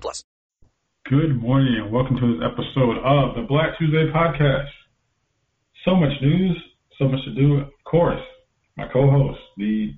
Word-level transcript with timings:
plus. 0.00 0.24
Good 1.08 1.40
morning 1.40 1.76
and 1.80 1.92
welcome 1.92 2.16
to 2.16 2.34
this 2.34 2.44
episode 2.44 2.98
of 2.98 3.36
the 3.36 3.42
Black 3.42 3.78
Tuesday 3.78 4.10
podcast. 4.12 4.68
So 5.84 5.94
much 5.94 6.20
news, 6.20 6.56
so 6.98 7.08
much 7.08 7.24
to 7.24 7.34
do. 7.34 7.58
Of 7.58 7.68
course, 7.84 8.20
my 8.76 8.88
co-host, 8.92 9.40
the 9.56 9.94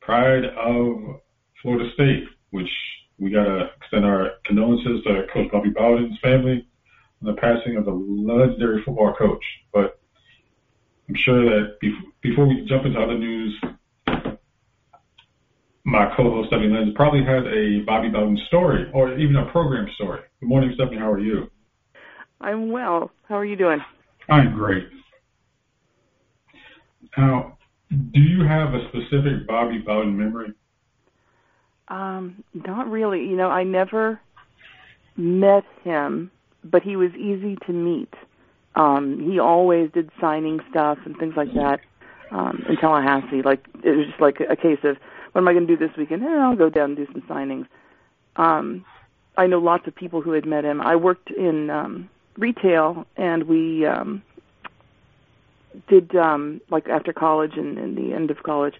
pride 0.00 0.44
of 0.44 1.20
Florida 1.60 1.90
State, 1.94 2.24
which 2.50 2.70
we 3.18 3.30
gotta 3.30 3.70
extend 3.80 4.04
our 4.04 4.34
condolences 4.44 5.02
to 5.04 5.26
Coach 5.32 5.50
Bobby 5.50 5.70
Bowden's 5.70 6.18
family 6.22 6.66
on 7.20 7.34
the 7.34 7.40
passing 7.40 7.76
of 7.76 7.84
the 7.84 7.92
legendary 7.92 8.82
football 8.84 9.14
coach. 9.18 9.44
But 9.72 9.98
I'm 11.08 11.16
sure 11.16 11.44
that 11.44 11.78
before 12.22 12.46
we 12.46 12.64
jump 12.68 12.84
into 12.86 13.00
other 13.00 13.18
news, 13.18 13.60
my 15.88 16.12
co-host 16.14 16.48
Stephanie 16.48 16.68
Lenz 16.68 16.94
probably 16.94 17.24
has 17.24 17.44
a 17.46 17.80
Bobby 17.86 18.08
Bowden 18.08 18.38
story 18.46 18.90
or 18.92 19.16
even 19.18 19.36
a 19.36 19.50
program 19.50 19.88
story. 19.94 20.20
Good 20.40 20.48
morning, 20.48 20.72
Stephanie. 20.74 20.98
How 20.98 21.10
are 21.10 21.18
you? 21.18 21.50
I'm 22.40 22.70
well. 22.70 23.10
How 23.26 23.36
are 23.36 23.44
you 23.44 23.56
doing? 23.56 23.80
I'm 24.28 24.52
great. 24.54 24.86
Now, 27.16 27.56
do 27.90 28.20
you 28.20 28.44
have 28.44 28.74
a 28.74 28.86
specific 28.88 29.46
Bobby 29.46 29.78
Bowden 29.78 30.16
memory? 30.16 30.52
Um, 31.88 32.44
not 32.52 32.90
really. 32.90 33.20
You 33.20 33.36
know, 33.36 33.48
I 33.48 33.64
never 33.64 34.20
met 35.16 35.64
him, 35.84 36.30
but 36.64 36.82
he 36.82 36.96
was 36.96 37.12
easy 37.14 37.56
to 37.66 37.72
meet. 37.72 38.12
Um, 38.76 39.26
he 39.26 39.38
always 39.38 39.90
did 39.92 40.10
signing 40.20 40.60
stuff 40.70 40.98
and 41.06 41.16
things 41.16 41.32
like 41.34 41.52
that 41.54 41.80
um, 42.30 42.62
in 42.68 42.76
Tallahassee. 42.76 43.40
Like 43.42 43.64
it 43.82 43.96
was 43.96 44.06
just 44.06 44.20
like 44.20 44.36
a 44.40 44.54
case 44.54 44.80
of 44.84 44.98
what 45.32 45.40
am 45.40 45.48
I 45.48 45.52
going 45.52 45.66
to 45.66 45.76
do 45.76 45.86
this 45.88 45.96
weekend? 45.96 46.24
Eh, 46.24 46.28
I'll 46.28 46.56
go 46.56 46.70
down 46.70 46.90
and 46.90 46.96
do 46.96 47.06
some 47.12 47.22
signings. 47.22 47.66
Um, 48.36 48.84
I 49.36 49.46
know 49.46 49.58
lots 49.58 49.86
of 49.86 49.94
people 49.94 50.20
who 50.20 50.32
had 50.32 50.46
met 50.46 50.64
him. 50.64 50.80
I 50.80 50.96
worked 50.96 51.30
in 51.30 51.70
um, 51.70 52.08
retail, 52.36 53.06
and 53.16 53.44
we 53.44 53.86
um, 53.86 54.22
did 55.88 56.14
um, 56.16 56.60
like 56.70 56.88
after 56.88 57.12
college 57.12 57.56
and, 57.56 57.78
and 57.78 57.96
the 57.96 58.14
end 58.14 58.30
of 58.30 58.42
college, 58.42 58.74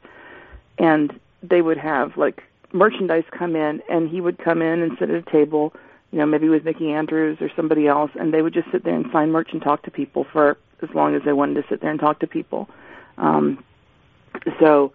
and 0.78 1.18
they 1.42 1.62
would 1.62 1.78
have 1.78 2.16
like 2.16 2.42
merchandise 2.72 3.24
come 3.30 3.54
in, 3.54 3.82
and 3.88 4.08
he 4.08 4.20
would 4.20 4.38
come 4.38 4.62
in 4.62 4.82
and 4.82 4.96
sit 4.98 5.10
at 5.10 5.16
a 5.16 5.30
table, 5.30 5.74
you 6.12 6.18
know, 6.18 6.26
maybe 6.26 6.48
with 6.48 6.64
Mickey 6.64 6.90
Andrews 6.90 7.38
or 7.40 7.50
somebody 7.54 7.86
else, 7.86 8.10
and 8.18 8.34
they 8.34 8.42
would 8.42 8.54
just 8.54 8.70
sit 8.72 8.84
there 8.84 8.94
and 8.94 9.06
sign 9.12 9.30
merch 9.30 9.50
and 9.52 9.62
talk 9.62 9.82
to 9.84 9.90
people 9.90 10.26
for 10.32 10.58
as 10.82 10.90
long 10.94 11.14
as 11.14 11.22
they 11.24 11.32
wanted 11.32 11.54
to 11.54 11.68
sit 11.68 11.80
there 11.80 11.90
and 11.90 12.00
talk 12.00 12.20
to 12.20 12.26
people. 12.26 12.68
Um, 13.16 13.62
so. 14.58 14.92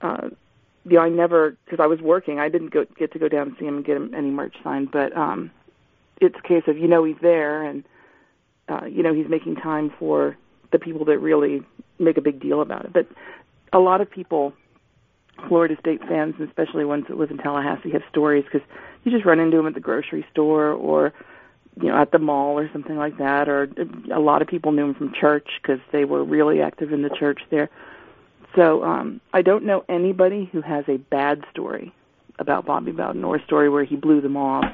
Uh, 0.00 0.28
you 0.88 0.96
know, 0.96 1.02
I 1.02 1.08
never 1.08 1.56
because 1.64 1.80
I 1.82 1.86
was 1.86 2.00
working. 2.00 2.38
I 2.38 2.48
didn't 2.48 2.72
go, 2.72 2.84
get 2.96 3.12
to 3.12 3.18
go 3.18 3.28
down 3.28 3.48
and 3.48 3.56
see 3.58 3.66
him 3.66 3.76
and 3.76 3.84
get 3.84 3.96
him 3.96 4.14
any 4.14 4.30
merch 4.30 4.54
signed. 4.62 4.90
But 4.90 5.16
um, 5.16 5.50
it's 6.20 6.36
a 6.38 6.46
case 6.46 6.64
of 6.66 6.78
you 6.78 6.88
know 6.88 7.04
he's 7.04 7.16
there, 7.20 7.62
and 7.62 7.84
uh, 8.68 8.86
you 8.86 9.02
know 9.02 9.14
he's 9.14 9.28
making 9.28 9.56
time 9.56 9.92
for 9.98 10.36
the 10.72 10.78
people 10.78 11.04
that 11.06 11.18
really 11.18 11.62
make 11.98 12.16
a 12.16 12.20
big 12.20 12.40
deal 12.40 12.60
about 12.60 12.84
it. 12.84 12.92
But 12.92 13.06
a 13.72 13.78
lot 13.78 14.00
of 14.00 14.10
people, 14.10 14.52
Florida 15.48 15.76
State 15.80 16.00
fans, 16.00 16.34
and 16.38 16.48
especially 16.48 16.84
ones 16.84 17.06
that 17.08 17.16
live 17.16 17.30
in 17.30 17.38
Tallahassee, 17.38 17.90
have 17.90 18.02
stories 18.10 18.44
because 18.44 18.66
you 19.04 19.12
just 19.12 19.24
run 19.24 19.40
into 19.40 19.56
them 19.56 19.66
at 19.66 19.74
the 19.74 19.80
grocery 19.80 20.26
store 20.30 20.72
or 20.72 21.12
you 21.80 21.88
know 21.88 21.96
at 21.96 22.12
the 22.12 22.18
mall 22.18 22.58
or 22.58 22.70
something 22.72 22.96
like 22.96 23.18
that. 23.18 23.48
Or 23.48 23.68
a 24.12 24.20
lot 24.20 24.42
of 24.42 24.48
people 24.48 24.72
knew 24.72 24.86
him 24.86 24.94
from 24.94 25.12
church 25.12 25.48
because 25.62 25.80
they 25.92 26.04
were 26.04 26.24
really 26.24 26.60
active 26.60 26.92
in 26.92 27.02
the 27.02 27.10
church 27.10 27.40
there. 27.50 27.70
So 28.54 28.82
um, 28.84 29.20
I 29.32 29.42
don't 29.42 29.64
know 29.64 29.84
anybody 29.88 30.48
who 30.50 30.60
has 30.62 30.84
a 30.88 30.96
bad 30.96 31.44
story 31.50 31.92
about 32.38 32.66
Bobby 32.66 32.92
Bowden 32.92 33.24
or 33.24 33.36
a 33.36 33.44
story 33.44 33.68
where 33.68 33.84
he 33.84 33.96
blew 33.96 34.20
them 34.20 34.36
off 34.36 34.64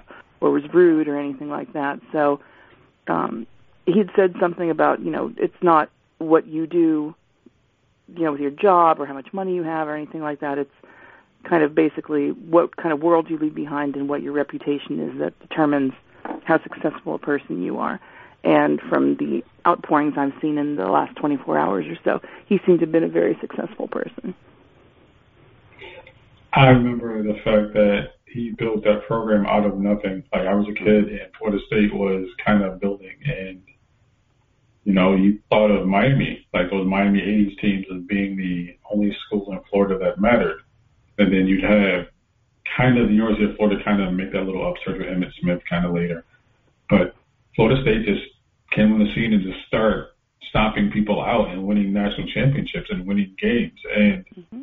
or 0.40 0.50
was 0.50 0.62
rude 0.72 1.08
or 1.08 1.18
anything 1.18 1.48
like 1.48 1.72
that. 1.72 2.00
So 2.12 2.40
um, 3.08 3.46
he'd 3.86 4.10
said 4.14 4.34
something 4.40 4.70
about, 4.70 5.00
you 5.00 5.10
know, 5.10 5.32
it's 5.36 5.54
not 5.62 5.90
what 6.18 6.46
you 6.46 6.66
do, 6.66 7.14
you 8.14 8.24
know, 8.24 8.32
with 8.32 8.40
your 8.40 8.50
job 8.50 9.00
or 9.00 9.06
how 9.06 9.14
much 9.14 9.32
money 9.32 9.54
you 9.54 9.62
have 9.62 9.88
or 9.88 9.96
anything 9.96 10.20
like 10.20 10.40
that. 10.40 10.58
It's 10.58 10.74
kind 11.48 11.62
of 11.62 11.74
basically 11.74 12.30
what 12.30 12.76
kind 12.76 12.92
of 12.92 13.00
world 13.00 13.28
you 13.28 13.38
leave 13.38 13.54
behind 13.54 13.96
and 13.96 14.08
what 14.08 14.22
your 14.22 14.32
reputation 14.32 15.00
is 15.00 15.18
that 15.18 15.38
determines 15.40 15.92
how 16.44 16.62
successful 16.62 17.14
a 17.14 17.18
person 17.18 17.62
you 17.62 17.78
are 17.78 18.00
and 18.44 18.80
from 18.88 19.16
the 19.16 19.42
outpourings 19.66 20.14
I've 20.16 20.32
seen 20.40 20.58
in 20.58 20.76
the 20.76 20.86
last 20.86 21.16
24 21.16 21.58
hours 21.58 21.86
or 21.86 21.96
so, 22.04 22.26
he 22.46 22.60
seemed 22.66 22.80
to 22.80 22.86
have 22.86 22.92
been 22.92 23.04
a 23.04 23.08
very 23.08 23.36
successful 23.40 23.88
person. 23.88 24.34
I 26.52 26.66
remember 26.66 27.22
the 27.22 27.34
fact 27.42 27.72
that 27.74 28.12
he 28.26 28.50
built 28.50 28.84
that 28.84 29.06
program 29.06 29.46
out 29.46 29.66
of 29.66 29.78
nothing. 29.78 30.22
Like 30.32 30.46
I 30.46 30.54
was 30.54 30.66
a 30.68 30.72
mm-hmm. 30.72 30.84
kid 30.84 31.08
and 31.08 31.30
Florida 31.38 31.58
State 31.66 31.92
was 31.94 32.28
kind 32.44 32.62
of 32.62 32.80
building 32.80 33.16
and 33.24 33.62
you 34.84 34.92
know, 34.92 35.16
you 35.16 35.38
thought 35.48 35.70
of 35.70 35.86
Miami, 35.86 36.46
like 36.52 36.70
those 36.70 36.86
Miami 36.86 37.20
80s 37.20 37.58
teams 37.58 37.86
as 37.90 38.02
being 38.02 38.36
the 38.36 38.76
only 38.92 39.16
school 39.26 39.50
in 39.50 39.58
Florida 39.70 39.98
that 39.98 40.20
mattered. 40.20 40.60
And 41.16 41.32
then 41.32 41.46
you'd 41.46 41.64
have 41.64 42.08
kind 42.76 42.98
of 42.98 43.08
the 43.08 43.14
University 43.14 43.50
of 43.50 43.56
Florida 43.56 43.82
kind 43.82 44.02
of 44.02 44.12
make 44.12 44.32
that 44.32 44.42
little 44.42 44.66
upsurge 44.66 44.98
with 44.98 45.06
Emmitt 45.06 45.32
Smith 45.40 45.60
kind 45.68 45.86
of 45.86 45.94
later. 45.94 46.24
But 46.90 47.14
Florida 47.56 47.80
State 47.80 48.04
just 48.04 48.22
came 48.72 48.92
on 48.92 48.98
the 48.98 49.12
scene 49.14 49.32
and 49.32 49.42
just 49.42 49.66
start 49.66 50.14
stomping 50.48 50.90
people 50.92 51.20
out 51.20 51.50
and 51.50 51.66
winning 51.66 51.92
national 51.92 52.28
championships 52.32 52.86
and 52.90 53.06
winning 53.06 53.34
games. 53.40 53.78
And 53.96 54.24
mm-hmm. 54.36 54.62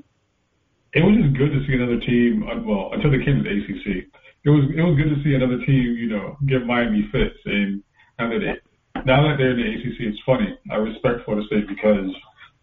it 0.94 1.04
was 1.04 1.16
just 1.20 1.38
good 1.38 1.52
to 1.52 1.66
see 1.68 1.74
another 1.74 2.00
team. 2.00 2.44
Uh, 2.44 2.62
well, 2.64 2.92
until 2.94 3.12
they 3.12 3.24
came 3.24 3.44
to 3.44 3.44
the 3.44 3.52
ACC, 3.52 4.08
it 4.44 4.50
was 4.50 4.66
it 4.76 4.82
was 4.82 4.98
good 4.98 5.14
to 5.14 5.24
see 5.24 5.36
another 5.36 5.60
team, 5.66 5.96
you 6.00 6.10
know, 6.10 6.38
give 6.48 6.66
Miami 6.66 7.08
fits. 7.12 7.38
And 7.46 7.84
now 8.18 8.30
that 8.30 8.40
they, 8.40 9.02
now 9.06 9.28
that 9.28 9.36
they're 9.38 9.52
in 9.52 9.60
the 9.60 9.70
ACC, 9.70 10.16
it's 10.16 10.22
funny. 10.26 10.58
I 10.72 10.76
respect 10.76 11.26
Florida 11.26 11.46
State 11.48 11.68
because 11.68 12.10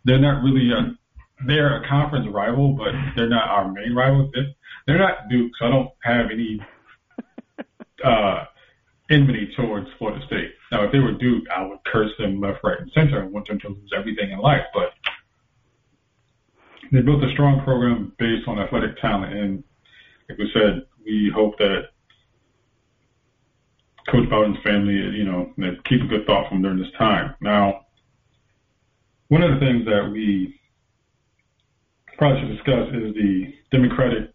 they're 0.04 0.18
not 0.18 0.42
really 0.42 0.70
a 0.72 0.96
they're 1.46 1.82
a 1.82 1.88
conference 1.88 2.26
rival, 2.32 2.72
but 2.72 2.92
they're 3.14 3.28
not 3.28 3.48
our 3.48 3.70
main 3.70 3.94
rival. 3.94 4.30
They're 4.86 4.98
not 4.98 5.28
Duke, 5.28 5.52
so 5.58 5.66
I 5.66 5.70
don't 5.70 5.90
have 6.02 6.26
any 6.32 6.60
uh, 8.04 8.44
enmity 9.10 9.52
towards 9.56 9.86
Florida 9.98 10.24
State. 10.26 10.47
If 10.88 10.92
they 10.92 11.00
were 11.00 11.12
Duke, 11.12 11.44
I 11.54 11.66
would 11.66 11.84
curse 11.84 12.10
them 12.18 12.40
left, 12.40 12.64
right, 12.64 12.80
and 12.80 12.90
center 12.94 13.20
and 13.20 13.30
want 13.30 13.46
them 13.46 13.60
to 13.60 13.68
lose 13.68 13.90
everything 13.94 14.30
in 14.30 14.38
life. 14.38 14.64
But 14.72 14.94
they 16.90 17.02
built 17.02 17.22
a 17.22 17.30
strong 17.32 17.62
program 17.62 18.14
based 18.18 18.48
on 18.48 18.58
athletic 18.58 18.98
talent, 18.98 19.34
and 19.34 19.62
like 20.30 20.38
we 20.38 20.50
said, 20.54 20.86
we 21.04 21.30
hope 21.34 21.58
that 21.58 21.88
Coach 24.10 24.30
Bowden's 24.30 24.56
family, 24.64 24.94
you 24.94 25.24
know, 25.24 25.52
keep 25.84 26.00
a 26.00 26.06
good 26.06 26.26
thought 26.26 26.48
from 26.48 26.62
during 26.62 26.78
this 26.78 26.92
time. 26.96 27.34
Now, 27.42 27.84
one 29.28 29.42
of 29.42 29.52
the 29.52 29.60
things 29.60 29.84
that 29.84 30.08
we 30.10 30.58
probably 32.16 32.40
should 32.40 32.56
discuss 32.56 32.88
is 32.94 33.14
the 33.14 33.54
Democratic 33.70 34.32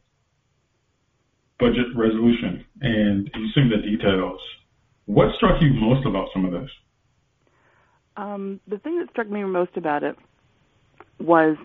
budget 1.60 1.88
resolution, 1.96 2.64
and 2.82 3.32
you 3.34 3.48
see 3.56 3.68
the 3.68 3.82
details. 3.82 4.40
What 5.06 5.36
struck 5.36 5.62
you 5.62 5.74
most 5.74 6.06
about 6.06 6.30
some 6.34 6.46
of 6.46 6.52
this? 6.52 6.70
Um, 8.16 8.60
the 8.68 8.78
thing 8.78 9.00
that 9.00 9.10
struck 9.10 9.30
me 9.30 9.44
most 9.44 9.76
about 9.76 10.04
it 10.04 10.16
was 11.20 11.58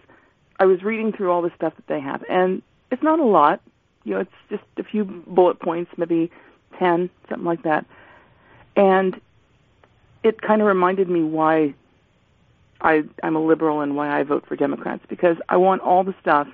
I 0.58 0.64
was 0.64 0.82
reading 0.82 1.12
through 1.12 1.30
all 1.30 1.42
the 1.42 1.52
stuff 1.54 1.74
that 1.76 1.86
they 1.86 2.00
have, 2.00 2.24
and 2.28 2.62
it's 2.90 3.02
not 3.02 3.20
a 3.20 3.24
lot. 3.24 3.60
You 4.04 4.14
know, 4.14 4.20
it's 4.20 4.30
just 4.48 4.62
a 4.78 4.82
few 4.82 5.04
bullet 5.04 5.60
points, 5.60 5.90
maybe 5.96 6.30
ten, 6.78 7.10
something 7.28 7.44
like 7.44 7.62
that. 7.62 7.86
And 8.76 9.20
it 10.24 10.40
kind 10.40 10.60
of 10.60 10.66
reminded 10.66 11.08
me 11.08 11.22
why 11.22 11.74
I, 12.80 13.02
I'm 13.22 13.36
a 13.36 13.44
liberal 13.44 13.80
and 13.80 13.96
why 13.96 14.18
I 14.18 14.22
vote 14.22 14.46
for 14.46 14.56
Democrats 14.56 15.04
because 15.08 15.36
I 15.48 15.56
want 15.56 15.82
all 15.82 16.04
the 16.04 16.14
stuff 16.20 16.48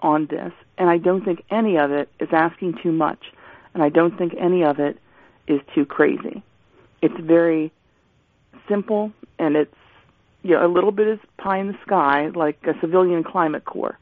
on 0.00 0.26
this, 0.26 0.52
and 0.76 0.90
I 0.90 0.98
don't 0.98 1.24
think 1.24 1.42
any 1.50 1.78
of 1.78 1.90
it 1.92 2.10
is 2.20 2.28
asking 2.32 2.78
too 2.82 2.92
much, 2.92 3.32
and 3.72 3.82
I 3.82 3.88
don't 3.88 4.16
think 4.18 4.34
any 4.38 4.64
of 4.64 4.78
it 4.78 4.98
is 5.46 5.60
too 5.74 5.84
crazy. 5.86 6.42
It's 7.02 7.18
very 7.20 7.72
simple, 8.68 9.12
and 9.38 9.56
it's 9.56 9.74
you 10.42 10.52
know 10.52 10.66
a 10.66 10.68
little 10.68 10.92
bit 10.92 11.08
is 11.08 11.18
pie 11.38 11.58
in 11.58 11.68
the 11.68 11.78
sky, 11.84 12.30
like 12.34 12.58
a 12.66 12.78
civilian 12.80 13.24
climate 13.24 13.64
corps. 13.64 13.98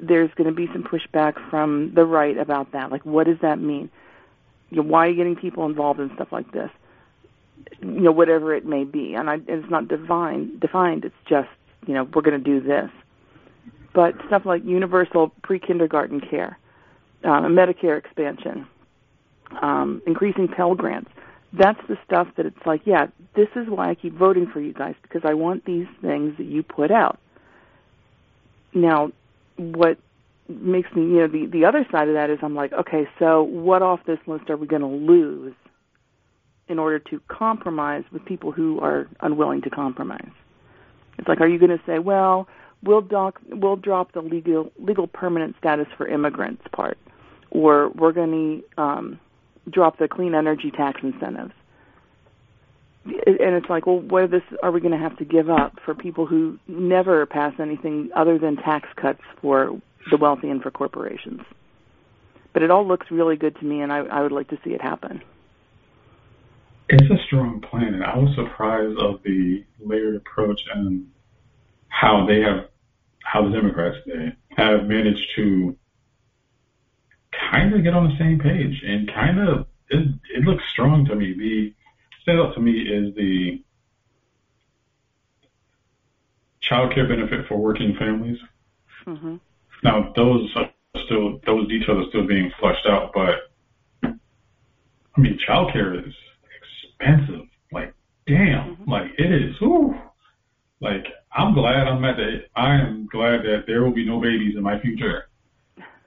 There's 0.00 0.30
going 0.34 0.48
to 0.48 0.54
be 0.54 0.66
some 0.72 0.82
pushback 0.82 1.34
from 1.50 1.92
the 1.94 2.04
right 2.04 2.36
about 2.36 2.72
that. 2.72 2.90
Like, 2.90 3.04
what 3.04 3.26
does 3.26 3.38
that 3.42 3.60
mean? 3.60 3.90
You 4.70 4.78
know, 4.78 4.88
why 4.88 5.06
are 5.06 5.10
you 5.10 5.16
getting 5.16 5.36
people 5.36 5.66
involved 5.66 6.00
in 6.00 6.12
stuff 6.14 6.32
like 6.32 6.50
this? 6.52 6.70
You 7.80 8.00
know, 8.00 8.12
whatever 8.12 8.54
it 8.54 8.64
may 8.64 8.84
be, 8.84 9.14
and 9.14 9.30
I, 9.30 9.38
it's 9.46 9.70
not 9.70 9.88
defined. 9.88 10.60
Defined. 10.60 11.04
It's 11.04 11.14
just 11.28 11.48
you 11.86 11.94
know 11.94 12.04
we're 12.04 12.22
going 12.22 12.42
to 12.42 12.44
do 12.44 12.60
this. 12.60 12.90
But 13.94 14.14
stuff 14.26 14.46
like 14.46 14.64
universal 14.64 15.32
pre-kindergarten 15.42 16.20
care, 16.20 16.58
uh, 17.24 17.42
Medicare 17.42 17.98
expansion, 17.98 18.66
um, 19.60 20.02
increasing 20.06 20.48
Pell 20.48 20.74
Grants. 20.74 21.10
That's 21.52 21.80
the 21.88 21.98
stuff 22.04 22.28
that 22.36 22.46
it's 22.46 22.64
like, 22.64 22.82
yeah, 22.86 23.08
this 23.34 23.48
is 23.56 23.68
why 23.68 23.90
I 23.90 23.94
keep 23.94 24.14
voting 24.14 24.46
for 24.46 24.60
you 24.60 24.72
guys 24.72 24.94
because 25.02 25.22
I 25.24 25.34
want 25.34 25.64
these 25.64 25.86
things 26.00 26.36
that 26.38 26.44
you 26.44 26.62
put 26.62 26.90
out. 26.90 27.18
Now, 28.72 29.12
what 29.56 29.98
makes 30.48 30.90
me, 30.94 31.02
you 31.02 31.18
know, 31.20 31.28
the 31.28 31.46
the 31.46 31.64
other 31.64 31.86
side 31.90 32.08
of 32.08 32.14
that 32.14 32.30
is 32.30 32.38
I'm 32.42 32.54
like, 32.54 32.72
okay, 32.72 33.06
so 33.18 33.42
what 33.42 33.82
off 33.82 34.00
this 34.06 34.18
list 34.26 34.48
are 34.50 34.56
we 34.56 34.66
going 34.66 34.82
to 34.82 34.88
lose 34.88 35.54
in 36.68 36.78
order 36.78 36.98
to 36.98 37.20
compromise 37.28 38.04
with 38.12 38.24
people 38.24 38.50
who 38.50 38.80
are 38.80 39.08
unwilling 39.20 39.62
to 39.62 39.70
compromise? 39.70 40.30
It's 41.18 41.28
like, 41.28 41.40
are 41.40 41.48
you 41.48 41.58
going 41.58 41.76
to 41.76 41.82
say, 41.86 41.98
well, 41.98 42.48
we'll 42.82 43.02
doc, 43.02 43.40
we'll 43.48 43.76
drop 43.76 44.12
the 44.12 44.20
legal 44.20 44.72
legal 44.78 45.06
permanent 45.06 45.54
status 45.58 45.86
for 45.96 46.06
immigrants 46.06 46.62
part, 46.72 46.98
or 47.50 47.90
we're 47.90 48.12
going 48.12 48.62
to 48.76 48.82
um, 48.82 49.20
drop 49.70 49.98
the 49.98 50.08
clean 50.08 50.34
energy 50.34 50.70
tax 50.70 51.00
incentives. 51.02 51.52
And 53.04 53.56
it's 53.56 53.68
like, 53.68 53.86
well, 53.86 53.98
what 53.98 54.22
are 54.22 54.28
this 54.28 54.42
are 54.62 54.70
we 54.70 54.80
going 54.80 54.92
to 54.92 54.98
have 54.98 55.16
to 55.18 55.24
give 55.24 55.50
up 55.50 55.78
for 55.84 55.92
people 55.94 56.24
who 56.24 56.58
never 56.68 57.26
pass 57.26 57.52
anything 57.58 58.10
other 58.14 58.38
than 58.38 58.56
tax 58.56 58.88
cuts 58.94 59.20
for 59.40 59.80
the 60.10 60.16
wealthy 60.16 60.50
and 60.50 60.62
for 60.62 60.70
corporations? 60.70 61.42
But 62.52 62.62
it 62.62 62.70
all 62.70 62.86
looks 62.86 63.10
really 63.10 63.36
good 63.36 63.56
to 63.56 63.64
me, 63.64 63.80
and 63.80 63.92
I, 63.92 63.98
I 63.98 64.20
would 64.20 64.30
like 64.30 64.48
to 64.48 64.58
see 64.62 64.70
it 64.70 64.80
happen. 64.80 65.20
It's 66.88 67.10
a 67.10 67.24
strong 67.24 67.60
plan, 67.60 67.94
and 67.94 68.04
I 68.04 68.16
was 68.16 68.34
surprised 68.36 68.98
of 68.98 69.22
the 69.24 69.64
layered 69.80 70.16
approach 70.16 70.60
and 70.72 71.08
how 71.88 72.26
they 72.26 72.40
have, 72.40 72.68
how 73.24 73.44
the 73.44 73.50
Democrats 73.50 73.96
they 74.06 74.36
have 74.56 74.84
managed 74.84 75.26
to 75.36 75.76
kind 77.62 77.74
of 77.74 77.82
get 77.82 77.94
on 77.94 78.08
the 78.08 78.18
same 78.18 78.38
page 78.38 78.82
and 78.84 79.12
kind 79.12 79.38
of 79.38 79.66
it, 79.88 80.08
it 80.34 80.44
looks 80.44 80.64
strong 80.72 81.04
to 81.06 81.14
me. 81.14 81.34
The 81.34 81.74
standout 82.26 82.54
to 82.54 82.60
me 82.60 82.72
is 82.72 83.14
the 83.14 83.62
child 86.60 86.94
care 86.94 87.06
benefit 87.06 87.46
for 87.46 87.58
working 87.58 87.94
families. 87.96 88.38
Mm-hmm. 89.06 89.36
Now 89.84 90.12
those 90.16 90.50
are 90.56 90.70
still 91.04 91.40
those 91.46 91.68
details 91.68 92.06
are 92.06 92.08
still 92.08 92.26
being 92.26 92.50
flushed 92.58 92.86
out, 92.86 93.12
but 93.12 93.50
I 94.02 95.20
mean 95.20 95.38
child 95.38 95.72
care 95.72 95.94
is 95.94 96.14
expensive. 96.98 97.46
Like 97.70 97.94
damn, 98.26 98.76
mm-hmm. 98.76 98.90
like 98.90 99.10
it 99.18 99.32
is. 99.32 99.54
Ooh, 99.62 99.94
like 100.80 101.06
I'm 101.32 101.54
glad 101.54 101.86
I'm 101.86 102.04
at 102.04 102.16
the. 102.16 102.44
I 102.56 102.74
am 102.74 103.08
glad 103.10 103.42
that 103.42 103.64
there 103.66 103.82
will 103.82 103.92
be 103.92 104.06
no 104.06 104.20
babies 104.20 104.56
in 104.56 104.62
my 104.62 104.80
future, 104.80 105.28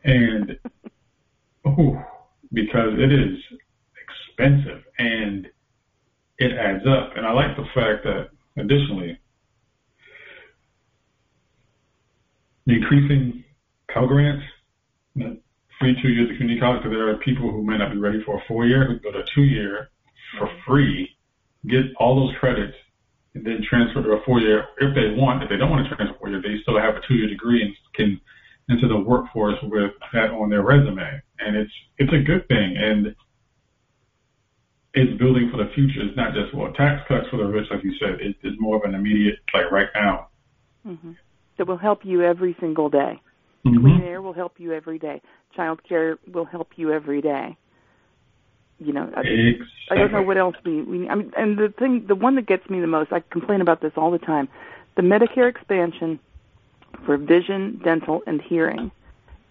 and 0.03 0.57
Ooh, 1.67 1.99
because 2.53 2.93
it 2.97 3.11
is 3.11 3.37
expensive 4.37 4.83
and 4.99 5.47
it 6.37 6.51
adds 6.53 6.85
up. 6.87 7.15
And 7.15 7.25
I 7.25 7.31
like 7.31 7.55
the 7.55 7.65
fact 7.73 8.03
that 8.03 8.29
additionally, 8.57 9.17
increasing 12.67 13.43
Pell 13.89 14.07
Grants, 14.07 14.43
free 15.79 16.01
two 16.01 16.09
years 16.09 16.29
of 16.29 16.37
community 16.37 16.59
college, 16.59 16.83
because 16.83 16.95
there 16.95 17.09
are 17.09 17.17
people 17.17 17.51
who 17.51 17.63
may 17.63 17.77
not 17.77 17.91
be 17.91 17.97
ready 17.97 18.21
for 18.23 18.37
a 18.37 18.43
four 18.47 18.65
year 18.65 18.85
who 18.85 18.99
go 18.99 19.11
to 19.11 19.23
two 19.33 19.43
year 19.43 19.89
for 20.37 20.49
free, 20.67 21.09
get 21.67 21.83
all 21.97 22.15
those 22.15 22.35
credits, 22.39 22.75
and 23.33 23.45
then 23.45 23.61
transfer 23.67 24.01
to 24.01 24.11
a 24.11 24.23
four 24.23 24.39
year 24.39 24.65
if 24.79 24.95
they 24.95 25.19
want. 25.19 25.43
If 25.43 25.49
they 25.49 25.57
don't 25.57 25.69
want 25.69 25.87
to 25.87 25.95
transfer 25.95 26.17
four 26.19 26.29
year, 26.29 26.41
they 26.41 26.61
still 26.61 26.79
have 26.79 26.95
a 26.95 27.01
two 27.07 27.15
year 27.15 27.27
degree 27.27 27.61
and 27.61 27.73
can 27.93 28.19
into 28.67 28.87
the 28.87 28.97
workforce 28.97 29.57
with 29.63 29.91
that 30.13 30.31
on 30.31 30.49
their 30.49 30.63
resume. 30.63 31.21
And 31.39 31.55
it's 31.55 31.71
it's 31.97 32.13
a 32.13 32.19
good 32.19 32.47
thing 32.47 32.75
and 32.77 33.15
it's 34.93 35.17
building 35.19 35.49
for 35.51 35.57
the 35.57 35.69
future. 35.75 36.01
It's 36.01 36.15
not 36.15 36.33
just 36.33 36.53
well 36.53 36.71
tax 36.73 37.05
cuts 37.07 37.27
for 37.29 37.37
the 37.37 37.45
rich, 37.45 37.67
like 37.69 37.83
you 37.83 37.93
said. 37.99 38.21
It, 38.21 38.35
it's 38.41 38.59
more 38.59 38.77
of 38.77 38.83
an 38.83 38.95
immediate 38.95 39.39
like 39.53 39.71
right 39.71 39.89
now. 39.93 40.29
Mm-hmm. 40.87 41.11
That 41.57 41.67
will 41.67 41.77
help 41.77 42.05
you 42.05 42.23
every 42.23 42.55
single 42.59 42.89
day. 42.89 43.21
Mm-hmm. 43.65 43.81
Clean 43.81 44.01
air 44.03 44.21
will 44.21 44.33
help 44.33 44.53
you 44.57 44.73
every 44.73 44.99
day. 44.99 45.21
Child 45.55 45.81
care 45.87 46.17
will 46.31 46.45
help 46.45 46.69
you 46.75 46.91
every 46.91 47.21
day. 47.21 47.57
You 48.79 48.93
know, 48.93 49.09
I, 49.15 49.21
exactly. 49.21 49.67
I 49.89 49.95
don't 49.95 50.11
know 50.11 50.21
what 50.21 50.37
else 50.37 50.55
we, 50.65 50.81
we. 50.81 51.07
I 51.07 51.15
mean, 51.15 51.31
and 51.37 51.57
the 51.57 51.73
thing, 51.77 52.05
the 52.07 52.15
one 52.15 52.35
that 52.35 52.45
gets 52.45 52.69
me 52.69 52.81
the 52.81 52.87
most, 52.87 53.13
I 53.13 53.21
complain 53.31 53.61
about 53.61 53.81
this 53.81 53.93
all 53.95 54.11
the 54.11 54.19
time. 54.19 54.49
The 54.95 55.01
Medicare 55.01 55.49
expansion 55.49 56.19
for 57.05 57.17
vision, 57.17 57.81
dental, 57.83 58.21
and 58.27 58.41
hearing. 58.41 58.91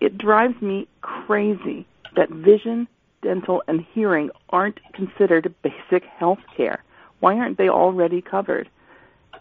It 0.04 0.18
drives 0.18 0.60
me 0.60 0.86
crazy 1.00 1.86
that 2.14 2.28
vision, 2.28 2.86
dental, 3.22 3.62
and 3.66 3.80
hearing 3.94 4.28
aren't 4.50 4.78
considered 4.92 5.54
basic 5.62 6.04
health 6.04 6.40
care. 6.54 6.84
Why 7.20 7.38
aren't 7.38 7.56
they 7.56 7.70
already 7.70 8.20
covered? 8.20 8.68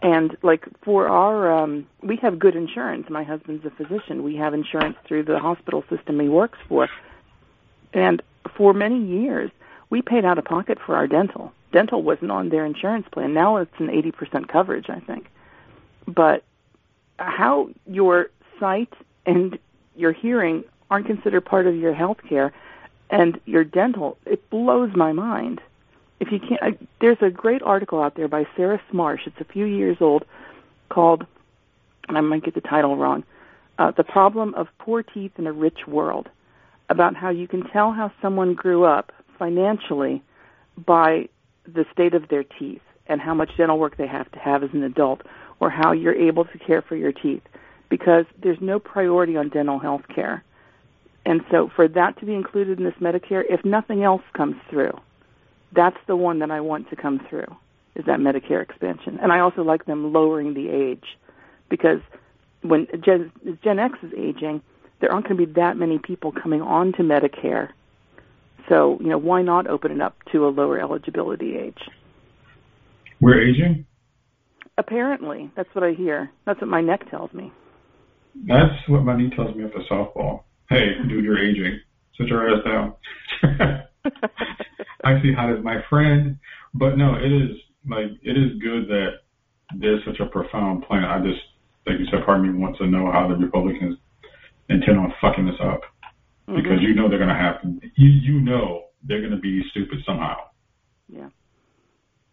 And 0.00 0.38
like 0.42 0.66
for 0.82 1.06
our, 1.06 1.52
um, 1.52 1.86
we 2.02 2.16
have 2.22 2.38
good 2.38 2.56
insurance. 2.56 3.10
My 3.10 3.24
husband's 3.24 3.66
a 3.66 3.70
physician. 3.72 4.22
We 4.22 4.36
have 4.36 4.54
insurance 4.54 4.96
through 5.06 5.24
the 5.24 5.38
hospital 5.38 5.84
system 5.90 6.18
he 6.18 6.30
works 6.30 6.58
for. 6.66 6.88
And 7.92 8.22
for 8.56 8.72
many 8.72 9.04
years, 9.04 9.50
we 9.90 10.00
paid 10.00 10.24
out 10.24 10.38
of 10.38 10.46
pocket 10.46 10.78
for 10.84 10.96
our 10.96 11.06
dental. 11.06 11.52
Dental 11.72 12.02
wasn't 12.02 12.30
on 12.30 12.48
their 12.48 12.64
insurance 12.64 13.06
plan. 13.12 13.34
Now 13.34 13.58
it's 13.58 13.78
an 13.78 13.88
80% 13.88 14.48
coverage, 14.48 14.88
I 14.88 15.00
think. 15.00 15.26
But 16.08 16.42
how 17.18 17.68
your 17.86 18.30
sight 18.58 18.94
and 19.26 19.58
your 19.96 20.12
hearing 20.12 20.64
aren't 20.90 21.06
considered 21.06 21.42
part 21.42 21.66
of 21.66 21.76
your 21.76 21.94
health 21.94 22.18
care 22.28 22.52
and 23.10 23.40
your 23.44 23.64
dental 23.64 24.16
it 24.26 24.48
blows 24.50 24.90
my 24.94 25.12
mind. 25.12 25.60
If 26.20 26.30
you 26.32 26.38
can't 26.40 26.62
I, 26.62 26.78
there's 27.00 27.18
a 27.20 27.30
great 27.30 27.62
article 27.62 28.02
out 28.02 28.14
there 28.16 28.28
by 28.28 28.46
sarah 28.56 28.80
smarsh. 28.92 29.26
It's 29.26 29.40
a 29.40 29.44
few 29.44 29.64
years 29.64 29.98
old 30.00 30.24
called 30.88 31.26
and 32.08 32.18
i 32.18 32.20
might 32.20 32.44
get 32.44 32.54
the 32.54 32.60
title 32.60 32.96
wrong 32.96 33.24
uh, 33.78 33.90
the 33.90 34.04
problem 34.04 34.54
of 34.54 34.68
poor 34.78 35.02
teeth 35.02 35.32
in 35.38 35.46
a 35.46 35.52
rich 35.52 35.86
world 35.86 36.28
about 36.88 37.16
how 37.16 37.30
you 37.30 37.48
can 37.48 37.64
tell 37.70 37.92
how 37.92 38.12
someone 38.22 38.54
grew 38.54 38.84
up 38.84 39.12
financially 39.38 40.22
by 40.86 41.28
the 41.66 41.84
state 41.92 42.14
of 42.14 42.28
their 42.28 42.44
teeth 42.44 42.82
and 43.06 43.20
how 43.20 43.34
much 43.34 43.50
dental 43.56 43.78
work 43.78 43.96
they 43.96 44.06
have 44.06 44.30
to 44.32 44.38
have 44.38 44.62
as 44.62 44.70
an 44.72 44.82
adult 44.82 45.22
or 45.60 45.70
how 45.70 45.92
you're 45.92 46.14
able 46.14 46.44
to 46.44 46.58
care 46.58 46.82
for 46.82 46.96
your 46.96 47.12
teeth 47.12 47.42
because 47.88 48.24
there's 48.42 48.60
no 48.60 48.78
priority 48.78 49.36
on 49.36 49.48
dental 49.48 49.78
health 49.78 50.02
care. 50.14 50.42
And 51.26 51.40
so 51.50 51.70
for 51.74 51.88
that 51.88 52.18
to 52.20 52.26
be 52.26 52.34
included 52.34 52.78
in 52.78 52.84
this 52.84 52.94
Medicare, 53.00 53.42
if 53.48 53.64
nothing 53.64 54.02
else 54.02 54.22
comes 54.34 54.56
through, 54.68 54.98
that's 55.72 55.96
the 56.06 56.16
one 56.16 56.38
that 56.40 56.50
I 56.50 56.60
want 56.60 56.90
to 56.90 56.96
come 56.96 57.20
through, 57.28 57.46
is 57.94 58.04
that 58.06 58.18
Medicare 58.20 58.62
expansion. 58.62 59.18
And 59.22 59.32
I 59.32 59.40
also 59.40 59.62
like 59.62 59.86
them 59.86 60.12
lowering 60.12 60.54
the 60.54 60.68
age 60.68 61.04
because 61.68 62.00
when 62.62 62.86
Gen, 63.04 63.32
Gen 63.62 63.78
X 63.78 63.98
is 64.02 64.12
aging, 64.16 64.62
there 65.00 65.12
aren't 65.12 65.26
going 65.26 65.38
to 65.38 65.46
be 65.46 65.52
that 65.54 65.76
many 65.76 65.98
people 65.98 66.32
coming 66.32 66.62
on 66.62 66.92
to 66.92 67.02
Medicare 67.02 67.70
So, 68.68 68.98
you 69.00 69.08
know, 69.08 69.18
why 69.18 69.42
not 69.42 69.66
open 69.66 69.92
it 69.92 70.00
up 70.00 70.16
to 70.32 70.46
a 70.46 70.48
lower 70.48 70.80
eligibility 70.80 71.56
age? 71.56 71.78
We're 73.20 73.40
aging? 73.40 73.86
Apparently. 74.78 75.50
That's 75.56 75.68
what 75.74 75.84
I 75.84 75.92
hear. 75.92 76.30
That's 76.46 76.60
what 76.60 76.68
my 76.68 76.80
neck 76.80 77.10
tells 77.10 77.32
me. 77.32 77.52
That's 78.46 78.88
what 78.88 79.04
my 79.04 79.16
knee 79.16 79.30
tells 79.34 79.54
me 79.54 79.64
after 79.64 79.80
softball. 79.90 80.42
Hey, 80.68 80.94
dude, 81.08 81.24
you're 81.24 81.38
aging. 81.38 81.80
Sit 82.18 82.28
your 82.28 82.48
ass 82.48 82.64
down. 82.64 82.94
I 85.04 85.20
see 85.22 85.32
how 85.34 85.46
does 85.46 85.62
my 85.62 85.82
friend. 85.88 86.38
But 86.74 86.96
no, 86.96 87.14
it 87.14 87.32
is 87.32 87.56
like 87.88 88.10
it 88.22 88.36
is 88.36 88.58
good 88.60 88.88
that 88.88 89.20
there's 89.78 90.04
such 90.04 90.20
a 90.20 90.26
profound 90.26 90.84
plan. 90.84 91.04
I 91.04 91.18
just 91.20 91.40
like 91.86 91.98
you 91.98 92.06
said, 92.10 92.24
part 92.24 92.38
of 92.38 92.44
me 92.44 92.58
wants 92.58 92.78
to 92.78 92.86
know 92.86 93.10
how 93.12 93.28
the 93.28 93.36
Republicans 93.36 93.98
intend 94.68 94.98
on 94.98 95.12
fucking 95.20 95.46
this 95.46 95.60
up. 95.60 95.82
Mm-hmm. 96.48 96.56
Because 96.56 96.78
you 96.80 96.94
know 96.94 97.08
they're 97.08 97.18
gonna 97.18 97.38
have 97.38 97.56
you 97.96 98.08
you 98.08 98.40
know 98.40 98.84
they're 99.06 99.22
gonna 99.22 99.40
be 99.40 99.62
stupid 99.70 99.98
somehow. 100.06 100.36
Yeah. 101.08 101.28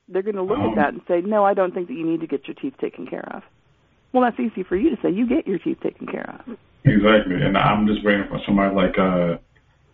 They're 0.07 0.23
gonna 0.23 0.43
look 0.43 0.59
um, 0.59 0.71
at 0.71 0.75
that 0.75 0.93
and 0.93 1.01
say, 1.07 1.21
No, 1.21 1.43
I 1.43 1.53
don't 1.53 1.73
think 1.73 1.87
that 1.87 1.93
you 1.93 2.05
need 2.05 2.21
to 2.21 2.27
get 2.27 2.47
your 2.47 2.55
teeth 2.55 2.73
taken 2.79 3.07
care 3.07 3.27
of. 3.33 3.43
Well 4.13 4.23
that's 4.23 4.39
easy 4.39 4.63
for 4.63 4.75
you 4.75 4.95
to 4.95 5.01
say. 5.01 5.09
You 5.09 5.27
get 5.27 5.47
your 5.47 5.59
teeth 5.59 5.79
taken 5.81 6.07
care 6.07 6.41
of. 6.47 6.57
Exactly. 6.83 7.35
And 7.41 7.57
I'm 7.57 7.87
just 7.87 8.03
waiting 8.03 8.25
for 8.27 8.39
somebody 8.45 8.75
like 8.75 8.97
uh 8.97 9.37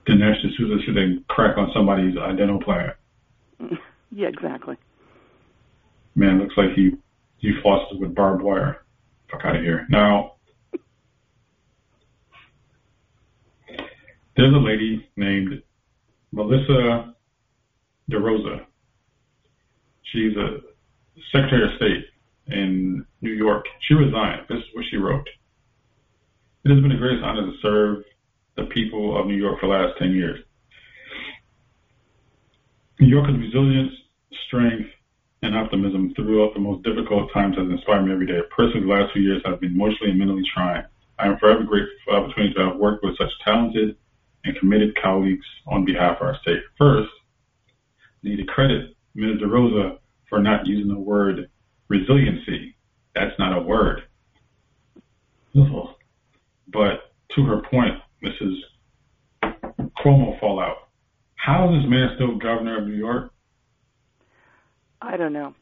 Dinesh 0.07 0.41
D'Souza 0.41 0.93
to 0.93 1.23
crack 1.27 1.57
on 1.57 1.69
somebody's 1.73 2.15
dental 2.15 2.59
plan. 2.59 2.93
Yeah, 4.09 4.27
exactly. 4.29 4.77
Man, 6.15 6.39
looks 6.39 6.55
like 6.57 6.71
he 6.75 6.91
he 7.39 7.51
flosses 7.63 7.99
with 7.99 8.15
barbed 8.15 8.41
wire. 8.41 8.85
Fuck 9.29 9.41
out 9.43 9.57
of 9.57 9.61
here. 9.61 9.85
Now, 9.89 10.35
there's 14.35 14.53
a 14.53 14.57
lady 14.57 15.07
named 15.17 15.61
Melissa 16.31 17.13
DeRosa. 18.09 18.65
She's 20.03 20.35
a 20.37 20.59
Secretary 21.31 21.63
of 21.65 21.75
State 21.75 22.05
in 22.49 23.05
New 23.21 23.31
York. 23.31 23.65
She 23.81 23.93
resigned. 23.93 24.41
This 24.49 24.59
is 24.59 24.65
what 24.73 24.85
she 24.89 24.97
wrote. 24.97 25.27
It 26.65 26.71
has 26.71 26.81
been 26.81 26.91
a 26.91 26.97
great 26.97 27.21
honor 27.23 27.45
to 27.45 27.57
serve 27.61 28.03
the 28.55 28.65
people 28.65 29.19
of 29.19 29.27
New 29.27 29.35
York 29.35 29.59
for 29.59 29.67
the 29.67 29.73
last 29.73 29.97
10 29.99 30.11
years. 30.11 30.39
New 32.99 33.07
Yorkers' 33.07 33.37
resilience, 33.37 33.93
strength, 34.47 34.89
and 35.43 35.55
optimism 35.55 36.13
throughout 36.15 36.53
the 36.53 36.59
most 36.59 36.83
difficult 36.83 37.31
times 37.31 37.55
has 37.57 37.69
inspired 37.69 38.05
me 38.05 38.11
every 38.11 38.25
day. 38.25 38.39
Personally, 38.55 38.87
the 38.87 38.93
last 38.93 39.13
few 39.13 39.21
years 39.21 39.41
have 39.45 39.61
been 39.61 39.71
emotionally 39.71 40.09
and 40.09 40.19
mentally 40.19 40.43
trying. 40.53 40.83
I 41.19 41.27
am 41.27 41.37
forever 41.37 41.63
grateful 41.63 41.93
for 42.05 42.13
the 42.13 42.17
opportunity 42.17 42.53
to 42.55 42.69
have 42.69 42.77
worked 42.77 43.03
with 43.03 43.17
such 43.17 43.29
talented 43.45 43.95
and 44.43 44.57
committed 44.57 44.99
colleagues 45.01 45.45
on 45.67 45.85
behalf 45.85 46.17
of 46.17 46.27
our 46.27 46.37
state. 46.41 46.61
First, 46.77 47.09
I 48.23 48.29
need 48.29 48.37
to 48.37 48.45
credit 48.45 48.95
Ms. 49.13 49.41
DeRosa 49.41 49.99
for 50.29 50.39
not 50.39 50.65
using 50.65 50.87
the 50.87 50.99
word 50.99 51.49
resiliency. 51.87 52.75
That's 53.15 53.37
not 53.39 53.57
a 53.57 53.61
word. 53.61 54.03
But 55.53 57.13
to 57.35 57.43
her 57.45 57.61
point, 57.69 57.95
Mrs. 58.23 58.55
Cuomo 59.97 60.39
fallout. 60.39 60.89
How 61.35 61.73
is 61.73 61.81
this 61.81 61.89
man 61.89 62.11
still 62.15 62.35
governor 62.35 62.77
of 62.79 62.87
New 62.87 62.95
York? 62.95 63.31
I 65.01 65.17
don't 65.17 65.33
know. 65.33 65.55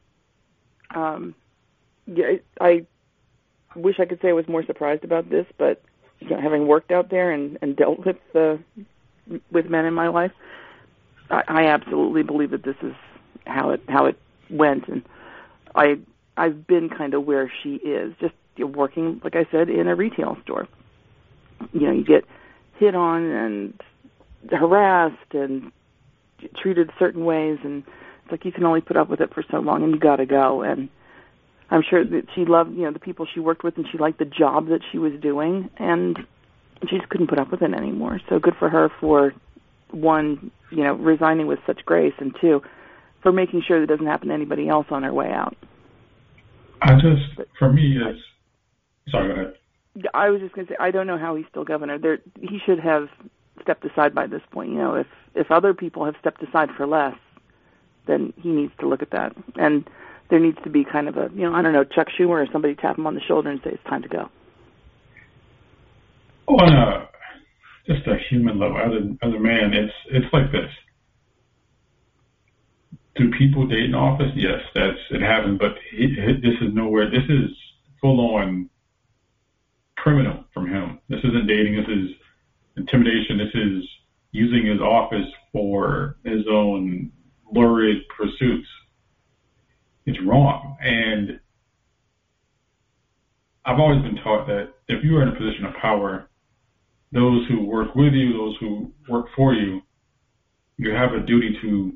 Um, 0.93 1.35
yeah, 2.07 2.37
I 2.59 2.85
wish 3.75 3.99
I 3.99 4.05
could 4.05 4.21
say 4.21 4.29
I 4.29 4.33
was 4.33 4.47
more 4.47 4.65
surprised 4.65 5.03
about 5.03 5.29
this, 5.29 5.45
but 5.57 5.81
you 6.19 6.29
know, 6.29 6.39
having 6.39 6.67
worked 6.67 6.91
out 6.91 7.09
there 7.09 7.31
and, 7.31 7.57
and 7.61 7.75
dealt 7.75 8.05
with 8.05 8.17
uh, 8.33 8.57
with 9.51 9.69
men 9.69 9.85
in 9.85 9.93
my 9.93 10.07
life, 10.07 10.31
I, 11.29 11.43
I 11.47 11.65
absolutely 11.67 12.23
believe 12.23 12.51
that 12.51 12.63
this 12.63 12.77
is 12.81 12.93
how 13.45 13.71
it 13.71 13.81
how 13.87 14.05
it 14.05 14.17
went, 14.49 14.87
and 14.87 15.03
I 15.75 15.99
I've 16.37 16.67
been 16.67 16.89
kind 16.89 17.13
of 17.13 17.25
where 17.25 17.51
she 17.63 17.75
is, 17.75 18.13
just 18.19 18.33
working, 18.59 19.21
like 19.23 19.35
I 19.35 19.45
said, 19.51 19.69
in 19.69 19.87
a 19.87 19.95
retail 19.95 20.37
store. 20.43 20.67
You 21.73 21.87
know, 21.87 21.91
you 21.91 22.03
get 22.03 22.25
hit 22.77 22.95
on 22.95 23.23
and 23.23 23.81
harassed 24.51 25.33
and 25.33 25.71
treated 26.57 26.91
certain 26.99 27.25
ways 27.25 27.59
and 27.63 27.83
it's 28.23 28.31
like 28.31 28.45
you 28.45 28.51
can 28.51 28.65
only 28.65 28.81
put 28.81 28.97
up 28.97 29.09
with 29.09 29.21
it 29.21 29.33
for 29.33 29.43
so 29.49 29.59
long 29.59 29.83
and 29.83 29.93
you 29.93 29.99
got 29.99 30.17
to 30.17 30.25
go 30.25 30.61
and 30.61 30.89
I'm 31.69 31.81
sure 31.81 32.03
that 32.03 32.27
she 32.35 32.45
loved, 32.45 32.75
you 32.75 32.83
know, 32.83 32.91
the 32.91 32.99
people 32.99 33.25
she 33.31 33.39
worked 33.39 33.63
with 33.63 33.77
and 33.77 33.87
she 33.91 33.97
liked 33.97 34.19
the 34.19 34.25
job 34.25 34.67
that 34.67 34.81
she 34.91 34.97
was 34.97 35.13
doing 35.19 35.69
and 35.77 36.19
she 36.87 36.97
just 36.97 37.09
couldn't 37.09 37.27
put 37.27 37.39
up 37.39 37.51
with 37.51 37.61
it 37.61 37.73
anymore. 37.73 38.19
So 38.29 38.39
good 38.39 38.55
for 38.59 38.69
her 38.69 38.89
for 38.99 39.33
one, 39.91 40.51
you 40.69 40.83
know, 40.83 40.93
resigning 40.93 41.47
with 41.47 41.59
such 41.65 41.85
grace 41.85 42.13
and 42.19 42.35
two, 42.39 42.61
for 43.21 43.31
making 43.31 43.63
sure 43.63 43.79
that 43.79 43.87
doesn't 43.87 44.05
happen 44.05 44.27
to 44.27 44.33
anybody 44.33 44.67
else 44.67 44.87
on 44.91 45.03
her 45.03 45.13
way 45.13 45.31
out. 45.31 45.55
I 46.81 46.93
just, 46.95 47.49
for 47.57 47.71
me, 47.71 47.97
it's, 47.97 48.19
sorry, 49.09 49.33
go 49.33 49.41
ahead. 49.41 49.53
I 50.13 50.29
was 50.29 50.41
just 50.41 50.53
going 50.53 50.67
to 50.67 50.73
say 50.73 50.77
I 50.79 50.91
don't 50.91 51.07
know 51.07 51.17
how 51.17 51.35
he's 51.35 51.45
still 51.49 51.63
governor. 51.63 51.97
There, 51.97 52.19
he 52.41 52.59
should 52.65 52.79
have 52.79 53.07
stepped 53.61 53.85
aside 53.85 54.13
by 54.13 54.27
this 54.27 54.41
point. 54.51 54.71
You 54.71 54.77
know, 54.77 54.95
if 54.95 55.07
if 55.33 55.51
other 55.51 55.73
people 55.73 56.05
have 56.05 56.15
stepped 56.19 56.43
aside 56.43 56.69
for 56.75 56.85
less, 56.85 57.15
then 58.05 58.33
he 58.41 58.49
needs 58.49 58.73
to 58.79 58.87
look 58.87 59.01
at 59.01 59.11
that. 59.11 59.35
And 59.55 59.89
there 60.29 60.39
needs 60.39 60.57
to 60.63 60.69
be 60.69 60.83
kind 60.83 61.07
of 61.07 61.17
a, 61.17 61.29
you 61.33 61.43
know, 61.43 61.53
I 61.53 61.61
don't 61.61 61.73
know, 61.73 61.83
Chuck 61.83 62.07
Schumer 62.17 62.45
or 62.45 62.47
somebody 62.51 62.75
tap 62.75 62.97
him 62.97 63.07
on 63.07 63.15
the 63.15 63.21
shoulder 63.21 63.49
and 63.49 63.61
say 63.63 63.71
it's 63.71 63.83
time 63.83 64.01
to 64.01 64.07
go. 64.07 64.29
On 66.47 66.73
a 66.73 66.81
uh, 66.81 67.05
just 67.87 68.05
a 68.07 68.17
human 68.29 68.59
level, 68.59 68.77
as 68.77 68.91
a 68.91 69.25
as 69.25 69.33
a 69.33 69.39
man, 69.39 69.73
it's 69.73 69.93
it's 70.11 70.31
like 70.33 70.51
this. 70.51 70.71
Do 73.15 73.31
people 73.37 73.67
date 73.67 73.85
in 73.85 73.95
office? 73.95 74.31
Yes, 74.35 74.61
that's 74.73 74.97
it 75.11 75.21
happens. 75.21 75.59
But 75.59 75.75
he, 75.91 76.07
this 76.07 76.55
is 76.61 76.73
nowhere. 76.73 77.09
This 77.09 77.23
is 77.29 77.49
full 78.01 78.35
on 78.35 78.69
criminal 79.95 80.43
from 80.53 80.67
him. 80.67 80.99
This 81.09 81.19
isn't 81.19 81.47
dating. 81.47 81.77
This 81.77 81.87
is 81.87 82.09
intimidation. 82.77 83.37
This 83.37 83.55
is 83.55 83.83
using 84.31 84.65
his 84.65 84.81
office 84.81 85.27
for 85.53 86.17
his 86.25 86.41
own 86.51 87.11
lurid 87.53 87.97
pursuits. 88.15 88.67
It's 90.05 90.19
wrong. 90.21 90.77
And 90.81 91.39
I've 93.63 93.79
always 93.79 94.01
been 94.01 94.17
taught 94.17 94.45
that 94.47 94.73
if 94.87 95.03
you 95.03 95.15
are 95.17 95.23
in 95.23 95.29
a 95.29 95.35
position 95.35 95.65
of 95.65 95.73
power, 95.81 96.29
those 97.11 97.47
who 97.47 97.63
work 97.63 97.95
with 97.95 98.13
you, 98.13 98.33
those 98.33 98.57
who 98.59 98.91
work 99.07 99.27
for 99.35 99.53
you, 99.53 99.81
you 100.77 100.91
have 100.91 101.13
a 101.13 101.25
duty 101.25 101.57
to 101.61 101.93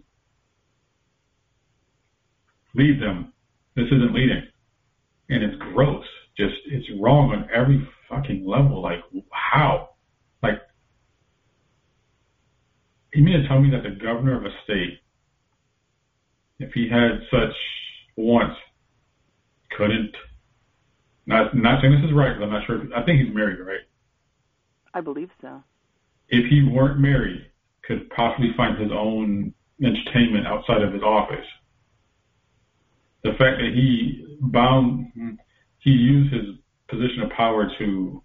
lead 2.75 3.01
them. 3.01 3.33
This 3.75 3.87
isn't 3.87 4.13
leading. 4.13 4.43
And 5.29 5.43
it's 5.43 5.57
gross. 5.73 6.05
Just, 6.37 6.55
it's 6.67 6.87
wrong 6.99 7.31
on 7.31 7.47
every 7.53 7.87
fucking 8.09 8.45
level. 8.45 8.81
Like, 8.81 8.99
how? 9.31 9.89
Like, 10.41 10.61
you 13.13 13.23
mean 13.23 13.41
to 13.41 13.47
tell 13.47 13.59
me 13.59 13.69
that 13.71 13.83
the 13.83 13.95
governor 13.95 14.37
of 14.37 14.45
a 14.45 14.55
state, 14.63 14.99
if 16.59 16.71
he 16.73 16.89
had 16.89 17.21
such 17.31 17.55
wants, 18.15 18.57
couldn't? 19.77 20.15
Not 21.25 21.55
not 21.55 21.81
saying 21.81 21.93
this 21.93 22.09
is 22.09 22.15
right, 22.15 22.33
because 22.33 22.43
I'm 22.43 22.51
not 22.51 22.65
sure. 22.65 22.83
If, 22.83 22.91
I 22.93 23.03
think 23.03 23.21
he's 23.21 23.33
married, 23.33 23.59
right? 23.59 23.81
I 24.93 25.01
believe 25.01 25.29
so. 25.41 25.63
If 26.29 26.49
he 26.49 26.63
weren't 26.63 26.99
married, 26.99 27.45
could 27.83 28.09
possibly 28.09 28.51
find 28.57 28.77
his 28.77 28.91
own 28.91 29.53
entertainment 29.81 30.47
outside 30.47 30.81
of 30.81 30.93
his 30.93 31.03
office. 31.03 31.45
The 33.23 33.31
fact 33.31 33.59
that 33.59 33.71
he 33.73 34.37
bound, 34.41 35.11
he 35.79 35.91
used 35.91 36.33
his 36.33 36.55
position 36.87 37.21
of 37.23 37.29
power 37.31 37.69
to, 37.77 38.23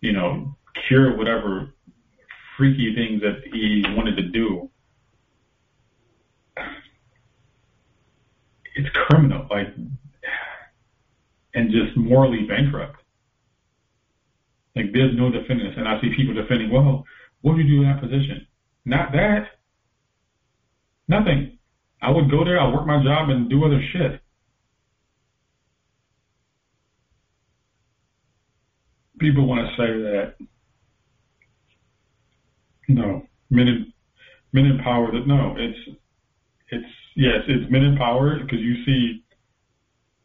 you 0.00 0.12
know, 0.12 0.56
cure 0.86 1.16
whatever 1.16 1.74
freaky 2.56 2.94
things 2.94 3.22
that 3.22 3.42
he 3.52 3.84
wanted 3.96 4.16
to 4.16 4.22
do. 4.28 4.70
It's 8.76 8.88
criminal, 8.92 9.46
like, 9.50 9.68
and 11.54 11.70
just 11.70 11.96
morally 11.96 12.44
bankrupt. 12.44 13.00
Like, 14.76 14.92
there's 14.92 15.16
no 15.16 15.30
defending 15.30 15.68
this. 15.68 15.76
And 15.78 15.88
I 15.88 16.00
see 16.00 16.14
people 16.16 16.34
defending, 16.34 16.70
well, 16.70 17.04
what 17.40 17.56
would 17.56 17.64
you 17.64 17.76
do 17.76 17.82
in 17.82 17.88
that 17.88 18.02
position? 18.02 18.46
Not 18.84 19.12
that. 19.12 19.46
Nothing. 21.06 21.58
I 22.04 22.10
would 22.10 22.30
go 22.30 22.44
there, 22.44 22.60
I'll 22.60 22.72
work 22.72 22.86
my 22.86 23.02
job 23.02 23.30
and 23.30 23.48
do 23.48 23.64
other 23.64 23.82
shit. 23.92 24.20
People 29.18 29.46
want 29.46 29.66
to 29.66 29.76
say 29.76 29.86
that 29.86 30.34
no, 32.88 33.26
men 33.48 33.68
in 33.68 33.92
men 34.52 34.66
in 34.66 34.78
power. 34.80 35.10
That 35.12 35.26
no, 35.26 35.54
it's 35.56 35.78
it's 36.68 36.84
yes, 37.16 37.40
it's 37.48 37.70
men 37.70 37.82
in 37.84 37.96
power 37.96 38.38
because 38.38 38.60
you 38.60 38.84
see 38.84 39.22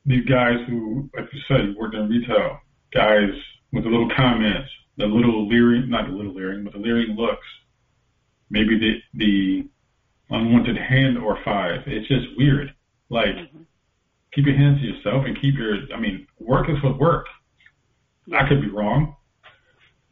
these 0.05 0.25
guys 0.25 0.57
who, 0.67 1.09
like 1.15 1.29
you 1.31 1.39
said, 1.47 1.75
worked 1.79 1.95
in 1.95 2.09
retail, 2.09 2.59
guys 2.93 3.29
with 3.71 3.83
the 3.85 3.89
little 3.89 4.09
comments, 4.17 4.69
the 4.97 5.05
little 5.05 5.47
leering, 5.47 5.89
not 5.89 6.07
the 6.07 6.13
little 6.13 6.33
leering, 6.33 6.65
but 6.65 6.73
the 6.73 6.79
leering 6.79 7.15
looks, 7.15 7.47
maybe 8.49 8.77
the 8.77 8.95
the 9.13 9.69
unwanted 10.29 10.77
hand 10.77 11.17
or 11.17 11.37
five. 11.43 11.81
It's 11.85 12.07
just 12.07 12.25
weird. 12.37 12.73
Like, 13.09 13.35
mm-hmm. 13.35 13.61
keep 14.33 14.45
your 14.45 14.55
hands 14.55 14.81
to 14.81 14.87
yourself 14.87 15.25
and 15.25 15.39
keep 15.41 15.55
your. 15.55 15.77
I 15.95 15.99
mean, 15.99 16.27
work 16.39 16.69
is 16.69 16.81
what 16.83 16.99
work. 16.99 17.25
I 18.35 18.47
could 18.47 18.61
be 18.61 18.69
wrong. 18.69 19.15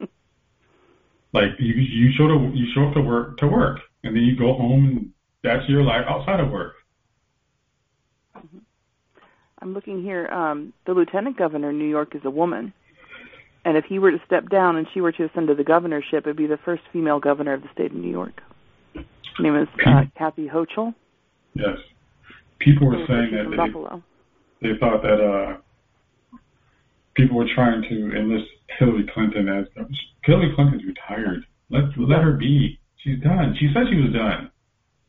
like 1.32 1.50
you, 1.58 1.74
you 1.74 2.10
show 2.16 2.26
to 2.26 2.50
you 2.54 2.66
show 2.74 2.88
up 2.88 2.94
to 2.94 3.00
work 3.00 3.38
to 3.38 3.46
work, 3.46 3.80
and 4.02 4.14
then 4.14 4.22
you 4.22 4.36
go 4.36 4.54
home, 4.54 4.86
and 4.86 5.10
that's 5.42 5.68
your 5.68 5.82
life 5.82 6.04
outside 6.08 6.40
of 6.40 6.50
work. 6.50 6.74
Mm-hmm. 8.36 8.58
I'm 9.60 9.74
looking 9.74 10.02
here. 10.02 10.26
Um, 10.28 10.72
the 10.86 10.92
lieutenant 10.92 11.36
governor 11.36 11.70
in 11.70 11.78
New 11.78 11.88
York 11.88 12.14
is 12.14 12.22
a 12.24 12.30
woman. 12.30 12.72
And 13.64 13.76
if 13.76 13.84
he 13.84 13.98
were 13.98 14.10
to 14.10 14.20
step 14.24 14.48
down 14.48 14.76
and 14.76 14.86
she 14.94 15.00
were 15.00 15.12
to 15.12 15.24
ascend 15.24 15.48
to 15.48 15.54
the 15.54 15.64
governorship, 15.64 16.24
it'd 16.26 16.36
be 16.36 16.46
the 16.46 16.58
first 16.64 16.82
female 16.92 17.20
governor 17.20 17.54
of 17.54 17.62
the 17.62 17.68
state 17.74 17.90
of 17.90 17.96
New 17.96 18.10
York. 18.10 18.40
Her 19.38 19.44
name 19.44 19.56
is 19.56 19.68
uh, 19.86 20.02
Kathy 20.16 20.48
Hochul. 20.48 20.94
Yes. 21.54 21.78
People 22.58 22.88
were 22.88 23.04
saying 23.06 23.30
that 23.32 23.46
they, 23.48 23.56
Buffalo. 23.56 24.02
they 24.60 24.70
thought 24.80 25.00
that 25.02 25.20
uh, 25.20 25.56
people 27.14 27.36
were 27.36 27.46
trying 27.54 27.82
to 27.82 28.16
enlist 28.16 28.48
Hillary 28.78 29.08
Clinton 29.14 29.48
as 29.48 29.66
Hillary 30.24 30.52
Clinton's 30.56 30.82
retired. 30.84 31.46
Let 31.70 31.84
let 31.96 32.22
her 32.22 32.32
be. 32.32 32.80
She's 32.96 33.20
done. 33.22 33.54
She 33.60 33.70
said 33.72 33.84
she 33.88 34.00
was 34.00 34.12
done. 34.12 34.50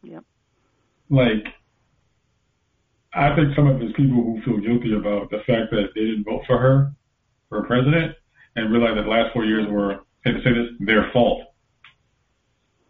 Yep. 0.04 0.24
Like 1.10 1.46
I 3.14 3.36
think 3.36 3.56
some 3.56 3.68
of 3.68 3.82
it's 3.82 3.96
people 3.98 4.22
who 4.22 4.42
feel 4.46 4.60
guilty 4.60 4.96
about 4.96 5.32
the 5.32 5.40
fact 5.40 5.72
that 5.72 5.90
they 5.96 6.02
didn't 6.02 6.26
vote 6.26 6.44
for 6.46 6.60
her 6.60 6.92
for 7.50 7.66
president 7.66 8.16
and 8.56 8.72
realize 8.72 8.96
that 8.96 9.04
the 9.04 9.10
last 9.10 9.34
four 9.34 9.46
years 9.46 9.68
were, 9.68 10.02
say 10.24 10.32
this, 10.34 10.70
their 10.80 11.10
fault. 11.12 11.49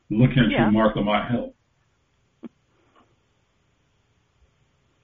Looking 0.10 0.46
at 0.46 0.51
yeah. 0.51 0.70
Lamont 0.74 1.32
Hill. 1.32 1.54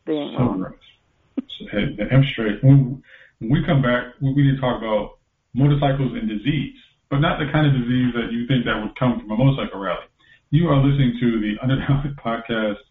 They 0.05 0.13
ain't 0.13 0.37
so 0.37 0.43
wrong. 0.43 0.57
gross. 0.59 1.69
hey, 1.71 1.97
I'm 2.11 2.23
straight. 2.33 2.63
When, 2.63 3.01
when 3.39 3.49
we 3.49 3.65
come 3.65 3.81
back, 3.81 4.13
we, 4.21 4.33
we 4.33 4.43
need 4.43 4.55
to 4.55 4.61
talk 4.61 4.77
about 4.77 5.17
motorcycles 5.53 6.13
and 6.13 6.29
disease, 6.29 6.77
but 7.09 7.19
not 7.19 7.39
the 7.39 7.49
kind 7.51 7.65
of 7.65 7.73
disease 7.73 8.13
that 8.13 8.29
you 8.31 8.45
think 8.47 8.65
that 8.65 8.77
would 8.81 8.97
come 8.97 9.19
from 9.19 9.31
a 9.31 9.37
motorcycle 9.37 9.79
rally. 9.79 10.05
You 10.51 10.67
are 10.69 10.77
listening 10.77 11.17
to 11.19 11.39
the 11.41 11.57
Underdog 11.61 12.17
Podcast 12.25 12.81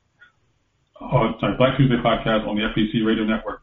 oh, 1.01 1.35
sorry, 1.41 1.57
Black 1.57 1.77
Tuesday 1.77 1.97
podcast 1.97 2.47
on 2.47 2.57
the 2.57 2.63
FBC 2.63 3.05
Radio 3.07 3.25
Network. 3.25 3.63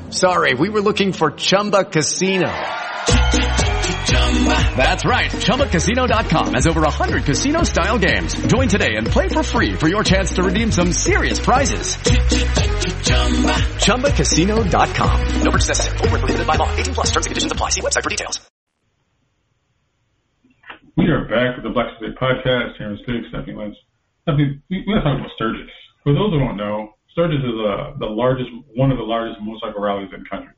Sorry, 0.11 0.55
we 0.55 0.67
were 0.67 0.81
looking 0.81 1.13
for 1.13 1.31
Chumba 1.31 1.85
Casino. 1.85 2.51
That's 4.75 5.05
right. 5.05 5.31
ChumbaCasino.com 5.31 6.53
has 6.55 6.67
over 6.67 6.81
100 6.81 7.23
casino 7.23 7.63
style 7.63 7.99
games. 7.99 8.35
Join 8.47 8.67
today 8.67 8.95
and 8.97 9.07
play 9.07 9.29
for 9.29 9.43
free 9.43 9.73
for 9.75 9.87
your 9.87 10.03
chance 10.03 10.33
to 10.33 10.43
redeem 10.43 10.71
some 10.71 10.91
serious 10.91 11.39
prizes. 11.39 11.95
ChumbaCasino.com. 13.85 15.43
No 15.43 15.51
purchase 15.51 15.67
necessary. 15.69 15.97
Full 15.99 16.07
prohibited 16.07 16.47
by 16.47 16.55
law. 16.55 16.75
18 16.75 16.93
plus 16.93 17.11
terms 17.11 17.25
and 17.25 17.31
conditions 17.31 17.51
apply. 17.51 17.69
See 17.69 17.81
website 17.81 18.03
for 18.03 18.09
details. 18.09 18.41
We 20.97 21.05
are 21.07 21.23
back 21.23 21.55
with 21.55 21.63
the 21.63 21.71
Black 21.73 21.95
State 21.97 22.15
Podcast. 22.19 22.77
Terrence 22.77 22.99
Biggs, 23.07 23.27
Stephanie 23.29 23.55
Lynch. 23.55 23.77
Stephanie, 24.23 24.59
we, 24.69 24.83
we're 24.85 25.01
talking 25.01 25.21
about 25.21 25.31
Sturgis. 25.35 25.71
For 26.03 26.13
those 26.13 26.31
who 26.33 26.39
don't 26.39 26.57
know, 26.57 26.95
Sturgis 27.11 27.39
is 27.39 27.59
uh, 27.59 27.93
the 27.99 28.05
largest, 28.05 28.49
one 28.75 28.91
of 28.91 28.97
the 28.97 29.03
largest 29.03 29.41
motorcycle 29.41 29.81
rallies 29.81 30.09
in 30.13 30.23
the 30.23 30.29
country. 30.29 30.53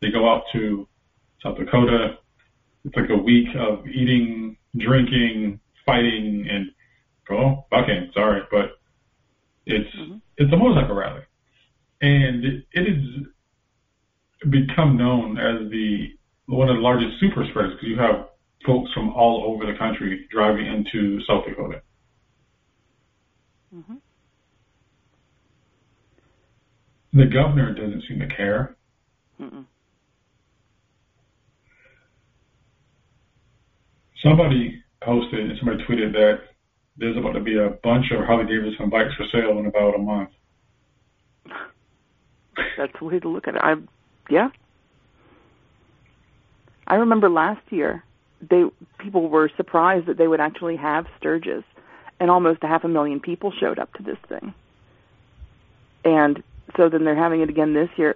They 0.00 0.10
go 0.10 0.28
out 0.30 0.44
to 0.52 0.88
South 1.42 1.58
Dakota. 1.58 2.18
It's 2.84 2.96
like 2.96 3.10
a 3.10 3.16
week 3.16 3.48
of 3.58 3.86
eating, 3.86 4.56
drinking, 4.76 5.60
fighting, 5.86 6.46
and 6.50 6.70
oh, 7.30 7.66
bucking. 7.70 8.10
Sorry, 8.14 8.42
but 8.50 8.78
it's 9.66 9.94
mm-hmm. 9.96 10.16
it's 10.36 10.52
a 10.52 10.56
motorcycle 10.56 10.94
rally, 10.94 11.22
and 12.00 12.44
it, 12.44 12.64
it 12.72 12.88
has 12.88 14.50
become 14.50 14.96
known 14.96 15.38
as 15.38 15.70
the 15.70 16.08
one 16.46 16.68
of 16.68 16.76
the 16.76 16.82
largest 16.82 17.18
super 17.20 17.46
spreads 17.50 17.72
because 17.72 17.88
you 17.88 17.98
have 17.98 18.28
folks 18.66 18.92
from 18.92 19.10
all 19.10 19.44
over 19.46 19.70
the 19.70 19.78
country 19.78 20.26
driving 20.30 20.66
into 20.66 21.20
South 21.24 21.44
Dakota. 21.46 21.82
Mm-hmm. 23.74 23.94
The 27.14 27.26
governor 27.26 27.72
doesn't 27.72 28.02
seem 28.08 28.18
to 28.18 28.26
care. 28.26 28.74
Mm-mm. 29.40 29.64
Somebody 34.22 34.82
posted 35.00 35.50
and 35.50 35.58
somebody 35.58 35.84
tweeted 35.84 36.12
that 36.12 36.40
there's 36.96 37.16
about 37.16 37.32
to 37.32 37.40
be 37.40 37.56
a 37.56 37.70
bunch 37.84 38.06
of 38.10 38.24
Harley 38.24 38.46
Davidson 38.46 38.90
bikes 38.90 39.14
for 39.16 39.26
sale 39.32 39.58
in 39.58 39.66
about 39.66 39.94
a 39.94 39.98
month. 39.98 40.30
That's 42.76 42.92
the 42.98 43.04
way 43.04 43.20
to 43.20 43.28
look 43.28 43.46
at 43.46 43.54
it. 43.54 43.60
I, 43.62 43.74
yeah. 44.28 44.48
I 46.86 46.96
remember 46.96 47.28
last 47.28 47.62
year, 47.70 48.02
they 48.40 48.64
people 48.98 49.28
were 49.28 49.50
surprised 49.56 50.06
that 50.06 50.18
they 50.18 50.28
would 50.28 50.40
actually 50.40 50.76
have 50.76 51.06
Sturgis, 51.18 51.64
and 52.20 52.30
almost 52.30 52.62
a 52.62 52.66
half 52.66 52.84
a 52.84 52.88
million 52.88 53.20
people 53.20 53.52
showed 53.52 53.78
up 53.78 53.92
to 53.94 54.02
this 54.02 54.18
thing. 54.28 54.52
And 56.04 56.42
so 56.76 56.88
then 56.88 57.04
they're 57.04 57.14
having 57.14 57.40
it 57.40 57.48
again 57.48 57.74
this 57.74 57.90
year. 57.96 58.14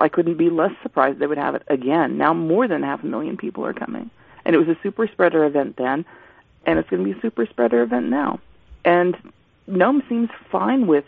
I 0.00 0.08
couldn't 0.08 0.36
be 0.36 0.50
less 0.50 0.72
surprised 0.82 1.18
they 1.18 1.26
would 1.26 1.38
have 1.38 1.54
it 1.54 1.62
again. 1.68 2.18
Now 2.18 2.34
more 2.34 2.66
than 2.66 2.82
half 2.82 3.02
a 3.02 3.06
million 3.06 3.36
people 3.36 3.64
are 3.64 3.72
coming. 3.72 4.10
And 4.44 4.54
it 4.54 4.58
was 4.58 4.68
a 4.68 4.76
super 4.82 5.06
spreader 5.06 5.44
event 5.44 5.76
then, 5.76 6.04
and 6.66 6.78
it's 6.78 6.90
going 6.90 7.04
to 7.04 7.12
be 7.12 7.16
a 7.16 7.20
super 7.20 7.46
spreader 7.46 7.82
event 7.82 8.08
now. 8.08 8.40
And 8.84 9.16
Noem 9.68 10.06
seems 10.08 10.30
fine 10.50 10.86
with 10.86 11.04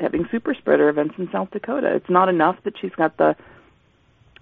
having 0.00 0.28
super 0.30 0.54
spreader 0.54 0.88
events 0.88 1.14
in 1.18 1.30
South 1.30 1.50
Dakota. 1.50 1.94
It's 1.94 2.10
not 2.10 2.28
enough 2.28 2.56
that 2.64 2.78
she's 2.78 2.94
got 2.94 3.16
the 3.16 3.36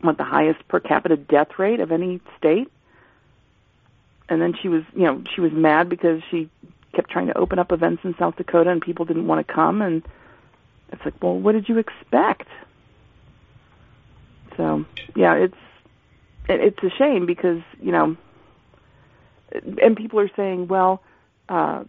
what 0.00 0.16
the 0.16 0.24
highest 0.24 0.66
per 0.66 0.80
capita 0.80 1.16
death 1.16 1.58
rate 1.58 1.78
of 1.78 1.92
any 1.92 2.20
state. 2.36 2.68
And 4.28 4.42
then 4.42 4.54
she 4.60 4.68
was, 4.68 4.82
you 4.96 5.04
know, 5.04 5.22
she 5.32 5.40
was 5.40 5.52
mad 5.52 5.88
because 5.88 6.22
she 6.30 6.50
kept 6.92 7.10
trying 7.10 7.28
to 7.28 7.38
open 7.38 7.58
up 7.60 7.70
events 7.70 8.02
in 8.04 8.16
South 8.18 8.36
Dakota 8.36 8.70
and 8.70 8.82
people 8.82 9.04
didn't 9.04 9.26
want 9.26 9.46
to 9.46 9.52
come 9.52 9.80
and 9.80 10.02
it's 10.92 11.04
like, 11.04 11.22
well, 11.22 11.38
what 11.38 11.52
did 11.52 11.68
you 11.68 11.78
expect? 11.78 12.48
So, 14.56 14.84
yeah, 15.16 15.34
it's 15.34 15.56
it's 16.48 16.78
a 16.82 16.90
shame 16.90 17.24
because, 17.26 17.62
you 17.80 17.92
know, 17.92 18.16
and 19.52 19.96
people 19.96 20.20
are 20.20 20.30
saying, 20.36 20.68
well, 20.68 21.02
uh 21.48 21.84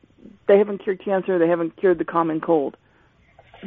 they 0.48 0.58
haven't 0.58 0.84
cured 0.84 1.04
cancer, 1.04 1.38
they 1.38 1.48
haven't 1.48 1.76
cured 1.78 1.98
the 1.98 2.06
common 2.06 2.40
cold. 2.40 2.78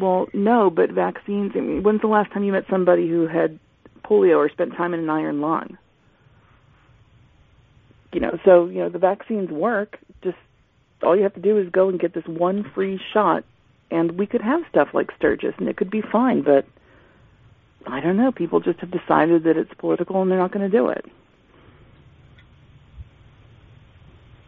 Well, 0.01 0.27
no, 0.33 0.70
but 0.70 0.90
vaccines. 0.90 1.53
I 1.55 1.61
mean, 1.61 1.83
when's 1.83 2.01
the 2.01 2.07
last 2.07 2.33
time 2.33 2.44
you 2.44 2.53
met 2.53 2.64
somebody 2.68 3.09
who 3.09 3.27
had 3.27 3.59
polio 4.05 4.37
or 4.37 4.49
spent 4.49 4.75
time 4.75 4.94
in 4.94 5.01
an 5.01 5.11
iron 5.11 5.40
lung? 5.40 5.79
You 8.12 8.20
know, 8.20 8.38
so 8.44 8.66
you 8.66 8.79
know 8.79 8.88
the 8.88 8.99
vaccines 8.99 9.51
work. 9.51 9.99
Just 10.22 10.38
all 11.03 11.16
you 11.16 11.22
have 11.22 11.35
to 11.35 11.40
do 11.40 11.59
is 11.59 11.68
go 11.70 11.88
and 11.88 12.01
get 12.01 12.14
this 12.14 12.27
one 12.27 12.64
free 12.75 13.01
shot, 13.12 13.44
and 13.90 14.18
we 14.18 14.27
could 14.27 14.42
have 14.42 14.62
stuff 14.68 14.88
like 14.94 15.11
Sturgis, 15.16 15.55
and 15.59 15.68
it 15.68 15.77
could 15.77 15.90
be 15.90 16.03
fine. 16.12 16.42
But 16.42 16.66
I 17.87 18.01
don't 18.01 18.16
know. 18.16 18.33
People 18.33 18.61
just 18.61 18.81
have 18.81 18.90
decided 18.90 19.44
that 19.44 19.57
it's 19.57 19.72
political, 19.79 20.20
and 20.22 20.31
they're 20.31 20.38
not 20.38 20.53
going 20.53 20.68
to 20.70 20.77
do 20.77 20.88
it. 20.88 21.05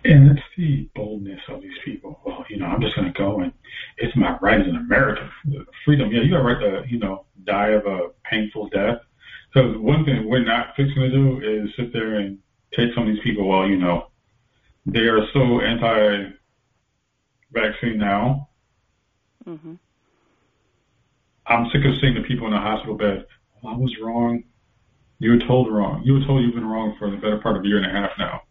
And 0.05 0.31
it's 0.31 0.47
the 0.57 0.89
boldness 0.95 1.41
of 1.49 1.61
these 1.61 1.77
people. 1.85 2.21
Well, 2.25 2.45
you 2.49 2.57
know, 2.57 2.67
I'm 2.67 2.81
just 2.81 2.95
going 2.97 3.13
to 3.13 3.19
go 3.19 3.41
and 3.41 3.53
it's 3.99 4.17
my 4.17 4.39
right 4.41 4.61
as 4.61 4.67
an 4.67 4.77
American. 4.77 5.29
Freedom. 5.85 6.11
Yeah, 6.11 6.23
you 6.23 6.31
got 6.31 6.39
right 6.39 6.61
to, 6.61 6.85
you 6.89 6.99
know, 6.99 7.27
die 7.45 7.71
of 7.71 7.85
a 7.85 8.11
painful 8.25 8.69
death. 8.69 9.01
So 9.55 9.73
one 9.81 10.05
thing 10.05 10.27
we're 10.29 10.45
not 10.45 10.77
fixing 10.77 11.03
to 11.03 11.11
do 11.11 11.41
is 11.41 11.75
sit 11.77 11.93
there 11.93 12.15
and 12.21 12.39
take 12.77 12.95
some 12.95 13.09
of 13.09 13.13
these 13.13 13.23
people, 13.25 13.49
well, 13.49 13.67
you 13.67 13.77
know, 13.77 14.09
they 14.87 15.01
are 15.01 15.27
so 15.33 15.61
anti-vaccine 15.61 16.39
now. 17.99 18.48
Mm-hmm. 19.49 19.75
I'm 21.47 21.67
sick 21.73 21.81
of 21.85 21.95
seeing 22.01 22.15
the 22.15 22.29
people 22.29 22.47
in 22.47 22.53
the 22.53 22.61
hospital 22.61 22.97
bed. 22.97 23.27
I 23.65 23.75
was 23.75 23.95
wrong. 24.03 24.45
You 25.19 25.33
were 25.33 25.47
told 25.49 25.73
wrong. 25.73 26.03
You 26.05 26.15
were 26.15 26.25
told 26.27 26.45
you've 26.45 26.55
been 26.55 26.67
wrong 26.67 26.95
for 26.99 27.11
the 27.11 27.17
better 27.17 27.39
part 27.39 27.57
of 27.57 27.65
a 27.65 27.67
year 27.67 27.79
and 27.79 27.87
a 27.87 27.91
half 27.91 28.11
now 28.19 28.43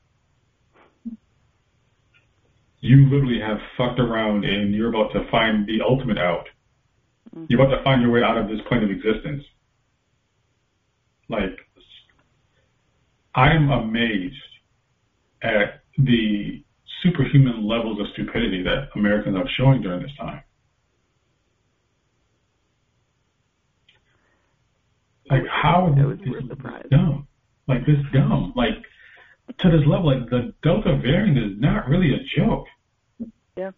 you 2.80 3.10
literally 3.10 3.40
have 3.40 3.58
fucked 3.78 4.00
around 4.00 4.46
and 4.46 4.74
you're 4.74 4.90
about 4.90 5.12
to 5.14 5.30
find 5.30 5.68
the 5.68 5.80
ultimate 5.82 6.18
out. 6.18 6.48
Mm-hmm. 7.36 7.46
You're 7.50 7.62
about 7.62 7.76
to 7.76 7.84
find 7.84 8.02
your 8.02 8.12
way 8.12 8.22
out 8.24 8.38
of 8.38 8.48
this 8.48 8.60
plane 8.68 8.84
of 8.84 8.92
existence. 8.92 9.44
Like, 11.30 11.58
I'm 13.36 13.70
amazed 13.70 14.36
at 15.42 15.82
the 15.98 16.64
superhuman 17.04 17.68
levels 17.68 18.00
of 18.00 18.08
stupidity 18.14 18.64
that 18.64 18.90
Americans 18.96 19.36
are 19.36 19.50
showing 19.58 19.82
during 19.82 20.02
this 20.02 20.16
time. 20.20 20.42
Like, 25.30 25.44
how 25.48 25.94
it 25.98 26.04
was 26.04 26.18
this 26.20 26.58
dumb? 26.90 27.28
Like, 27.68 27.86
this 27.86 27.98
dumb. 28.14 28.54
Like, 28.56 28.84
to 29.60 29.72
this 29.72 29.86
level. 29.88 30.08
Like 30.08 30.30
the 30.30 30.54
Delta 30.64 30.98
variant 30.98 31.38
is 31.38 31.60
not 31.60 31.88
really 31.88 32.14
a 32.14 32.20
joke. 32.38 32.66
Yeah. 33.56 33.72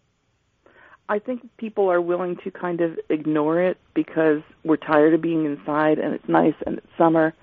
I 1.08 1.18
think 1.18 1.42
people 1.56 1.90
are 1.90 2.00
willing 2.00 2.36
to 2.44 2.50
kind 2.50 2.80
of 2.80 2.98
ignore 3.08 3.60
it 3.60 3.78
because 3.94 4.42
we're 4.64 4.76
tired 4.76 5.14
of 5.14 5.20
being 5.20 5.44
inside 5.44 5.98
and 5.98 6.14
it's 6.14 6.28
nice 6.28 6.54
and 6.66 6.78
it's 6.78 6.86
summer 6.96 7.34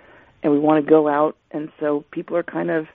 and 0.44 0.52
we 0.52 0.60
want 0.60 0.84
to 0.84 0.90
go 0.90 1.08
out 1.08 1.36
and 1.52 1.70
so 1.80 2.06
people 2.12 2.38
are 2.38 2.44
kind 2.44 2.70
of 2.70 2.88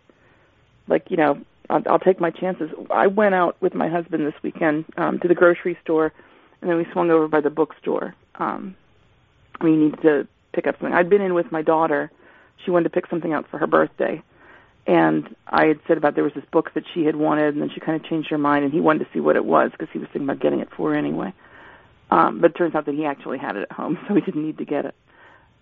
like, 0.88 1.10
you 1.10 1.16
know, 1.16 1.40
I'll, 1.68 1.82
I'll 1.86 1.98
take 1.98 2.20
my 2.20 2.30
chances. 2.30 2.70
I 2.90 3.06
went 3.06 3.34
out 3.34 3.60
with 3.60 3.74
my 3.74 3.88
husband 3.88 4.26
this 4.26 4.40
weekend 4.42 4.86
um 4.96 5.18
to 5.20 5.28
the 5.28 5.34
grocery 5.34 5.76
store 5.82 6.12
and 6.60 6.70
then 6.70 6.78
we 6.78 6.86
swung 6.92 7.10
over 7.10 7.28
by 7.28 7.40
the 7.40 7.50
bookstore. 7.50 8.14
Um 8.36 8.76
we 9.60 9.76
needed 9.76 10.00
to 10.02 10.28
pick 10.52 10.66
up 10.66 10.76
something. 10.76 10.94
I'd 10.94 11.10
been 11.10 11.22
in 11.22 11.34
with 11.34 11.50
my 11.50 11.62
daughter. 11.62 12.10
She 12.64 12.70
wanted 12.70 12.84
to 12.84 12.90
pick 12.90 13.08
something 13.08 13.32
out 13.32 13.46
for 13.50 13.58
her 13.58 13.66
birthday 13.66 14.22
and 14.86 15.34
I 15.46 15.66
had 15.66 15.80
said 15.86 15.96
about 15.96 16.14
there 16.14 16.24
was 16.24 16.34
this 16.34 16.44
book 16.50 16.74
that 16.74 16.84
she 16.92 17.04
had 17.04 17.14
wanted, 17.14 17.54
and 17.54 17.62
then 17.62 17.70
she 17.72 17.80
kind 17.80 18.00
of 18.00 18.08
changed 18.08 18.28
her 18.30 18.38
mind, 18.38 18.64
and 18.64 18.72
he 18.72 18.80
wanted 18.80 19.00
to 19.00 19.06
see 19.12 19.20
what 19.20 19.36
it 19.36 19.44
was 19.44 19.70
because 19.70 19.88
he 19.92 19.98
was 19.98 20.08
thinking 20.12 20.28
about 20.28 20.40
getting 20.40 20.60
it 20.60 20.68
for 20.76 20.90
her 20.90 20.96
anyway. 20.96 21.32
Um, 22.10 22.40
but 22.40 22.50
it 22.50 22.54
turns 22.54 22.74
out 22.74 22.86
that 22.86 22.94
he 22.94 23.04
actually 23.04 23.38
had 23.38 23.56
it 23.56 23.62
at 23.62 23.72
home, 23.72 23.98
so 24.08 24.14
he 24.14 24.20
didn't 24.20 24.44
need 24.44 24.58
to 24.58 24.64
get 24.64 24.84
it. 24.84 24.94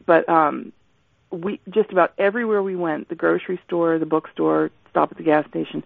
But 0.06 0.28
um, 0.28 0.72
we 1.30 1.60
just 1.68 1.92
about 1.92 2.14
everywhere 2.18 2.62
we 2.62 2.76
went, 2.76 3.08
the 3.08 3.14
grocery 3.14 3.60
store, 3.66 3.98
the 3.98 4.06
bookstore, 4.06 4.70
stop 4.90 5.12
at 5.12 5.18
the 5.18 5.22
gas 5.24 5.46
station, 5.48 5.84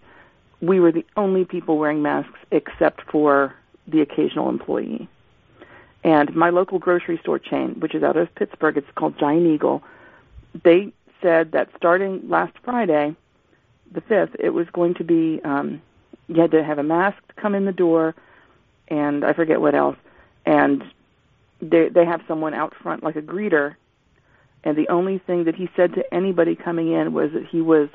we 0.61 0.79
were 0.79 0.93
the 0.93 1.05
only 1.17 1.45
people 1.45 1.77
wearing 1.77 2.03
masks 2.03 2.39
except 2.53 3.03
for 3.11 3.55
the 3.89 4.01
occasional 4.01 4.49
employee. 4.49 5.09
And 6.05 6.37
my 6.37 6.51
local 6.51 6.79
grocery 6.79 7.19
store 7.23 7.39
chain, 7.39 7.81
which 7.81 7.95
is 7.95 8.03
out 8.03 8.19
of 8.19 8.33
Pittsburgh, 8.35 8.77
it's 8.77 8.87
called 8.95 9.19
Giant 9.19 9.47
Eagle. 9.47 9.83
They 10.63 10.93
said 11.23 11.53
that 11.53 11.71
starting 11.77 12.29
last 12.29 12.53
Friday, 12.63 13.17
the 13.91 14.03
fifth, 14.03 14.37
it 14.39 14.51
was 14.51 14.69
going 14.71 14.95
to 14.95 15.05
be 15.05 15.41
um, 15.45 15.81
you 16.29 16.41
had 16.41 16.51
to 16.51 16.63
have 16.63 16.79
a 16.79 16.83
mask 16.83 17.17
to 17.29 17.35
come 17.41 17.55
in 17.55 17.65
the 17.65 17.73
door, 17.73 18.15
and 18.89 19.25
I 19.25 19.33
forget 19.33 19.63
what 19.63 19.75
else, 19.75 19.97
and 20.45 20.85
they 21.61 21.89
they 21.89 22.05
have 22.05 22.21
someone 22.29 22.53
out 22.53 22.75
front 22.75 23.03
like 23.03 23.17
a 23.17 23.23
greeter, 23.23 23.77
and 24.63 24.77
the 24.77 24.89
only 24.89 25.19
thing 25.19 25.45
that 25.45 25.55
he 25.55 25.71
said 25.75 25.95
to 25.95 26.15
anybody 26.15 26.55
coming 26.55 26.93
in 26.93 27.15
was 27.15 27.33
that 27.33 27.47
he 27.47 27.63
was 27.63 27.89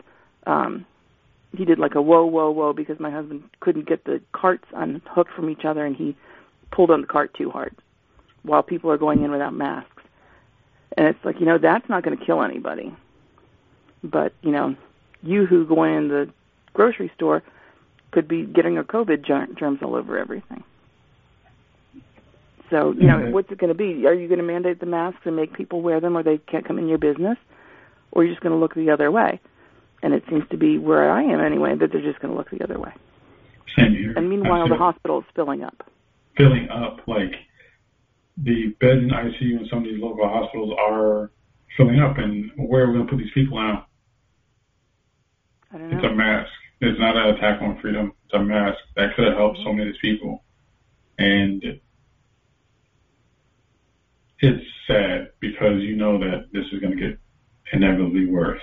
um, 0.47 0.85
he 1.55 1.65
did 1.65 1.77
like 1.77 1.95
a 1.95 2.01
whoa 2.01 2.25
whoa 2.25 2.49
whoa 2.49 2.73
because 2.73 2.99
my 2.99 3.11
husband 3.11 3.43
couldn't 3.59 3.87
get 3.87 4.05
the 4.05 4.21
carts 4.31 4.65
unhooked 4.73 5.33
from 5.33 5.49
each 5.49 5.65
other 5.65 5.85
and 5.85 5.95
he 5.95 6.15
pulled 6.71 6.89
on 6.89 7.01
the 7.01 7.07
cart 7.07 7.33
too 7.35 7.49
hard 7.51 7.75
while 8.43 8.63
people 8.63 8.91
are 8.91 8.97
going 8.97 9.23
in 9.23 9.31
without 9.31 9.53
masks. 9.53 10.03
And 10.97 11.07
it's 11.07 11.23
like, 11.23 11.39
you 11.39 11.45
know, 11.45 11.57
that's 11.57 11.87
not 11.89 12.03
going 12.03 12.17
to 12.17 12.25
kill 12.25 12.41
anybody. 12.41 12.95
But, 14.03 14.33
you 14.41 14.51
know, 14.51 14.75
you 15.21 15.45
who 15.45 15.65
go 15.65 15.83
in 15.83 16.07
the 16.07 16.29
grocery 16.73 17.11
store 17.15 17.43
could 18.11 18.27
be 18.27 18.43
getting 18.43 18.77
a 18.77 18.83
COVID 18.83 19.23
germs 19.57 19.79
all 19.81 19.95
over 19.95 20.17
everything. 20.17 20.63
So, 22.69 22.93
you 22.93 23.07
know, 23.07 23.17
mm-hmm. 23.17 23.31
what's 23.31 23.51
it 23.51 23.57
going 23.57 23.69
to 23.69 23.75
be? 23.75 24.05
Are 24.05 24.13
you 24.13 24.27
going 24.27 24.39
to 24.39 24.45
mandate 24.45 24.79
the 24.79 24.85
masks 24.85 25.21
and 25.25 25.35
make 25.35 25.53
people 25.53 25.81
wear 25.81 25.99
them 25.99 26.15
or 26.15 26.23
they 26.23 26.37
can't 26.37 26.65
come 26.65 26.77
in 26.77 26.87
your 26.87 26.99
business? 26.99 27.37
Or 28.11 28.21
are 28.21 28.25
you 28.25 28.31
just 28.31 28.41
going 28.41 28.53
to 28.53 28.59
look 28.59 28.75
the 28.75 28.91
other 28.91 29.11
way? 29.11 29.39
And 30.01 30.13
it 30.13 30.23
seems 30.29 30.43
to 30.49 30.57
be 30.57 30.77
where 30.77 31.11
I 31.11 31.23
am 31.23 31.39
anyway, 31.41 31.75
that 31.75 31.91
they're 31.91 32.01
just 32.01 32.19
going 32.19 32.31
to 32.31 32.37
look 32.37 32.49
the 32.51 32.63
other 32.63 32.79
way. 32.79 32.93
Same 33.75 33.93
here. 33.93 34.13
And 34.15 34.29
meanwhile, 34.29 34.61
Absolutely. 34.61 34.77
the 34.77 34.83
hospital 34.83 35.19
is 35.19 35.25
filling 35.35 35.63
up. 35.63 35.83
Filling 36.37 36.69
up. 36.69 37.01
Like, 37.07 37.35
the 38.43 38.75
beds 38.79 39.03
in 39.03 39.09
ICU 39.09 39.59
in 39.61 39.67
some 39.69 39.79
of 39.79 39.85
these 39.85 40.01
local 40.01 40.27
hospitals 40.27 40.73
are 40.79 41.31
filling 41.77 41.99
up. 41.99 42.17
And 42.17 42.51
where 42.55 42.83
are 42.83 42.87
we 42.87 42.93
going 42.93 43.07
to 43.07 43.11
put 43.11 43.19
these 43.19 43.33
people 43.33 43.57
now? 43.57 43.85
I 45.71 45.77
don't 45.77 45.89
know. 45.89 45.97
It's 45.97 46.05
a 46.05 46.15
mask. 46.15 46.51
It's 46.81 46.99
not 46.99 47.17
an 47.17 47.35
attack 47.35 47.61
on 47.61 47.79
freedom. 47.81 48.13
It's 48.25 48.33
a 48.33 48.39
mask 48.39 48.77
that 48.95 49.15
could 49.15 49.25
have 49.25 49.37
helped 49.37 49.59
so 49.63 49.73
many 49.73 49.93
people. 50.01 50.43
And 51.17 51.79
it's 54.39 54.65
sad 54.87 55.31
because 55.39 55.81
you 55.81 55.95
know 55.95 56.17
that 56.19 56.47
this 56.53 56.65
is 56.71 56.79
going 56.79 56.97
to 56.97 57.09
get 57.09 57.19
inevitably 57.73 58.25
worse. 58.25 58.61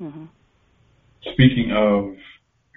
Mm-hmm. 0.00 0.26
Speaking 1.32 1.72
of, 1.72 2.16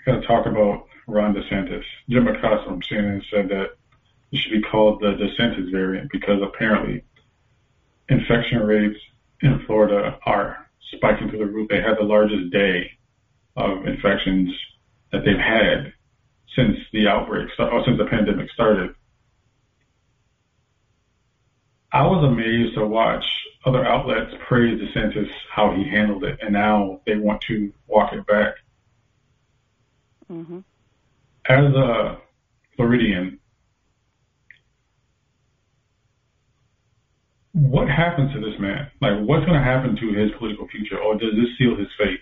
I 0.05 0.11
got 0.11 0.21
to 0.21 0.27
talk 0.27 0.45
about 0.47 0.87
Ron 1.07 1.35
DeSantis. 1.35 1.83
Jim 2.09 2.27
Acosta 2.27 2.65
from 2.65 2.81
CNN 2.81 3.21
said 3.31 3.49
that 3.49 3.75
it 4.33 4.39
should 4.39 4.51
be 4.51 4.61
called 4.63 4.99
the 4.99 5.13
DeSantis 5.13 5.71
variant 5.71 6.11
because 6.11 6.41
apparently 6.41 7.03
infection 8.09 8.63
rates 8.63 8.99
in 9.41 9.63
Florida 9.67 10.17
are 10.25 10.67
spiking 10.91 11.29
through 11.29 11.39
the 11.39 11.45
roof. 11.45 11.69
They 11.69 11.81
had 11.81 11.97
the 11.99 12.03
largest 12.03 12.51
day 12.51 12.91
of 13.55 13.85
infections 13.85 14.49
that 15.11 15.23
they've 15.23 15.37
had 15.37 15.93
since 16.55 16.77
the 16.91 17.07
outbreak, 17.07 17.49
or 17.59 17.83
since 17.85 17.99
the 17.99 18.05
pandemic 18.05 18.49
started. 18.51 18.95
I 21.91 22.07
was 22.07 22.23
amazed 22.23 22.73
to 22.73 22.87
watch 22.87 23.25
other 23.65 23.85
outlets 23.85 24.33
praise 24.47 24.81
DeSantis 24.81 25.29
how 25.51 25.75
he 25.75 25.87
handled 25.87 26.23
it, 26.23 26.39
and 26.41 26.53
now 26.53 27.01
they 27.05 27.17
want 27.17 27.41
to 27.41 27.71
walk 27.85 28.13
it 28.13 28.25
back. 28.25 28.55
Mm-hmm. 30.31 30.59
As 31.47 31.75
a 31.75 32.17
Floridian, 32.75 33.39
what 37.53 37.87
happens 37.87 38.33
to 38.33 38.39
this 38.39 38.59
man? 38.59 38.89
Like, 38.99 39.19
what's 39.25 39.45
going 39.45 39.57
to 39.57 39.63
happen 39.63 39.95
to 39.95 40.13
his 40.13 40.31
political 40.37 40.67
future, 40.67 40.99
or 40.99 41.13
does 41.13 41.31
this 41.35 41.49
seal 41.57 41.75
his 41.77 41.87
fate? 41.97 42.19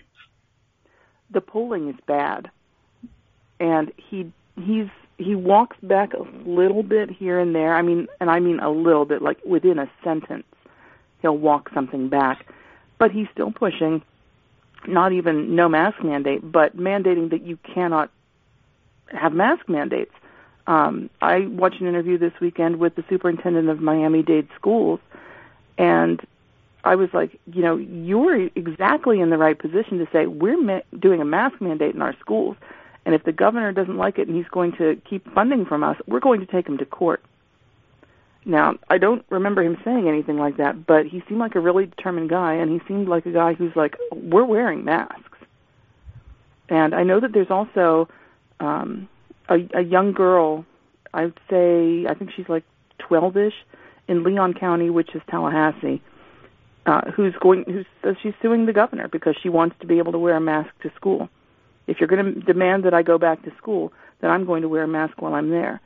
The 1.30 1.40
polling 1.40 1.88
is 1.88 1.96
bad, 2.06 2.50
and 3.58 3.90
he 3.96 4.30
he's 4.56 4.88
he 5.16 5.34
walks 5.34 5.76
back 5.82 6.12
a 6.14 6.22
little 6.46 6.82
bit 6.82 7.10
here 7.10 7.38
and 7.38 7.54
there. 7.54 7.74
I 7.74 7.82
mean, 7.82 8.08
and 8.20 8.30
I 8.30 8.40
mean 8.40 8.60
a 8.60 8.70
little 8.70 9.06
bit, 9.06 9.22
like 9.22 9.38
within 9.44 9.78
a 9.78 9.90
sentence, 10.04 10.44
he'll 11.22 11.38
walk 11.38 11.70
something 11.72 12.08
back, 12.08 12.46
but 12.98 13.10
he's 13.10 13.28
still 13.32 13.50
pushing. 13.50 14.02
Not 14.86 15.12
even 15.12 15.54
no 15.54 15.68
mask 15.68 16.02
mandate, 16.02 16.40
but 16.42 16.76
mandating 16.76 17.30
that 17.30 17.42
you 17.42 17.56
cannot 17.56 18.10
have 19.08 19.32
mask 19.32 19.68
mandates. 19.68 20.12
Um, 20.66 21.08
I 21.20 21.46
watched 21.46 21.80
an 21.80 21.86
interview 21.86 22.18
this 22.18 22.32
weekend 22.40 22.76
with 22.78 22.94
the 22.96 23.04
superintendent 23.08 23.68
of 23.68 23.80
Miami-Dade 23.80 24.48
schools, 24.56 25.00
and 25.78 26.20
I 26.84 26.96
was 26.96 27.08
like, 27.12 27.38
you 27.52 27.62
know, 27.62 27.76
you're 27.76 28.48
exactly 28.56 29.20
in 29.20 29.30
the 29.30 29.38
right 29.38 29.58
position 29.58 29.98
to 29.98 30.08
say 30.12 30.26
we're 30.26 30.60
ma- 30.60 30.80
doing 30.98 31.20
a 31.20 31.24
mask 31.24 31.60
mandate 31.60 31.94
in 31.94 32.02
our 32.02 32.16
schools, 32.18 32.56
and 33.04 33.14
if 33.14 33.24
the 33.24 33.32
governor 33.32 33.72
doesn't 33.72 33.96
like 33.96 34.18
it 34.18 34.28
and 34.28 34.36
he's 34.36 34.48
going 34.48 34.72
to 34.72 35.00
keep 35.08 35.32
funding 35.32 35.64
from 35.64 35.82
us, 35.82 35.96
we're 36.06 36.20
going 36.20 36.40
to 36.40 36.46
take 36.46 36.68
him 36.68 36.78
to 36.78 36.84
court. 36.84 37.22
Now, 38.44 38.76
I 38.90 38.98
don't 38.98 39.24
remember 39.30 39.62
him 39.62 39.76
saying 39.84 40.08
anything 40.08 40.36
like 40.36 40.56
that, 40.56 40.86
but 40.86 41.06
he 41.06 41.22
seemed 41.28 41.38
like 41.38 41.54
a 41.54 41.60
really 41.60 41.86
determined 41.86 42.28
guy, 42.28 42.54
and 42.54 42.70
he 42.70 42.86
seemed 42.88 43.08
like 43.08 43.26
a 43.26 43.30
guy 43.30 43.54
who's 43.54 43.74
like, 43.76 43.96
we're 44.12 44.44
wearing 44.44 44.84
masks. 44.84 45.38
And 46.68 46.94
I 46.94 47.04
know 47.04 47.20
that 47.20 47.32
there's 47.32 47.50
also 47.50 48.08
um, 48.58 49.08
a, 49.48 49.58
a 49.74 49.82
young 49.82 50.12
girl, 50.12 50.64
I'd 51.14 51.34
say, 51.48 52.06
I 52.08 52.14
think 52.14 52.32
she's 52.34 52.48
like 52.48 52.64
12ish, 52.98 53.52
in 54.08 54.24
Leon 54.24 54.54
County, 54.54 54.90
which 54.90 55.14
is 55.14 55.22
Tallahassee, 55.30 56.02
uh, 56.86 57.10
who's 57.12 57.34
going, 57.40 57.64
who's 57.64 57.86
uh, 58.04 58.14
she's 58.22 58.34
suing 58.42 58.66
the 58.66 58.72
governor 58.72 59.08
because 59.08 59.36
she 59.40 59.48
wants 59.48 59.76
to 59.80 59.86
be 59.86 59.98
able 59.98 60.12
to 60.12 60.18
wear 60.18 60.36
a 60.36 60.40
mask 60.40 60.70
to 60.82 60.90
school. 60.96 61.28
If 61.86 62.00
you're 62.00 62.08
going 62.08 62.34
to 62.34 62.40
demand 62.40 62.84
that 62.84 62.94
I 62.94 63.02
go 63.02 63.18
back 63.18 63.42
to 63.44 63.52
school, 63.56 63.92
then 64.20 64.30
I'm 64.30 64.44
going 64.44 64.62
to 64.62 64.68
wear 64.68 64.84
a 64.84 64.88
mask 64.88 65.20
while 65.20 65.34
I'm 65.34 65.50
there. 65.50 65.80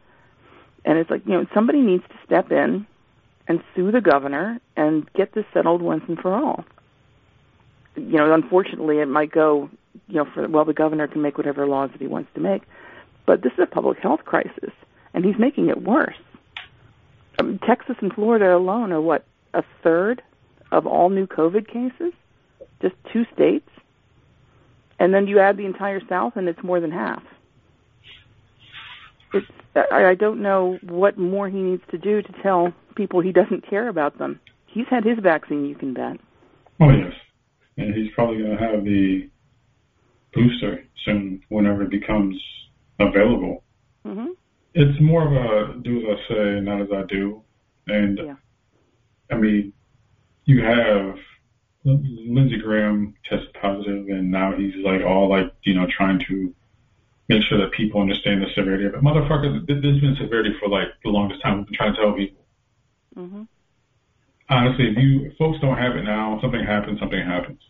And 0.85 0.99
it's 0.99 1.11
like, 1.11 1.27
you 1.27 1.33
know, 1.33 1.47
somebody 1.53 1.81
needs 1.81 2.05
to 2.09 2.15
step 2.25 2.53
in 2.53 2.87
and 3.49 3.63
sue 3.75 3.91
the 3.91 4.01
governor 4.01 4.61
and 4.77 5.11
get 5.15 5.33
this 5.33 5.45
settled 5.53 5.83
once 5.83 6.05
and 6.09 6.19
for 6.19 6.35
all. 6.35 6.65
You 7.97 8.19
know, 8.19 8.33
unfortunately, 8.33 8.99
it 8.99 9.07
might 9.07 9.33
go, 9.33 9.71
you 10.09 10.17
know, 10.17 10.27
for 10.33 10.49
well, 10.49 10.65
the 10.65 10.75
governor 10.75 11.07
can 11.09 11.23
make 11.23 11.39
whatever 11.39 11.67
laws 11.67 11.91
that 11.93 12.01
he 12.01 12.07
wants 12.07 12.31
to 12.35 12.41
make, 12.41 12.63
but 13.25 13.43
this 13.43 13.53
is 13.53 13.59
a 13.61 13.67
public 13.67 13.99
health 13.99 14.25
crisis, 14.25 14.71
and 15.15 15.25
he's 15.25 15.39
making 15.39 15.69
it 15.69 15.83
worse. 15.83 16.17
Um, 17.39 17.59
Texas 17.67 17.97
and 18.01 18.13
Florida 18.13 18.57
alone 18.57 18.93
are 18.93 19.01
what 19.01 19.25
a 19.55 19.63
third 19.83 20.23
of 20.73 20.87
all 20.87 21.11
new 21.11 21.27
COVID 21.27 21.67
cases, 21.67 22.13
just 22.81 22.95
two 23.13 23.25
states, 23.35 23.69
and 24.99 25.13
then 25.13 25.27
you 25.27 25.39
add 25.39 25.57
the 25.57 25.67
entire 25.67 26.01
South, 26.09 26.37
and 26.37 26.49
it's 26.49 26.63
more 26.63 26.81
than 26.81 26.91
half. 26.91 27.23
It's 29.33 29.47
I, 29.93 30.15
don't 30.15 30.41
know 30.41 30.79
what 30.83 31.19
more 31.19 31.49
he 31.49 31.59
needs 31.59 31.83
to 31.91 31.99
do 31.99 32.23
to 32.23 32.33
tell 32.43 32.73
people 32.95 33.21
he 33.21 33.33
doesn't 33.33 33.69
care 33.69 33.89
about 33.89 34.19
them. 34.19 34.41
He's 34.67 34.87
had 34.89 35.05
his 35.05 35.19
vaccine, 35.19 35.67
you 35.67 35.75
can 35.75 35.93
bet. 35.93 36.17
Oh 36.81 36.91
yes, 36.91 37.13
and 37.77 37.95
he's 37.95 38.11
probably 38.15 38.43
going 38.43 38.57
to 38.57 38.63
have 38.63 38.85
the 38.85 39.29
booster 40.33 40.85
soon, 41.05 41.43
whenever 41.49 41.83
it 41.83 41.91
becomes 41.91 42.41
available. 42.99 43.63
Mm-hmm. 44.07 44.33
It's 44.79 45.01
more 45.01 45.27
of 45.27 45.33
a 45.33 45.79
do 45.81 46.11
as 46.11 46.19
I 46.19 46.29
say, 46.29 46.61
not 46.61 46.83
as 46.83 46.89
I 46.93 47.03
do, 47.05 47.43
and 47.87 48.19
Yeah. 48.19 48.35
I 49.31 49.37
mean, 49.37 49.73
you 50.45 50.63
have 50.63 51.19
Lindsey 51.85 52.59
Graham 52.59 53.15
tested 53.25 53.55
positive, 53.55 54.09
and 54.09 54.31
now 54.31 54.53
he's 54.53 54.75
like 54.77 55.03
all 55.03 55.31
like 55.31 55.51
you 55.63 55.73
know 55.73 55.87
trying 55.87 56.19
to 56.29 56.55
make 57.31 57.43
sure 57.45 57.59
that 57.59 57.73
people 57.73 58.03
understand 58.03 58.43
the 58.43 58.49
severity 58.55 58.85
of 58.85 58.95
it. 58.95 59.01
Motherfucker, 59.01 59.67
th- 59.67 59.83
there's 59.83 60.01
been 60.01 60.17
severity 60.21 60.55
for 60.61 60.69
like 60.69 60.89
the 61.03 61.09
longest 61.11 61.41
time. 61.43 61.59
We've 61.59 61.67
been 61.69 61.75
trying 61.75 61.95
to 61.95 62.01
tell 62.01 62.13
people. 62.13 62.45
Mm-hmm. 63.17 63.43
Honestly, 64.51 64.89
if 64.91 64.99
you 64.99 65.27
if 65.27 65.39
folks 65.39 65.59
don't 65.61 65.79
have 65.79 65.97
it 65.97 66.03
now, 66.03 66.39
something 66.43 66.63
happens. 66.63 67.01
Something 67.01 67.25
happens. 67.25 67.61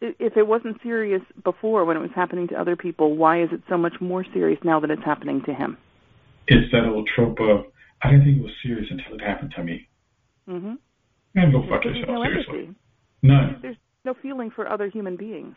If 0.00 0.36
it 0.36 0.46
wasn't 0.46 0.80
serious 0.82 1.22
before 1.42 1.84
when 1.84 1.96
it 1.96 2.00
was 2.00 2.10
happening 2.14 2.48
to 2.48 2.60
other 2.60 2.76
people, 2.76 3.16
why 3.16 3.42
is 3.42 3.48
it 3.52 3.62
so 3.68 3.78
much 3.78 3.94
more 4.00 4.24
serious 4.34 4.58
now 4.62 4.78
that 4.80 4.90
it's 4.90 5.02
happening 5.04 5.42
to 5.46 5.54
him? 5.54 5.78
It's 6.48 6.70
that 6.72 6.84
old 6.84 7.08
trope 7.14 7.38
of 7.40 7.64
I 8.02 8.10
didn't 8.10 8.24
think 8.26 8.38
it 8.38 8.42
was 8.42 8.52
serious 8.62 8.86
until 8.90 9.14
it 9.14 9.22
happened 9.22 9.54
to 9.56 9.64
me. 9.64 9.88
Mm-hmm. 10.48 10.74
Man, 11.34 11.50
go 11.52 11.62
fuck 11.68 11.82
There's 11.82 11.96
yourself. 11.96 12.14
no 12.18 12.24
seriously, 12.24 12.58
empathy. 12.60 12.74
none, 13.22 13.58
There's 13.62 13.76
no 14.04 14.14
feeling 14.20 14.50
for 14.50 14.68
other 14.68 14.88
human 14.88 15.16
beings. 15.16 15.54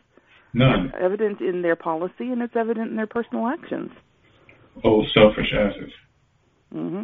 none. 0.54 0.86
It's 0.86 0.94
evident 1.00 1.40
in 1.42 1.60
their 1.62 1.76
policy 1.76 2.30
and 2.32 2.40
it's 2.42 2.56
evident 2.56 2.90
in 2.90 2.96
their 2.96 3.06
personal 3.06 3.46
actions. 3.46 3.90
Old 4.82 5.06
selfish 5.12 5.52
asses. 5.52 5.92
Mm-hmm. 6.74 7.02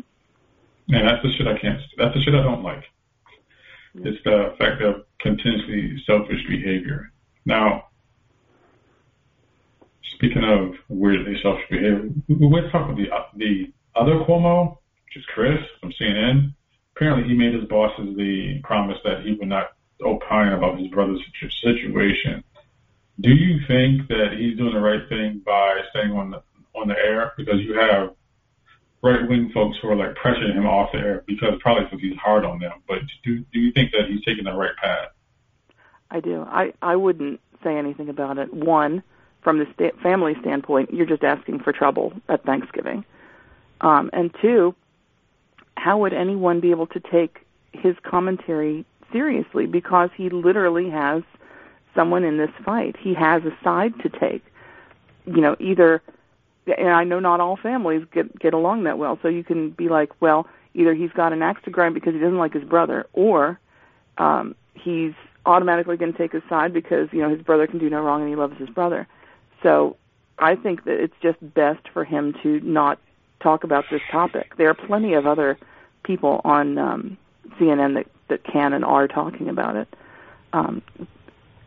Man, 0.89 1.05
that's 1.07 1.23
the 1.23 1.31
shit 1.37 1.47
I 1.47 1.59
can't. 1.59 1.81
That's 1.99 2.15
the 2.15 2.23
shit 2.23 2.35
I 2.35 2.43
don't 2.43 2.63
like. 2.63 2.83
It's 3.99 4.23
the 4.25 4.55
fact 4.59 4.83
of 4.83 5.05
continuously 5.21 6.03
selfish 6.07 6.41
behavior. 6.49 7.11
Now, 7.47 7.85
speaking 10.17 10.43
of 10.43 10.75
weirdly 10.89 11.39
selfish 11.41 11.65
behavior, 11.71 12.11
went 12.29 12.73
talk 12.73 12.89
with 12.89 12.97
the 12.97 13.11
uh, 13.11 13.23
the 13.37 13.73
other 13.95 14.19
Cuomo, 14.25 14.79
which 15.05 15.17
is 15.17 15.25
Chris 15.33 15.61
from 15.81 15.93
CNN. 15.93 16.53
Apparently, 16.97 17.29
he 17.29 17.39
made 17.39 17.55
his 17.55 17.65
bosses 17.65 18.17
the 18.17 18.61
promise 18.65 18.99
that 19.05 19.23
he 19.23 19.35
would 19.35 19.49
not 19.49 19.77
opine 20.03 20.53
about 20.53 20.79
his 20.79 20.89
brother's 20.89 21.21
situation. 21.63 22.43
Do 23.21 23.31
you 23.31 23.61
think 23.69 24.09
that 24.09 24.37
he's 24.37 24.59
doing 24.59 24.75
the 24.75 24.81
right 24.81 25.09
thing 25.09 25.41
by 25.47 25.81
staying 25.91 26.13
on 26.13 26.33
the 26.33 26.43
on 26.75 26.89
the 26.89 26.99
air? 26.99 27.33
Because 27.37 27.61
you 27.61 27.79
have 27.79 28.11
right 29.03 29.29
wing 29.29 29.53
folks 29.55 29.79
who 29.81 29.89
are 29.89 29.97
like 29.97 30.17
pressuring 30.17 30.55
him 30.55 30.67
off 30.67 30.91
the 30.93 30.99
air 30.99 31.23
because 31.29 31.55
probably 31.61 31.85
because 31.85 32.01
he's 32.01 32.17
hard 32.17 32.45
on 32.45 32.59
them. 32.59 32.83
But 32.89 32.99
do 33.23 33.39
do 33.53 33.61
you 33.61 33.71
think 33.73 33.93
that 33.93 34.09
he's 34.09 34.25
taking 34.25 34.45
the 34.45 34.53
right 34.53 34.77
path? 34.83 35.11
I 36.11 36.21
do. 36.21 36.43
I 36.49 36.73
I 36.83 36.97
wouldn't 36.97 37.41
say 37.63 37.77
anything 37.77 38.09
about 38.09 38.39
it. 38.39 38.53
One, 38.53 39.03
from 39.43 39.59
the 39.59 39.67
sta- 39.75 39.97
family 40.03 40.37
standpoint, 40.41 40.93
you're 40.93 41.07
just 41.07 41.25
asking 41.25 41.61
for 41.61 41.73
trouble 41.73 42.13
at 42.29 42.45
Thanksgiving. 42.45 43.05
Um, 43.81 44.11
and 44.13 44.35
two, 44.41 44.75
how 45.77 45.99
would 45.99 46.13
anyone 46.13 46.61
be 46.61 46.71
able 46.71 46.87
to 46.89 47.01
take 47.01 47.47
his 47.73 47.97
commentary 48.03 48.85
seriously? 49.13 49.67
Because 49.67 50.11
he 50.17 50.31
literally 50.31 50.89
has 50.91 51.23
someone 51.95 52.25
in 52.25 52.39
this 52.39 52.51
fight. 52.65 52.97
He 52.99 53.15
has 53.15 53.43
a 53.45 53.57
side 53.63 53.95
to 54.01 54.09
take. 54.09 54.45
You 55.27 55.41
know, 55.41 55.57
either 55.59 56.03
and 56.67 56.89
I 56.89 57.05
know 57.05 57.21
not 57.21 57.41
all 57.41 57.57
families 57.57 58.05
get 58.13 58.39
get 58.39 58.55
along 58.55 58.85
that 58.85 58.99
well. 58.99 59.19
So 59.23 59.29
you 59.29 59.45
can 59.45 59.71
be 59.71 59.89
like, 59.89 60.11
well, 60.21 60.47
either 60.75 60.95
he's 60.95 61.11
got 61.13 61.33
an 61.33 61.43
axe 61.43 61.63
to 61.65 61.71
grind 61.71 61.95
because 61.95 62.15
he 62.15 62.21
doesn't 62.21 62.39
like 62.39 62.53
his 62.53 62.65
brother, 62.65 63.07
or 63.13 63.59
um, 64.19 64.55
he's 64.75 65.13
automatically 65.47 65.97
going 65.97 66.13
to 66.13 66.19
take 66.19 66.33
his 66.33 66.43
side 66.49 66.73
because 66.73 67.09
you 67.13 67.23
know 67.23 67.31
his 67.31 67.41
brother 67.43 67.67
can 67.67 67.79
do 67.79 67.89
no 67.89 68.01
wrong 68.03 68.21
and 68.21 68.29
he 68.29 68.37
loves 68.37 68.59
his 68.59 68.69
brother. 68.69 69.07
So 69.63 69.97
I 70.39 70.57
think 70.57 70.85
that 70.85 71.01
it's 71.01 71.15
just 71.23 71.39
best 71.55 71.89
for 71.93 72.05
him 72.05 72.35
to 72.43 72.61
not 72.61 72.99
talk 73.41 73.65
about 73.65 73.85
this 73.91 74.03
topic. 74.11 74.57
There 74.57 74.69
are 74.69 74.75
plenty 74.75 75.15
of 75.15 75.27
other 75.27 75.59
people 76.03 76.41
on 76.45 76.79
um, 76.79 77.19
CNN 77.59 77.95
that 77.95 78.07
that 78.29 78.45
can 78.45 78.73
and 78.73 78.85
are 78.85 79.09
talking 79.09 79.49
about 79.49 79.77
it. 79.77 79.89
Um, 80.53 80.83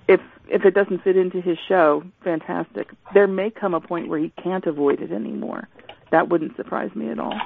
if 0.07 0.19
if 0.49 0.65
it 0.65 0.73
doesn't 0.73 1.03
fit 1.03 1.15
into 1.15 1.41
his 1.41 1.57
show, 1.67 2.03
fantastic. 2.23 2.89
There 3.13 3.27
may 3.27 3.49
come 3.49 3.73
a 3.73 3.81
point 3.81 4.09
where 4.09 4.19
he 4.19 4.31
can't 4.41 4.65
avoid 4.65 5.01
it 5.01 5.11
anymore. 5.11 5.67
That 6.11 6.29
wouldn't 6.29 6.55
surprise 6.55 6.93
me 6.95 7.09
at 7.09 7.19
all. 7.19 7.39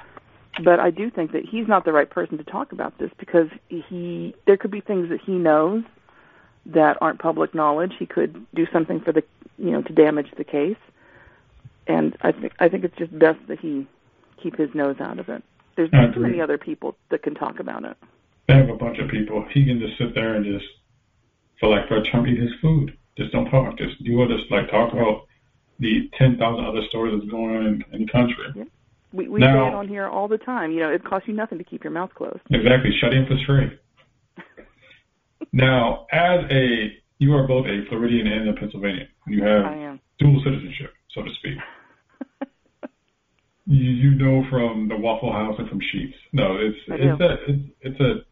But 0.63 0.79
I 0.79 0.91
do 0.91 1.09
think 1.09 1.31
that 1.31 1.45
he's 1.45 1.67
not 1.67 1.83
the 1.83 1.91
right 1.91 2.09
person 2.09 2.37
to 2.37 2.43
talk 2.43 2.71
about 2.71 2.97
this 2.99 3.09
because 3.17 3.47
he 3.67 4.35
there 4.45 4.57
could 4.57 4.71
be 4.71 4.81
things 4.81 5.09
that 5.09 5.19
he 5.21 5.33
knows 5.33 5.83
that 6.65 6.97
aren't 7.02 7.19
public 7.19 7.54
knowledge. 7.54 7.93
He 7.99 8.06
could 8.06 8.45
do 8.54 8.65
something 8.71 9.02
for 9.02 9.12
the 9.12 9.23
you 9.58 9.71
know 9.71 9.82
to 9.82 9.93
damage 9.93 10.32
the 10.38 10.43
case. 10.43 10.78
And 11.88 12.15
I 12.21 12.32
think 12.32 12.54
I 12.60 12.69
think 12.69 12.84
it's 12.84 12.97
just 12.97 13.17
best 13.17 13.39
that 13.47 13.60
he 13.60 13.88
keep 14.41 14.58
his 14.58 14.73
nose 14.73 14.97
out 14.99 15.19
of 15.19 15.30
it. 15.30 15.43
There's 15.76 15.89
too 15.89 16.19
many 16.19 16.39
other 16.39 16.58
people 16.58 16.95
that 17.10 17.23
can 17.23 17.34
talk 17.34 17.60
about 17.60 17.84
it. 17.84 17.97
They 18.47 18.56
have 18.56 18.69
a 18.69 18.76
bunch 18.76 18.99
of 18.99 19.10
people. 19.10 19.45
He 19.52 19.65
can 19.65 19.80
just 19.80 19.97
sit 19.97 20.13
there 20.13 20.36
and 20.36 20.45
just 20.45 20.65
for 21.60 21.69
like 21.69 21.88
for 21.88 21.97
a 21.97 22.12
chunk 22.12 22.28
eat 22.28 22.39
his 22.39 22.52
food. 22.62 22.95
Just 23.17 23.32
don't 23.32 23.49
talk. 23.49 23.78
Just 23.78 23.99
you 23.99 24.17
will 24.17 24.28
just 24.28 24.52
like 24.52 24.69
talk 24.69 24.93
about 24.93 25.28
the 25.80 26.10
ten 26.17 26.38
thousand 26.38 26.65
other 26.65 26.82
stories 26.89 27.19
that's 27.19 27.30
going 27.32 27.56
on 27.56 27.65
in, 27.65 27.84
in 27.91 28.06
the 28.06 28.12
country. 28.12 28.67
We 29.12 29.28
we 29.28 29.39
Now- 29.39 29.65
say 29.65 29.67
it 29.69 29.76
on 29.76 29.88
here 29.88 30.08
all 30.08 30.28
the 30.28 30.38
time. 30.38 30.71
You 30.71 30.82
know, 30.82 30.91
it 30.91 31.04
costs 31.04 31.28
you 31.28 31.34
nothing 31.34 31.58
to 31.58 31.63
keep 31.63 31.84
your 31.84 31.91
mouth 31.91 32.13
closed. 32.15 32.41
Exactly. 32.52 32.91
Shut 32.99 33.13
in 33.13 33.26
for 33.26 33.38
free. 33.45 33.78
now, 35.51 36.06
as 36.12 36.39
a 36.49 36.93
you 37.19 37.34
are 37.34 37.47
both 37.47 37.65
a 37.65 37.86
Floridian 37.89 38.27
and 38.27 38.49
a 38.49 38.53
Pennsylvanian. 38.53 39.08
You 39.27 39.43
have 39.43 39.99
dual 40.19 40.41
citizenship, 40.43 40.93
so 41.12 41.21
to 41.21 41.29
speak. 41.39 41.58
you, 43.65 43.91
you 43.91 44.12
know 44.15 44.43
from 44.49 44.88
the 44.89 44.97
Waffle 44.97 45.32
House 45.32 45.56
and 45.58 45.69
from 45.69 45.79
Sheetz. 45.79 46.13
No, 46.34 46.58
it's 46.58 46.77
it's 46.88 47.21
a 47.21 47.34
it's, 47.47 47.63
it's 47.82 47.99
a 47.99 48.25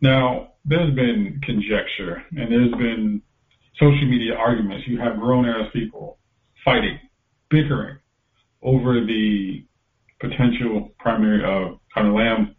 now 0.00 0.52
there's 0.64 0.94
been 0.94 1.40
conjecture 1.44 2.22
and 2.32 2.52
there's 2.52 2.72
been 2.72 3.22
social 3.78 4.06
media 4.06 4.34
arguments. 4.34 4.86
You 4.86 4.98
have 5.00 5.18
grown 5.18 5.46
ass 5.46 5.70
people 5.72 6.18
fighting, 6.64 6.98
bickering 7.50 7.98
over 8.62 9.04
the 9.04 9.64
potential 10.20 10.90
primary 10.98 11.44
of 11.44 11.78
Conor 11.94 12.12
Lamb. 12.12 12.54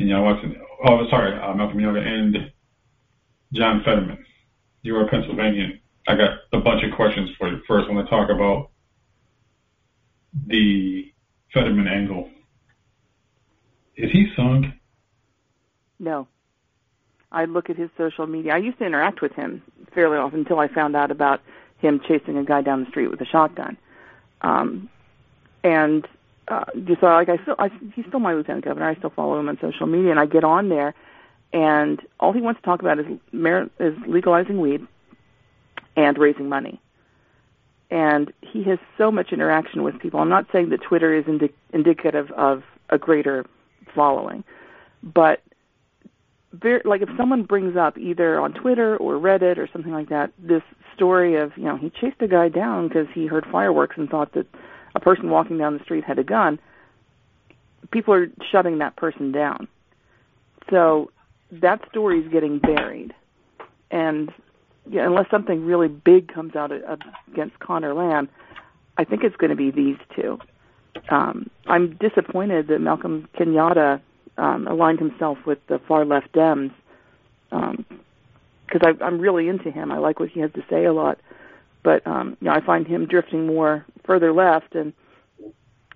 Know 0.00 0.22
what's 0.22 0.40
oh 0.86 1.06
sorry, 1.10 1.38
uh, 1.38 1.54
Malcolm 1.54 1.78
Yoga 1.78 2.00
and 2.00 2.50
John 3.52 3.82
Fetterman. 3.84 4.24
You 4.82 4.96
are 4.96 5.04
a 5.04 5.08
Pennsylvanian. 5.08 5.80
I 6.08 6.16
got 6.16 6.38
a 6.52 6.58
bunch 6.58 6.82
of 6.84 6.96
questions 6.96 7.30
for 7.38 7.48
you. 7.48 7.60
First, 7.68 7.88
I 7.88 7.92
want 7.92 8.06
to 8.06 8.10
talk 8.10 8.30
about 8.30 8.70
the 10.46 11.12
Fetterman 11.52 11.86
angle. 11.86 12.30
Is 13.96 14.10
he 14.10 14.32
sunk? 14.34 14.66
No. 15.98 16.26
I 17.30 17.44
look 17.44 17.70
at 17.70 17.76
his 17.76 17.90
social 17.96 18.26
media. 18.26 18.54
I 18.54 18.58
used 18.58 18.78
to 18.78 18.86
interact 18.86 19.20
with 19.20 19.32
him 19.34 19.62
fairly 19.94 20.16
often 20.16 20.40
until 20.40 20.58
I 20.58 20.68
found 20.68 20.96
out 20.96 21.10
about 21.10 21.40
him 21.78 22.00
chasing 22.08 22.36
a 22.38 22.44
guy 22.44 22.62
down 22.62 22.84
the 22.84 22.90
street 22.90 23.08
with 23.08 23.20
a 23.20 23.26
shotgun. 23.26 23.76
Um, 24.40 24.88
and 25.62 26.08
uh, 26.50 26.64
so 27.00 27.06
like 27.06 27.28
I 27.28 27.36
still, 27.42 27.54
I, 27.58 27.70
he's 27.94 28.04
still 28.06 28.20
my 28.20 28.34
lieutenant 28.34 28.64
governor. 28.64 28.88
I 28.88 28.96
still 28.96 29.10
follow 29.10 29.38
him 29.38 29.48
on 29.48 29.58
social 29.60 29.86
media, 29.86 30.10
and 30.10 30.18
I 30.18 30.26
get 30.26 30.44
on 30.44 30.68
there, 30.68 30.94
and 31.52 32.00
all 32.18 32.32
he 32.32 32.40
wants 32.40 32.60
to 32.60 32.64
talk 32.64 32.80
about 32.80 32.98
is 32.98 33.06
mar- 33.32 33.70
is 33.78 33.94
legalizing 34.06 34.60
weed 34.60 34.86
and 35.96 36.18
raising 36.18 36.48
money. 36.48 36.80
And 37.90 38.32
he 38.40 38.62
has 38.64 38.78
so 38.98 39.10
much 39.10 39.32
interaction 39.32 39.82
with 39.82 39.98
people. 39.98 40.20
I'm 40.20 40.28
not 40.28 40.46
saying 40.52 40.70
that 40.70 40.82
Twitter 40.82 41.14
is 41.14 41.24
indi- 41.26 41.54
indicative 41.72 42.30
of 42.32 42.62
a 42.88 42.98
greater 42.98 43.46
following, 43.94 44.44
but 45.02 45.42
very, 46.52 46.82
like 46.84 47.00
if 47.00 47.08
someone 47.16 47.44
brings 47.44 47.76
up 47.76 47.96
either 47.96 48.40
on 48.40 48.52
Twitter 48.52 48.96
or 48.96 49.14
Reddit 49.14 49.56
or 49.58 49.68
something 49.72 49.92
like 49.92 50.08
that 50.08 50.32
this 50.38 50.62
story 50.94 51.36
of 51.36 51.56
you 51.56 51.64
know 51.64 51.76
he 51.76 51.90
chased 51.90 52.20
a 52.20 52.28
guy 52.28 52.48
down 52.48 52.88
because 52.88 53.06
he 53.14 53.26
heard 53.26 53.46
fireworks 53.50 53.96
and 53.96 54.08
thought 54.08 54.32
that 54.32 54.46
a 54.94 55.00
person 55.00 55.30
walking 55.30 55.58
down 55.58 55.76
the 55.76 55.84
street 55.84 56.04
had 56.04 56.18
a 56.18 56.24
gun, 56.24 56.58
people 57.90 58.14
are 58.14 58.28
shutting 58.50 58.78
that 58.78 58.96
person 58.96 59.32
down. 59.32 59.68
So 60.70 61.10
that 61.52 61.80
story 61.88 62.20
is 62.20 62.32
getting 62.32 62.58
buried, 62.58 63.14
and 63.90 64.32
yeah, 64.88 65.06
unless 65.06 65.30
something 65.30 65.64
really 65.64 65.88
big 65.88 66.32
comes 66.32 66.54
out 66.54 66.72
against 67.32 67.58
Conor 67.58 67.94
Lamb, 67.94 68.28
I 68.96 69.04
think 69.04 69.24
it's 69.24 69.36
going 69.36 69.50
to 69.50 69.56
be 69.56 69.70
these 69.70 69.96
two. 70.14 70.38
Um, 71.10 71.50
I'm 71.66 71.96
disappointed 71.96 72.68
that 72.68 72.80
Malcolm 72.80 73.28
Kenyatta 73.36 74.00
um, 74.36 74.66
aligned 74.66 74.98
himself 74.98 75.38
with 75.46 75.58
the 75.68 75.78
far 75.86 76.04
left 76.04 76.32
Dems 76.32 76.72
because 77.50 78.82
I 78.82 79.04
I'm 79.04 79.20
really 79.20 79.48
into 79.48 79.70
him. 79.70 79.90
I 79.90 79.98
like 79.98 80.20
what 80.20 80.28
he 80.28 80.40
has 80.40 80.52
to 80.52 80.64
say 80.70 80.84
a 80.84 80.92
lot, 80.92 81.18
but 81.82 82.06
um, 82.06 82.36
you 82.40 82.46
know 82.48 82.52
I 82.52 82.60
find 82.60 82.86
him 82.86 83.06
drifting 83.06 83.46
more 83.46 83.84
further 84.04 84.32
left, 84.32 84.74
and 84.74 84.92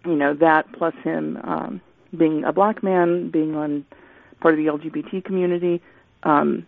you 0.04 0.14
know 0.14 0.34
that 0.34 0.70
plus 0.72 0.94
him 1.02 1.38
um, 1.44 1.80
being 2.16 2.44
a 2.44 2.52
black 2.52 2.82
man, 2.82 3.30
being 3.30 3.54
on 3.54 3.84
part 4.40 4.54
of 4.54 4.58
the 4.58 4.66
LGBT 4.66 5.24
community, 5.24 5.82
um, 6.22 6.66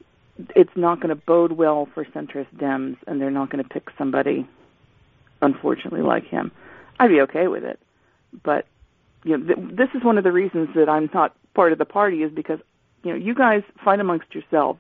it's 0.55 0.77
not 0.77 1.01
going 1.01 1.11
to 1.11 1.23
bode 1.27 1.53
well 1.53 1.89
for 1.95 2.05
centrist 2.07 2.55
Dems, 2.57 2.97
and 3.07 3.21
they're 3.21 3.31
not 3.31 3.51
going 3.51 3.63
to 3.63 3.69
pick 3.69 3.89
somebody, 3.97 4.47
unfortunately, 5.43 6.03
like 6.03 6.25
him. 6.25 6.53
I'd 6.99 7.09
be 7.09 7.21
okay 7.23 7.49
with 7.49 7.65
it, 7.65 7.79
but 8.43 8.67
you 9.25 9.37
know, 9.37 9.55
th- 9.55 9.77
this 9.77 9.89
is 9.95 10.05
one 10.05 10.19
of 10.19 10.25
the 10.25 10.33
reasons 10.33 10.69
that 10.75 10.89
I'm 10.89 11.11
not 11.13 11.35
part 11.55 11.73
of 11.73 11.79
the 11.79 11.85
party 11.85 12.23
is 12.23 12.31
because 12.33 12.61
you 13.03 13.11
know 13.11 13.17
you 13.17 13.35
guys 13.35 13.63
fight 13.85 14.01
amongst 14.01 14.35
yourselves 14.35 14.79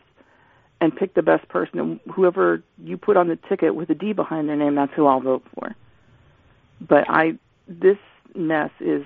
and 0.81 0.95
pick 0.95 1.15
the 1.15 1.23
best 1.23 1.49
person, 1.49 1.79
and 1.79 2.01
whoever 2.15 2.63
you 2.79 2.97
put 2.97 3.17
on 3.17 3.29
the 3.29 3.39
ticket 3.49 3.75
with 3.75 3.89
a 3.91 3.95
D 3.95 4.13
behind 4.13 4.49
their 4.49 4.57
name, 4.57 4.75
that's 4.75 4.93
who 4.95 5.07
I'll 5.07 5.21
vote 5.21 5.45
for. 5.55 5.75
But 6.81 7.05
I, 7.09 7.39
this 7.67 7.97
mess 8.35 8.71
is 8.81 9.05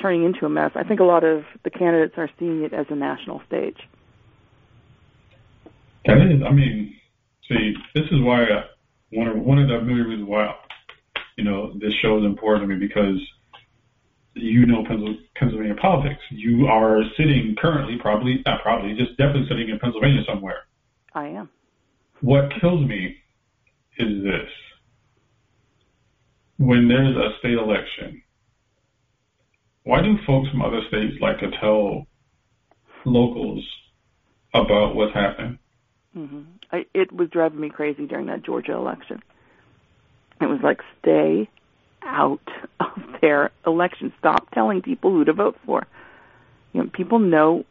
turning 0.00 0.24
into 0.24 0.44
a 0.44 0.48
mess. 0.48 0.72
I 0.74 0.82
think 0.82 1.00
a 1.00 1.04
lot 1.04 1.24
of 1.24 1.44
the 1.62 1.70
candidates 1.70 2.14
are 2.16 2.28
seeing 2.38 2.64
it 2.64 2.72
as 2.72 2.86
a 2.90 2.96
national 2.96 3.42
stage. 3.46 3.78
That 6.06 6.18
is, 6.18 6.42
I 6.46 6.52
mean, 6.52 6.94
see, 7.48 7.74
this 7.94 8.04
is 8.10 8.20
why 8.20 8.44
I, 8.44 8.64
one 9.10 9.28
of 9.28 9.36
one 9.38 9.58
of 9.58 9.68
the 9.68 9.80
million 9.80 10.06
reasons 10.06 10.28
why 10.28 10.54
you 11.36 11.44
know 11.44 11.72
this 11.74 11.92
show 12.02 12.18
is 12.18 12.24
important 12.24 12.68
to 12.68 12.74
me 12.74 12.86
because 12.86 13.18
you 14.34 14.66
know 14.66 14.84
Pennsylvania 15.36 15.76
politics. 15.80 16.20
You 16.30 16.66
are 16.66 17.02
sitting 17.16 17.54
currently, 17.58 17.96
probably 18.00 18.42
not 18.44 18.62
probably, 18.62 18.94
just 18.94 19.16
definitely 19.16 19.46
sitting 19.48 19.68
in 19.68 19.78
Pennsylvania 19.78 20.22
somewhere. 20.28 20.64
I 21.14 21.28
am. 21.28 21.48
What 22.20 22.50
kills 22.60 22.86
me 22.86 23.16
is 23.98 24.22
this: 24.24 24.50
when 26.58 26.88
there's 26.88 27.16
a 27.16 27.38
state 27.38 27.58
election, 27.58 28.22
why 29.84 30.02
do 30.02 30.16
folks 30.26 30.48
from 30.50 30.62
other 30.62 30.80
states 30.88 31.14
like 31.20 31.38
to 31.40 31.50
tell 31.60 32.06
locals 33.04 33.64
about 34.54 34.94
what's 34.94 35.14
happening? 35.14 35.58
hmm 36.14 36.42
I, 36.72 36.86
it 36.94 37.12
was 37.12 37.28
driving 37.28 37.60
me 37.60 37.68
crazy 37.68 38.06
during 38.06 38.26
that 38.26 38.44
Georgia 38.44 38.72
election. 38.72 39.22
It 40.40 40.46
was 40.46 40.60
like, 40.62 40.80
stay 41.00 41.48
out 42.02 42.40
of 42.80 43.20
their 43.20 43.50
election. 43.66 44.12
Stop 44.18 44.50
telling 44.50 44.82
people 44.82 45.10
who 45.10 45.24
to 45.24 45.32
vote 45.32 45.56
for. 45.64 45.86
You 46.72 46.82
know, 46.82 46.90
people 46.92 47.18
know 47.18 47.64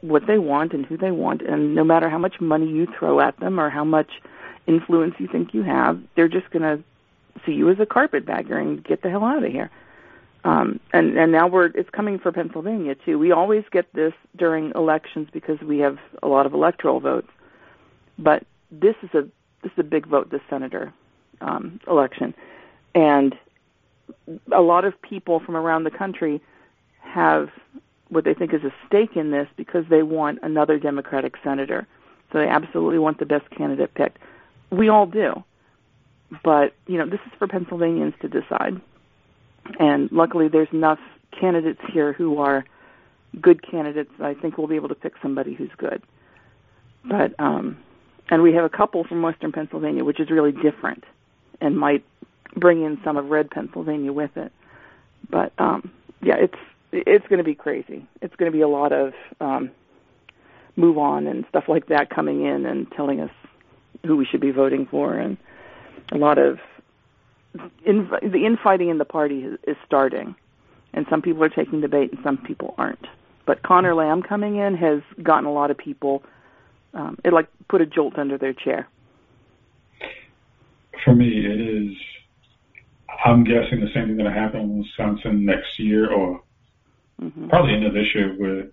what 0.00 0.26
they 0.26 0.38
want 0.38 0.72
and 0.72 0.84
who 0.84 0.96
they 0.96 1.10
want, 1.10 1.42
and 1.42 1.74
no 1.74 1.84
matter 1.84 2.08
how 2.08 2.18
much 2.18 2.40
money 2.40 2.68
you 2.68 2.86
throw 2.98 3.20
at 3.20 3.38
them 3.40 3.58
or 3.58 3.70
how 3.70 3.84
much 3.84 4.10
influence 4.66 5.14
you 5.18 5.26
think 5.26 5.54
you 5.54 5.62
have, 5.62 6.00
they're 6.14 6.28
just 6.28 6.50
going 6.50 6.62
to 6.62 6.82
see 7.46 7.52
you 7.52 7.70
as 7.70 7.80
a 7.80 7.86
carpetbagger 7.86 8.56
and 8.56 8.84
get 8.84 9.02
the 9.02 9.10
hell 9.10 9.24
out 9.24 9.42
of 9.42 9.50
here. 9.50 9.70
Um, 10.42 10.80
and 10.92 11.18
and 11.18 11.32
now 11.32 11.48
we're 11.48 11.66
it's 11.66 11.90
coming 11.90 12.18
for 12.18 12.32
Pennsylvania 12.32 12.94
too. 12.94 13.18
We 13.18 13.30
always 13.30 13.64
get 13.70 13.92
this 13.92 14.14
during 14.36 14.72
elections 14.74 15.28
because 15.30 15.60
we 15.60 15.78
have 15.80 15.98
a 16.22 16.28
lot 16.28 16.46
of 16.46 16.54
electoral 16.54 16.98
votes, 16.98 17.28
but 18.18 18.46
this 18.70 18.94
is 19.02 19.10
a 19.12 19.28
this 19.62 19.72
is 19.72 19.78
a 19.78 19.82
big 19.82 20.06
vote 20.06 20.30
this 20.30 20.40
senator 20.48 20.94
um, 21.42 21.78
election, 21.86 22.34
and 22.94 23.36
a 24.50 24.62
lot 24.62 24.86
of 24.86 25.00
people 25.02 25.40
from 25.40 25.56
around 25.56 25.84
the 25.84 25.90
country 25.90 26.40
have 27.00 27.50
what 28.10 28.24
they 28.24 28.34
think 28.34 28.52
is 28.52 28.62
a 28.64 28.72
stake 28.86 29.16
in 29.16 29.30
this 29.30 29.48
because 29.56 29.84
they 29.88 30.02
want 30.02 30.38
another 30.42 30.78
Democratic 30.78 31.34
senator. 31.42 31.86
So 32.32 32.38
they 32.38 32.48
absolutely 32.48 32.98
want 32.98 33.18
the 33.18 33.26
best 33.26 33.48
candidate 33.50 33.94
picked. 33.94 34.18
We 34.70 34.88
all 34.88 35.06
do, 35.06 35.42
but 36.44 36.74
you 36.86 36.98
know 36.98 37.06
this 37.06 37.20
is 37.26 37.32
for 37.38 37.48
Pennsylvanians 37.48 38.14
to 38.20 38.28
decide 38.28 38.80
and 39.78 40.10
luckily 40.10 40.48
there's 40.48 40.68
enough 40.72 40.98
candidates 41.38 41.80
here 41.92 42.12
who 42.12 42.38
are 42.38 42.64
good 43.40 43.62
candidates. 43.68 44.10
I 44.20 44.34
think 44.34 44.58
we'll 44.58 44.66
be 44.66 44.76
able 44.76 44.88
to 44.88 44.94
pick 44.94 45.14
somebody 45.22 45.54
who's 45.54 45.70
good. 45.76 46.02
But 47.04 47.38
um 47.38 47.78
and 48.30 48.42
we 48.42 48.52
have 48.54 48.64
a 48.64 48.68
couple 48.70 49.04
from 49.04 49.22
western 49.22 49.52
Pennsylvania 49.52 50.04
which 50.04 50.20
is 50.20 50.30
really 50.30 50.52
different 50.52 51.04
and 51.60 51.78
might 51.78 52.04
bring 52.56 52.82
in 52.82 52.98
some 53.04 53.16
of 53.16 53.26
red 53.26 53.50
Pennsylvania 53.50 54.12
with 54.12 54.36
it. 54.36 54.52
But 55.28 55.52
um 55.58 55.90
yeah, 56.22 56.36
it's 56.38 56.58
it's 56.92 57.26
going 57.28 57.38
to 57.38 57.44
be 57.44 57.54
crazy. 57.54 58.06
It's 58.20 58.34
going 58.36 58.50
to 58.50 58.56
be 58.56 58.62
a 58.62 58.68
lot 58.68 58.92
of 58.92 59.12
um 59.40 59.70
move 60.76 60.98
on 60.98 61.26
and 61.26 61.44
stuff 61.48 61.64
like 61.68 61.86
that 61.88 62.10
coming 62.10 62.44
in 62.44 62.64
and 62.64 62.90
telling 62.92 63.20
us 63.20 63.30
who 64.06 64.16
we 64.16 64.24
should 64.24 64.40
be 64.40 64.50
voting 64.50 64.86
for 64.90 65.14
and 65.18 65.36
a 66.12 66.16
lot 66.16 66.38
of 66.38 66.58
in, 67.84 68.08
the 68.22 68.46
infighting 68.46 68.88
in 68.88 68.98
the 68.98 69.04
party 69.04 69.40
is, 69.40 69.58
is 69.66 69.76
starting, 69.84 70.34
and 70.92 71.06
some 71.10 71.22
people 71.22 71.42
are 71.42 71.48
taking 71.48 71.80
the 71.80 71.88
bait 71.88 72.12
and 72.12 72.20
some 72.22 72.38
people 72.38 72.74
aren't. 72.78 73.06
But 73.46 73.62
Conor 73.62 73.94
Lamb 73.94 74.22
coming 74.22 74.56
in 74.56 74.76
has 74.76 75.02
gotten 75.22 75.46
a 75.46 75.52
lot 75.52 75.70
of 75.70 75.78
people. 75.78 76.22
Um, 76.94 77.18
it 77.24 77.32
like 77.32 77.48
put 77.68 77.80
a 77.80 77.86
jolt 77.86 78.18
under 78.18 78.38
their 78.38 78.52
chair. 78.52 78.88
For 81.04 81.14
me, 81.14 81.28
it 81.28 81.60
is. 81.60 81.96
I'm 83.24 83.44
guessing 83.44 83.80
the 83.80 83.90
same 83.94 84.06
thing 84.06 84.16
going 84.16 84.32
to 84.32 84.38
happen 84.38 84.60
in 84.60 84.78
Wisconsin 84.78 85.44
next 85.44 85.78
year, 85.78 86.10
or 86.10 86.42
mm-hmm. 87.20 87.48
probably 87.48 87.74
end 87.74 87.86
of 87.86 87.94
this 87.94 88.14
year 88.14 88.34
with 88.38 88.72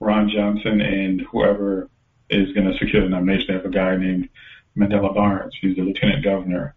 Ron 0.00 0.30
Johnson 0.30 0.80
and 0.80 1.20
whoever 1.20 1.88
is 2.30 2.52
going 2.52 2.70
to 2.70 2.78
secure 2.78 3.02
the 3.02 3.08
nomination. 3.08 3.46
They 3.48 3.54
have 3.54 3.64
a 3.64 3.70
guy 3.70 3.96
named 3.96 4.28
Mandela 4.76 5.14
Barnes, 5.14 5.54
He's 5.60 5.76
the 5.76 5.82
lieutenant 5.82 6.24
governor 6.24 6.74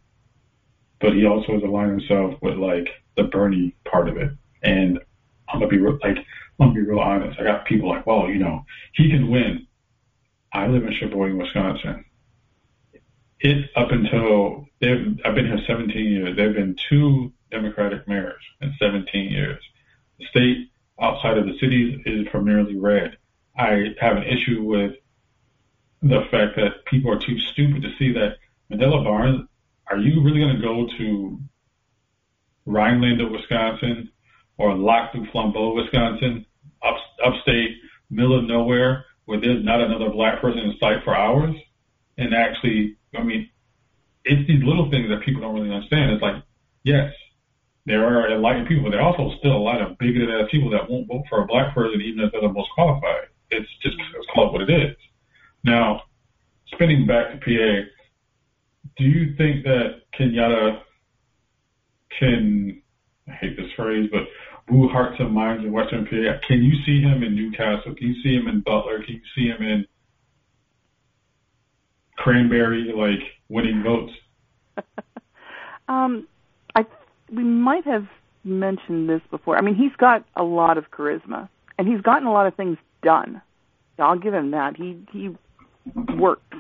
but 0.99 1.13
he 1.13 1.26
also 1.26 1.53
has 1.53 1.63
aligned 1.63 1.91
himself 1.91 2.34
with 2.41 2.57
like 2.57 2.89
the 3.16 3.24
Bernie 3.24 3.76
part 3.86 4.09
of 4.09 4.18
it. 4.18 4.32
And 4.63 4.99
I'm 5.47 5.59
gonna 5.59 5.68
be 5.68 5.78
real, 5.78 5.99
like, 6.01 6.18
I'm 6.18 6.70
gonna 6.70 6.74
be 6.74 6.82
real 6.82 6.99
honest. 6.99 7.39
I 7.39 7.43
got 7.43 7.66
people 7.66 7.89
like, 7.89 8.05
well, 8.05 8.30
you 8.30 8.39
know, 8.39 8.66
he 8.93 9.09
can 9.09 9.30
win. 9.30 9.68
I 10.53 10.68
live 10.68 10.84
in 10.84 10.93
Sheboygan, 10.93 11.38
Wisconsin. 11.38 12.05
it 13.39 13.70
up 13.76 13.91
until 13.91 14.68
they've 14.80 15.20
I've 15.24 15.36
been 15.36 15.47
here 15.47 15.59
17 15.68 16.05
years. 16.05 16.36
There've 16.36 16.55
been 16.55 16.76
two 16.89 17.34
Democratic 17.51 18.07
mayors 18.07 18.41
in 18.61 18.74
17 18.80 19.32
years. 19.32 19.63
The 20.18 20.26
state 20.26 20.70
outside 21.01 21.37
of 21.37 21.45
the 21.45 21.57
cities 21.59 21.99
is 22.05 22.27
primarily 22.29 22.77
red. 22.77 23.17
I 23.57 23.95
have 23.99 24.17
an 24.17 24.23
issue 24.23 24.63
with 24.63 24.93
the 26.01 26.21
fact 26.31 26.55
that 26.57 26.85
people 26.85 27.11
are 27.11 27.19
too 27.19 27.39
stupid 27.39 27.81
to 27.81 27.95
see 27.97 28.13
that 28.13 28.37
Mandela 28.71 29.03
Barnes. 29.03 29.47
Are 29.89 29.97
you 29.97 30.21
really 30.23 30.39
going 30.39 30.55
to 30.55 30.61
go 30.61 30.87
to 30.97 31.39
Rhinelander, 32.65 33.29
Wisconsin, 33.29 34.09
or 34.57 34.75
Lac 34.75 35.13
du 35.13 35.25
Flambeau, 35.27 35.75
Wisconsin, 35.75 36.45
up, 36.81 36.95
upstate, 37.23 37.77
middle 38.09 38.37
of 38.37 38.45
nowhere, 38.45 39.05
where 39.25 39.39
there's 39.39 39.63
not 39.63 39.81
another 39.81 40.09
black 40.09 40.41
person 40.41 40.59
in 40.59 40.77
sight 40.79 41.03
for 41.03 41.15
hours, 41.15 41.55
and 42.17 42.33
actually, 42.33 42.97
I 43.15 43.23
mean, 43.23 43.49
it's 44.23 44.47
these 44.47 44.63
little 44.63 44.89
things 44.89 45.09
that 45.09 45.21
people 45.21 45.41
don't 45.41 45.55
really 45.55 45.71
understand. 45.71 46.11
It's 46.11 46.21
like, 46.21 46.43
yes, 46.83 47.13
there 47.86 48.05
are 48.05 48.31
enlightened 48.31 48.67
people, 48.67 48.83
but 48.83 48.91
there 48.91 49.01
are 49.01 49.15
also 49.15 49.38
still 49.38 49.55
a 49.55 49.57
lot 49.57 49.81
of 49.81 49.97
bigoted 49.97 50.29
ass 50.29 50.49
people 50.49 50.69
that 50.71 50.89
won't 50.89 51.07
vote 51.07 51.23
for 51.29 51.41
a 51.41 51.45
black 51.45 51.73
person 51.73 52.01
even 52.01 52.23
if 52.23 52.31
they're 52.31 52.41
the 52.41 52.49
most 52.49 52.69
qualified. 52.73 53.27
It's 53.51 53.69
just 53.81 53.95
it's 54.15 54.27
called 54.33 54.53
what 54.53 54.61
it 54.67 54.69
is. 54.69 54.95
Now, 55.63 56.03
spinning 56.73 57.05
back 57.05 57.31
to 57.31 57.38
PA, 57.38 57.89
do 58.97 59.03
you 59.03 59.36
think 59.36 59.63
that 59.65 60.01
Kenyatta 60.17 60.81
can, 62.17 62.81
I 63.27 63.31
hate 63.33 63.57
this 63.57 63.71
phrase, 63.75 64.09
but 64.11 64.23
woo 64.69 64.88
hearts 64.88 65.17
and 65.19 65.31
minds 65.31 65.63
in 65.63 65.71
Western 65.71 66.05
PA? 66.05 66.39
Can 66.47 66.63
you 66.63 66.83
see 66.86 67.01
him 67.01 67.23
in 67.23 67.36
Newcastle? 67.36 67.93
Can 67.95 68.07
you 68.07 68.21
see 68.23 68.36
him 68.36 68.47
in 68.47 68.61
Butler? 68.61 69.03
Can 69.03 69.15
you 69.15 69.21
see 69.36 69.47
him 69.47 69.61
in 69.61 69.86
Cranberry, 72.17 72.91
like 72.95 73.21
winning 73.49 73.83
votes? 73.83 74.13
um, 75.88 76.27
we 77.32 77.43
might 77.43 77.86
have 77.86 78.07
mentioned 78.43 79.09
this 79.09 79.21
before. 79.32 79.57
I 79.57 79.61
mean, 79.61 79.76
he's 79.76 79.95
got 79.97 80.26
a 80.36 80.43
lot 80.43 80.78
of 80.78 80.91
charisma, 80.91 81.49
and 81.78 81.88
he's 81.88 82.01
gotten 82.01 82.28
a 82.28 82.32
lot 82.32 82.47
of 82.47 82.55
things 82.55 82.78
done. 83.01 83.41
I'll 83.97 84.19
give 84.19 84.34
him 84.34 84.51
that. 84.51 84.76
He 84.76 84.99
he 85.11 85.36
works, 86.17 86.55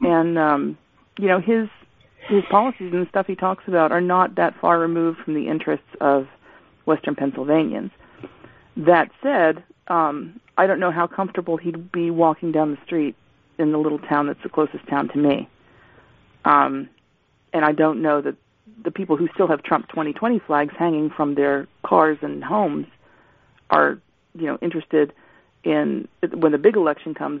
and 0.00 0.38
um, 0.38 0.78
you 1.18 1.28
know 1.28 1.40
his 1.40 1.68
his 2.28 2.42
policies 2.50 2.92
and 2.92 3.04
the 3.04 3.08
stuff 3.08 3.26
he 3.26 3.34
talks 3.34 3.64
about 3.66 3.92
are 3.92 4.00
not 4.00 4.36
that 4.36 4.54
far 4.60 4.78
removed 4.78 5.18
from 5.24 5.34
the 5.34 5.48
interests 5.48 5.86
of 6.00 6.26
Western 6.86 7.14
Pennsylvanians. 7.14 7.90
That 8.76 9.10
said, 9.22 9.62
um, 9.88 10.40
I 10.56 10.66
don't 10.66 10.80
know 10.80 10.90
how 10.90 11.06
comfortable 11.06 11.56
he'd 11.56 11.92
be 11.92 12.10
walking 12.10 12.52
down 12.52 12.70
the 12.70 12.78
street 12.84 13.14
in 13.58 13.72
the 13.72 13.78
little 13.78 13.98
town 13.98 14.26
that's 14.26 14.42
the 14.42 14.48
closest 14.48 14.86
town 14.88 15.08
to 15.08 15.18
me. 15.18 15.48
Um, 16.44 16.88
and 17.52 17.64
I 17.64 17.72
don't 17.72 18.02
know 18.02 18.20
that 18.20 18.36
the 18.82 18.90
people 18.90 19.16
who 19.16 19.28
still 19.34 19.46
have 19.46 19.62
Trump 19.62 19.88
2020 19.88 20.38
flags 20.40 20.74
hanging 20.76 21.10
from 21.10 21.34
their 21.34 21.66
cars 21.82 22.18
and 22.22 22.42
homes 22.42 22.86
are, 23.70 23.98
you 24.34 24.46
know, 24.46 24.58
interested 24.62 25.12
in 25.64 26.08
when 26.32 26.52
the 26.52 26.58
big 26.58 26.76
election 26.76 27.14
comes, 27.14 27.40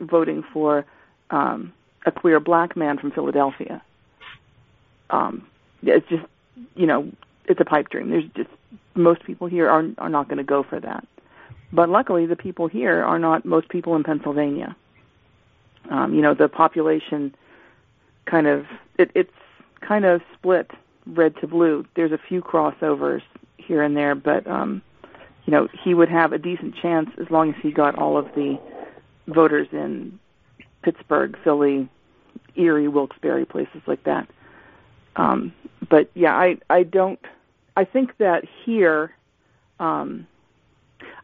voting 0.00 0.42
for 0.52 0.84
um, 1.30 1.72
a 2.06 2.12
queer 2.12 2.40
black 2.40 2.76
man 2.76 2.98
from 2.98 3.10
Philadelphia. 3.10 3.82
Um, 5.10 5.46
it's 5.82 6.08
just, 6.08 6.24
you 6.74 6.86
know, 6.86 7.10
it's 7.46 7.60
a 7.60 7.64
pipe 7.64 7.88
dream. 7.90 8.10
There's 8.10 8.24
just 8.34 8.50
most 8.94 9.24
people 9.24 9.46
here 9.46 9.68
are 9.68 9.84
are 9.98 10.08
not 10.08 10.28
going 10.28 10.38
to 10.38 10.44
go 10.44 10.62
for 10.62 10.80
that. 10.80 11.06
But 11.72 11.88
luckily, 11.88 12.26
the 12.26 12.36
people 12.36 12.66
here 12.66 13.02
are 13.02 13.18
not 13.18 13.44
most 13.44 13.68
people 13.68 13.96
in 13.96 14.04
Pennsylvania. 14.04 14.76
Um, 15.90 16.14
you 16.14 16.22
know, 16.22 16.34
the 16.34 16.48
population 16.48 17.34
kind 18.26 18.46
of 18.46 18.66
it, 18.98 19.10
it's 19.14 19.32
kind 19.86 20.04
of 20.04 20.20
split 20.34 20.70
red 21.06 21.36
to 21.40 21.46
blue. 21.46 21.84
There's 21.96 22.12
a 22.12 22.18
few 22.28 22.40
crossovers 22.40 23.22
here 23.56 23.82
and 23.82 23.96
there, 23.96 24.14
but 24.14 24.46
um, 24.46 24.82
you 25.44 25.50
know, 25.52 25.68
he 25.84 25.94
would 25.94 26.08
have 26.08 26.32
a 26.32 26.38
decent 26.38 26.76
chance 26.76 27.10
as 27.20 27.30
long 27.30 27.50
as 27.50 27.56
he 27.62 27.72
got 27.72 27.96
all 27.96 28.16
of 28.16 28.26
the 28.34 28.58
voters 29.26 29.68
in 29.72 30.18
Pittsburgh, 30.82 31.36
Philly, 31.42 31.88
Erie, 32.56 32.88
Wilkes-Barre, 32.88 33.44
places 33.44 33.82
like 33.86 34.04
that. 34.04 34.28
Um, 35.16 35.52
but 35.88 36.10
yeah, 36.14 36.34
I 36.34 36.58
I 36.70 36.84
don't. 36.84 37.20
I 37.76 37.84
think 37.84 38.16
that 38.18 38.44
here, 38.64 39.14
um, 39.80 40.26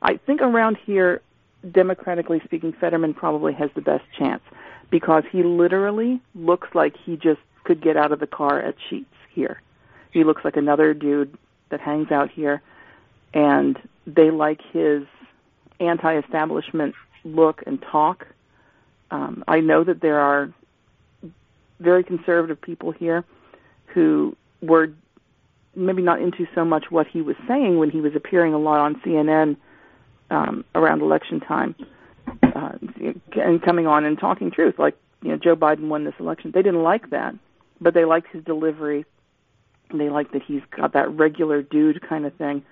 I 0.02 0.16
think 0.16 0.40
around 0.40 0.78
here, 0.84 1.20
democratically 1.70 2.40
speaking, 2.44 2.72
Fetterman 2.72 3.14
probably 3.14 3.52
has 3.54 3.70
the 3.74 3.80
best 3.80 4.04
chance 4.18 4.42
because 4.90 5.24
he 5.30 5.42
literally 5.42 6.20
looks 6.34 6.68
like 6.74 6.96
he 6.96 7.16
just 7.16 7.40
could 7.68 7.82
get 7.82 7.98
out 7.98 8.12
of 8.12 8.18
the 8.18 8.26
car 8.26 8.58
at 8.58 8.76
Sheetz 8.88 9.04
here. 9.30 9.60
He 10.10 10.24
looks 10.24 10.42
like 10.42 10.56
another 10.56 10.94
dude 10.94 11.36
that 11.68 11.80
hangs 11.80 12.10
out 12.10 12.30
here, 12.30 12.62
and 13.34 13.78
they 14.06 14.30
like 14.30 14.62
his 14.72 15.02
anti-establishment 15.78 16.94
look 17.24 17.62
and 17.66 17.80
talk. 17.82 18.26
Um, 19.10 19.44
I 19.46 19.60
know 19.60 19.84
that 19.84 20.00
there 20.00 20.18
are 20.18 20.50
very 21.78 22.02
conservative 22.02 22.58
people 22.58 22.90
here 22.90 23.22
who 23.88 24.34
were 24.62 24.90
maybe 25.76 26.00
not 26.00 26.22
into 26.22 26.46
so 26.54 26.64
much 26.64 26.90
what 26.90 27.06
he 27.06 27.20
was 27.20 27.36
saying 27.46 27.78
when 27.78 27.90
he 27.90 28.00
was 28.00 28.16
appearing 28.16 28.54
a 28.54 28.58
lot 28.58 28.80
on 28.80 28.94
CNN 29.02 29.58
um, 30.30 30.64
around 30.74 31.02
election 31.02 31.38
time 31.38 31.74
uh, 32.54 32.72
and 33.36 33.62
coming 33.62 33.86
on 33.86 34.06
and 34.06 34.18
talking 34.18 34.50
truth, 34.50 34.78
like 34.78 34.96
you 35.20 35.28
know 35.28 35.36
Joe 35.36 35.54
Biden 35.54 35.88
won 35.88 36.04
this 36.04 36.14
election. 36.18 36.50
They 36.50 36.62
didn't 36.62 36.82
like 36.82 37.10
that, 37.10 37.34
but 37.80 37.94
they 37.94 38.04
liked 38.04 38.28
his 38.32 38.44
delivery. 38.44 39.04
They 39.92 40.10
like 40.10 40.32
that 40.32 40.42
he's 40.42 40.62
got 40.70 40.92
that 40.92 41.10
regular 41.10 41.62
dude 41.62 42.00
kind 42.06 42.26
of 42.26 42.34
thing. 42.34 42.62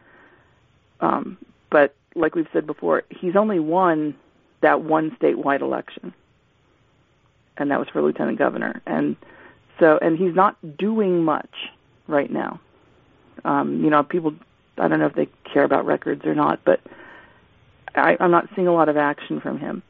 Um, 1.01 1.39
but 1.71 1.95
like 2.15 2.35
we've 2.35 2.49
said 2.53 2.67
before, 2.67 3.05
he's 3.11 3.37
only 3.37 3.59
won 3.59 4.17
that 4.61 4.83
one 4.83 5.17
statewide 5.21 5.61
election, 5.61 6.15
and 7.57 7.71
that 7.71 7.79
was 7.79 7.89
for 7.89 8.03
lieutenant 8.03 8.39
governor. 8.39 8.81
And 8.87 9.17
so, 9.79 9.99
and 10.01 10.19
he's 10.19 10.35
not 10.35 10.57
doing 10.79 11.25
much 11.25 11.55
right 12.07 12.31
now. 12.31 12.61
Um, 13.45 13.85
you 13.85 13.91
know, 13.91 14.03
people, 14.03 14.35
I 14.79 14.89
don't 14.89 14.99
know 14.99 15.07
if 15.07 15.15
they 15.15 15.29
care 15.53 15.65
about 15.65 15.87
records 15.87 16.25
or 16.25 16.35
not, 16.35 16.61
but 16.65 16.81
I, 17.95 18.17
I'm 18.19 18.31
not 18.31 18.49
seeing 18.55 18.67
a 18.67 18.73
lot 18.73 18.89
of 18.89 18.97
action 18.97 19.41
from 19.41 19.59
him. 19.59 19.83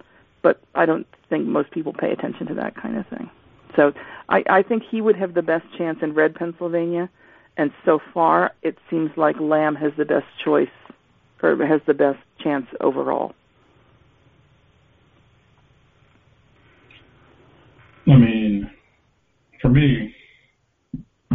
But 0.42 0.60
I 0.74 0.86
don't 0.86 1.06
think 1.28 1.46
most 1.46 1.70
people 1.70 1.92
pay 1.92 2.12
attention 2.12 2.46
to 2.48 2.54
that 2.54 2.76
kind 2.76 2.96
of 2.96 3.06
thing. 3.08 3.30
So 3.76 3.92
I, 4.28 4.42
I 4.48 4.62
think 4.62 4.82
he 4.90 5.00
would 5.00 5.16
have 5.16 5.34
the 5.34 5.42
best 5.42 5.66
chance 5.78 5.98
in 6.02 6.14
red 6.14 6.34
Pennsylvania. 6.34 7.08
And 7.56 7.70
so 7.84 8.00
far, 8.12 8.52
it 8.62 8.76
seems 8.90 9.10
like 9.16 9.36
Lamb 9.40 9.76
has 9.76 9.92
the 9.96 10.04
best 10.04 10.26
choice 10.44 10.68
or 11.42 11.56
has 11.64 11.80
the 11.86 11.94
best 11.94 12.18
chance 12.42 12.66
overall. 12.80 13.34
I 18.08 18.16
mean, 18.16 18.70
for 19.60 19.68
me, 19.68 20.14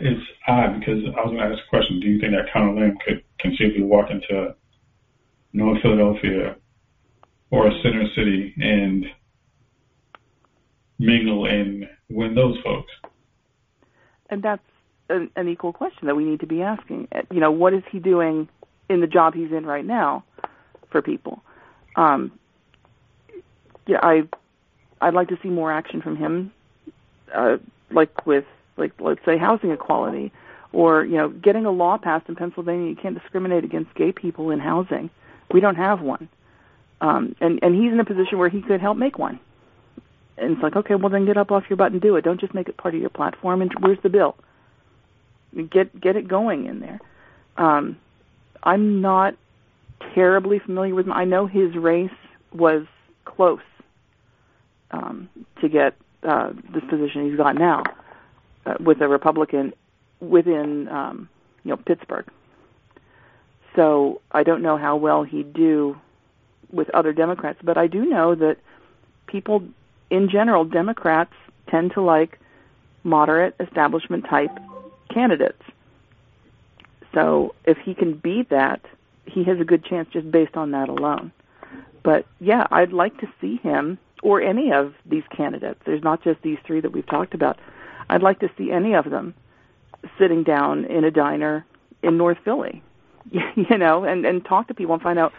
it's 0.00 0.22
odd 0.46 0.78
because 0.78 1.02
I 1.16 1.20
was 1.22 1.32
going 1.32 1.38
to 1.38 1.44
ask 1.44 1.58
a 1.66 1.70
question. 1.70 2.00
Do 2.00 2.06
you 2.06 2.20
think 2.20 2.32
that 2.32 2.52
Conor 2.52 2.80
Lamb 2.80 2.98
could 3.04 3.22
conceivably 3.40 3.82
walk 3.82 4.10
into 4.10 4.54
North 5.52 5.80
Philadelphia 5.82 6.56
or 7.50 7.66
a 7.66 7.70
center 7.82 8.04
city 8.14 8.54
and 8.58 9.06
mingle 10.98 11.46
and 11.46 11.88
win 12.08 12.34
those 12.34 12.56
folks? 12.62 12.92
And 14.30 14.42
that's 14.42 14.62
an, 15.08 15.30
an 15.36 15.48
equal 15.48 15.72
question 15.72 16.06
that 16.06 16.16
we 16.16 16.24
need 16.24 16.40
to 16.40 16.46
be 16.46 16.62
asking. 16.62 17.08
You 17.30 17.40
know, 17.40 17.50
what 17.50 17.74
is 17.74 17.82
he 17.90 17.98
doing 17.98 18.48
in 18.88 19.00
the 19.00 19.06
job 19.06 19.34
he's 19.34 19.52
in 19.52 19.66
right 19.66 19.84
now 19.84 20.24
for 20.90 21.02
people? 21.02 21.42
Um, 21.96 22.32
yeah, 23.86 23.98
I 24.02 24.28
I'd 25.00 25.14
like 25.14 25.28
to 25.28 25.38
see 25.42 25.48
more 25.48 25.72
action 25.72 26.02
from 26.02 26.16
him, 26.16 26.52
uh, 27.34 27.58
like 27.90 28.26
with 28.26 28.44
like 28.76 28.92
let's 28.98 29.24
say 29.24 29.38
housing 29.38 29.70
equality, 29.70 30.32
or 30.72 31.04
you 31.04 31.16
know 31.16 31.28
getting 31.28 31.66
a 31.66 31.70
law 31.70 31.96
passed 31.98 32.28
in 32.28 32.34
Pennsylvania. 32.34 32.90
You 32.90 32.96
can't 32.96 33.18
discriminate 33.18 33.64
against 33.64 33.94
gay 33.94 34.12
people 34.12 34.50
in 34.50 34.58
housing. 34.58 35.10
We 35.52 35.60
don't 35.60 35.76
have 35.76 36.00
one, 36.00 36.28
um, 37.00 37.36
and 37.40 37.60
and 37.62 37.74
he's 37.74 37.92
in 37.92 38.00
a 38.00 38.04
position 38.04 38.38
where 38.38 38.48
he 38.48 38.62
could 38.62 38.80
help 38.80 38.96
make 38.96 39.18
one. 39.18 39.38
And 40.38 40.52
it's 40.52 40.62
like, 40.62 40.76
okay, 40.76 40.94
well 40.94 41.10
then 41.10 41.26
get 41.26 41.36
up 41.36 41.50
off 41.50 41.64
your 41.68 41.76
butt 41.76 41.92
and 41.92 42.00
do 42.00 42.16
it. 42.16 42.24
Don't 42.24 42.40
just 42.40 42.54
make 42.54 42.68
it 42.68 42.76
part 42.76 42.94
of 42.94 43.00
your 43.00 43.10
platform. 43.10 43.62
And 43.62 43.72
where's 43.80 43.98
the 44.02 44.08
bill? 44.08 44.36
Get 45.70 45.98
get 46.00 46.16
it 46.16 46.28
going 46.28 46.66
in 46.66 46.80
there. 46.80 47.00
Um, 47.56 47.96
I'm 48.62 49.00
not 49.00 49.34
terribly 50.14 50.58
familiar 50.58 50.94
with 50.94 51.06
him. 51.06 51.12
I 51.12 51.24
know 51.24 51.46
his 51.46 51.74
race 51.74 52.10
was 52.52 52.84
close 53.24 53.60
um, 54.90 55.28
to 55.60 55.68
get 55.68 55.94
uh, 56.22 56.52
this 56.74 56.82
position 56.88 57.28
he's 57.28 57.36
got 57.36 57.54
now 57.54 57.84
uh, 58.66 58.74
with 58.80 59.00
a 59.00 59.08
Republican 59.08 59.72
within 60.20 60.88
um, 60.88 61.28
you 61.64 61.70
know 61.70 61.76
Pittsburgh. 61.76 62.26
So 63.74 64.20
I 64.32 64.42
don't 64.42 64.62
know 64.62 64.76
how 64.76 64.96
well 64.96 65.22
he'd 65.22 65.52
do 65.52 65.96
with 66.72 66.90
other 66.90 67.12
Democrats, 67.12 67.58
but 67.62 67.76
I 67.76 67.86
do 67.86 68.04
know 68.04 68.34
that 68.34 68.56
people 69.26 69.62
in 70.10 70.28
general, 70.28 70.64
Democrats 70.64 71.32
tend 71.68 71.92
to 71.92 72.00
like 72.00 72.38
moderate 73.04 73.54
establishment 73.60 74.24
type 74.28 74.50
candidates. 75.12 75.62
So 77.14 77.54
if 77.64 77.78
he 77.78 77.94
can 77.94 78.14
beat 78.14 78.50
that, 78.50 78.84
he 79.24 79.44
has 79.44 79.58
a 79.60 79.64
good 79.64 79.84
chance 79.84 80.08
just 80.12 80.30
based 80.30 80.56
on 80.56 80.72
that 80.72 80.88
alone. 80.88 81.32
But 82.02 82.26
yeah, 82.40 82.66
I'd 82.70 82.92
like 82.92 83.18
to 83.18 83.28
see 83.40 83.56
him 83.56 83.98
or 84.22 84.40
any 84.40 84.72
of 84.72 84.94
these 85.04 85.24
candidates. 85.34 85.80
There's 85.84 86.02
not 86.02 86.22
just 86.22 86.42
these 86.42 86.58
three 86.66 86.80
that 86.80 86.92
we've 86.92 87.06
talked 87.06 87.34
about. 87.34 87.58
I'd 88.08 88.22
like 88.22 88.40
to 88.40 88.50
see 88.56 88.70
any 88.70 88.94
of 88.94 89.10
them 89.10 89.34
sitting 90.18 90.42
down 90.42 90.84
in 90.84 91.04
a 91.04 91.10
diner 91.10 91.64
in 92.02 92.16
North 92.16 92.38
Philly, 92.44 92.82
you 93.30 93.78
know, 93.78 94.04
and 94.04 94.24
and 94.24 94.44
talk 94.44 94.68
to 94.68 94.74
people 94.74 94.94
and 94.94 95.02
find 95.02 95.18
out 95.18 95.32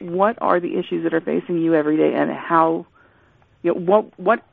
what 0.00 0.38
are 0.40 0.60
the 0.60 0.78
issues 0.78 1.04
that 1.04 1.12
are 1.12 1.20
facing 1.20 1.58
you 1.58 1.74
every 1.74 1.96
day 1.96 2.14
and 2.14 2.30
how 2.30 2.86
you 3.64 3.74
know 3.74 3.80
what 3.80 4.18
what 4.18 4.46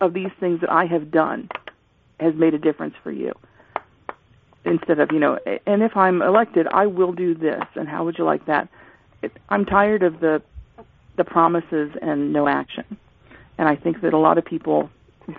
of 0.00 0.14
these 0.14 0.30
things 0.38 0.60
that 0.60 0.70
I 0.70 0.84
have 0.84 1.10
done 1.10 1.48
has 2.20 2.34
made 2.34 2.54
a 2.54 2.58
difference 2.58 2.94
for 3.02 3.10
you? 3.10 3.32
Instead 4.64 5.00
of 5.00 5.10
you 5.10 5.18
know 5.18 5.38
and 5.66 5.82
if 5.82 5.96
i'm 5.96 6.20
elected 6.20 6.66
i 6.66 6.86
will 6.86 7.12
do 7.12 7.34
this 7.34 7.64
and 7.76 7.88
how 7.88 8.04
would 8.04 8.18
you 8.18 8.24
like 8.24 8.46
that? 8.46 8.68
I'm 9.48 9.64
tired 9.64 10.02
of 10.02 10.20
the 10.20 10.42
the 11.16 11.24
promises 11.24 11.90
and 12.00 12.32
no 12.32 12.46
action. 12.46 12.84
And 13.58 13.68
i 13.68 13.74
think 13.74 14.02
that 14.02 14.12
a 14.12 14.18
lot 14.18 14.36
of 14.38 14.44
people 14.44 14.90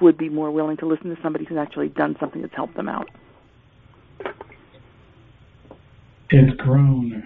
would 0.02 0.18
be 0.18 0.30
more 0.30 0.50
willing 0.50 0.78
to 0.78 0.88
listen 0.88 1.16
to 1.16 1.22
somebody 1.22 1.46
who's 1.46 1.58
actually 1.58 1.90
done 1.90 2.16
something 2.20 2.42
that's 2.42 2.56
helped 2.56 2.76
them 2.76 2.90
out. 2.90 3.10
It's 6.30 6.56
grown 6.58 7.24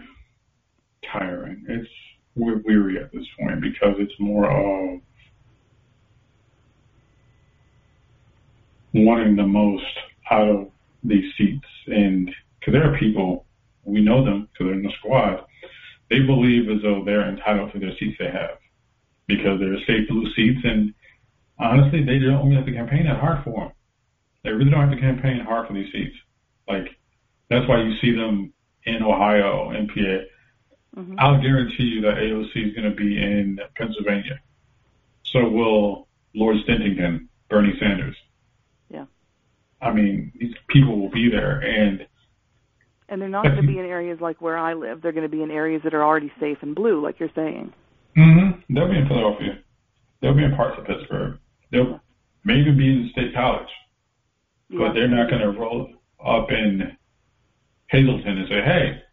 tiring. 1.12 1.64
It's 1.70 1.88
we're 2.36 2.58
weary 2.66 2.98
at 2.98 3.14
this 3.14 3.26
point 3.39 3.62
because 3.62 3.96
it's 4.00 4.14
more 4.20 4.50
of 4.50 5.00
wanting 8.96 9.36
the 9.36 9.46
most 9.46 9.86
out 10.32 10.48
of 10.48 10.72
these 11.04 11.34
seats. 11.38 11.68
And 11.88 12.34
because 12.60 12.74
there 12.74 12.93
are 12.93 12.98
people, 12.98 13.46
we 13.84 14.02
know 14.02 14.24
them 14.24 14.48
because 14.52 14.68
they're 14.68 14.74
in 14.74 14.84
the 14.84 14.93
squad, 15.00 15.46
they 16.10 16.20
believe 16.20 16.70
as 16.70 16.82
though 16.82 17.04
they're 17.04 17.30
entitled 17.30 17.74
to 17.74 17.80
their 17.80 17.96
seats 17.98 18.18
they 18.20 18.32
have 18.32 18.58
because 19.28 19.60
they're 19.60 19.78
safe 19.86 20.08
blue 20.08 20.32
seats. 20.34 20.62
And 20.64 20.93
honestly, 21.60 22.04
they 22.04 22.20
don't 22.20 22.46
really 22.46 22.56
have 22.56 22.66
to 22.66 22.72
campaign 22.72 23.06
that 23.06 23.20
hard 23.20 23.43
for 23.43 23.66
them. 23.66 23.72
They 24.43 24.52
really 24.52 24.72
don't 24.72 24.89
have 24.89 24.98
to 24.98 25.02
campaign 25.02 25.39
hard 25.39 25.68
for 25.68 25.74
these 25.74 25.91
seats. 25.91 26.16
Like, 26.68 26.88
that's 27.50 27.68
why 27.68 27.82
you 27.82 27.98
see 28.00 28.16
them 28.16 28.54
in 28.86 29.04
Ohio 29.04 29.72
and 29.72 29.89
PA. 29.89 31.00
Mm-hmm. 31.00 31.16
I'll 31.18 31.41
guarantee 31.41 31.84
you 31.84 32.02
that 32.02 32.16
AOC 32.16 32.70
is 32.70 32.76
going 32.76 32.89
to 32.89 32.96
be 32.96 33.18
in 33.18 33.60
Pennsylvania. 33.76 34.39
So 35.24 35.50
will 35.50 36.08
Lord 36.34 36.58
Stintington, 36.66 37.28
Bernie 37.50 37.78
Sanders. 37.80 38.16
I 39.81 39.93
mean, 39.93 40.31
these 40.39 40.55
people 40.69 40.99
will 40.99 41.11
be 41.11 41.29
there, 41.29 41.59
and 41.59 42.05
and 43.07 43.21
they're 43.21 43.29
not 43.29 43.43
going 43.43 43.57
to 43.57 43.67
be 43.67 43.77
in 43.77 43.86
areas 43.86 44.19
like 44.19 44.41
where 44.41 44.57
I 44.57 44.73
live. 44.73 45.01
They're 45.01 45.11
going 45.11 45.29
to 45.29 45.36
be 45.36 45.43
in 45.43 45.51
areas 45.51 45.81
that 45.83 45.93
are 45.93 46.03
already 46.03 46.31
safe 46.39 46.57
and 46.61 46.73
blue, 46.73 47.03
like 47.03 47.19
you're 47.19 47.29
saying. 47.36 47.71
Mm-hmm. 48.17 48.73
They'll 48.73 48.89
be 48.89 48.97
in 48.97 49.07
Philadelphia. 49.07 49.59
They'll 50.21 50.33
be 50.33 50.43
in 50.43 50.55
parts 50.55 50.79
of 50.79 50.86
Pittsburgh. 50.86 51.38
They'll 51.71 51.99
maybe 52.43 52.71
be 52.71 52.88
in 52.88 53.09
State 53.11 53.33
College, 53.36 53.69
yeah. 54.69 54.79
but 54.79 54.93
they're 54.93 55.07
not 55.07 55.29
going 55.29 55.41
to 55.41 55.51
roll 55.51 55.89
up 56.25 56.49
in 56.49 56.97
Hazleton 57.88 58.38
and 58.38 58.47
say, 58.49 58.61
"Hey, 58.63 59.03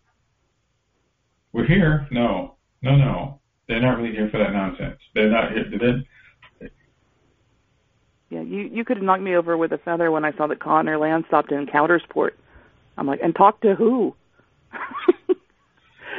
we're 1.52 1.66
here." 1.66 2.08
No, 2.10 2.56
no, 2.80 2.96
no. 2.96 3.40
They're 3.68 3.82
not 3.82 3.98
really 3.98 4.14
here 4.14 4.28
for 4.30 4.38
that 4.38 4.52
nonsense. 4.52 4.98
They're 5.14 5.30
not 5.30 5.52
here. 5.52 5.64
They're, 5.78 6.02
yeah, 8.32 8.40
you 8.40 8.60
you 8.72 8.82
could 8.82 8.96
have 8.96 9.04
knocked 9.04 9.22
me 9.22 9.36
over 9.36 9.58
with 9.58 9.72
a 9.72 9.78
feather 9.78 10.10
when 10.10 10.24
I 10.24 10.32
saw 10.32 10.46
that 10.46 10.58
Conor 10.58 10.96
Lamb 10.96 11.24
stopped 11.28 11.52
in 11.52 11.66
Coudersport. 11.66 12.30
I'm 12.96 13.06
like, 13.06 13.20
and 13.22 13.34
talk 13.34 13.60
to 13.60 13.74
who? 13.74 14.14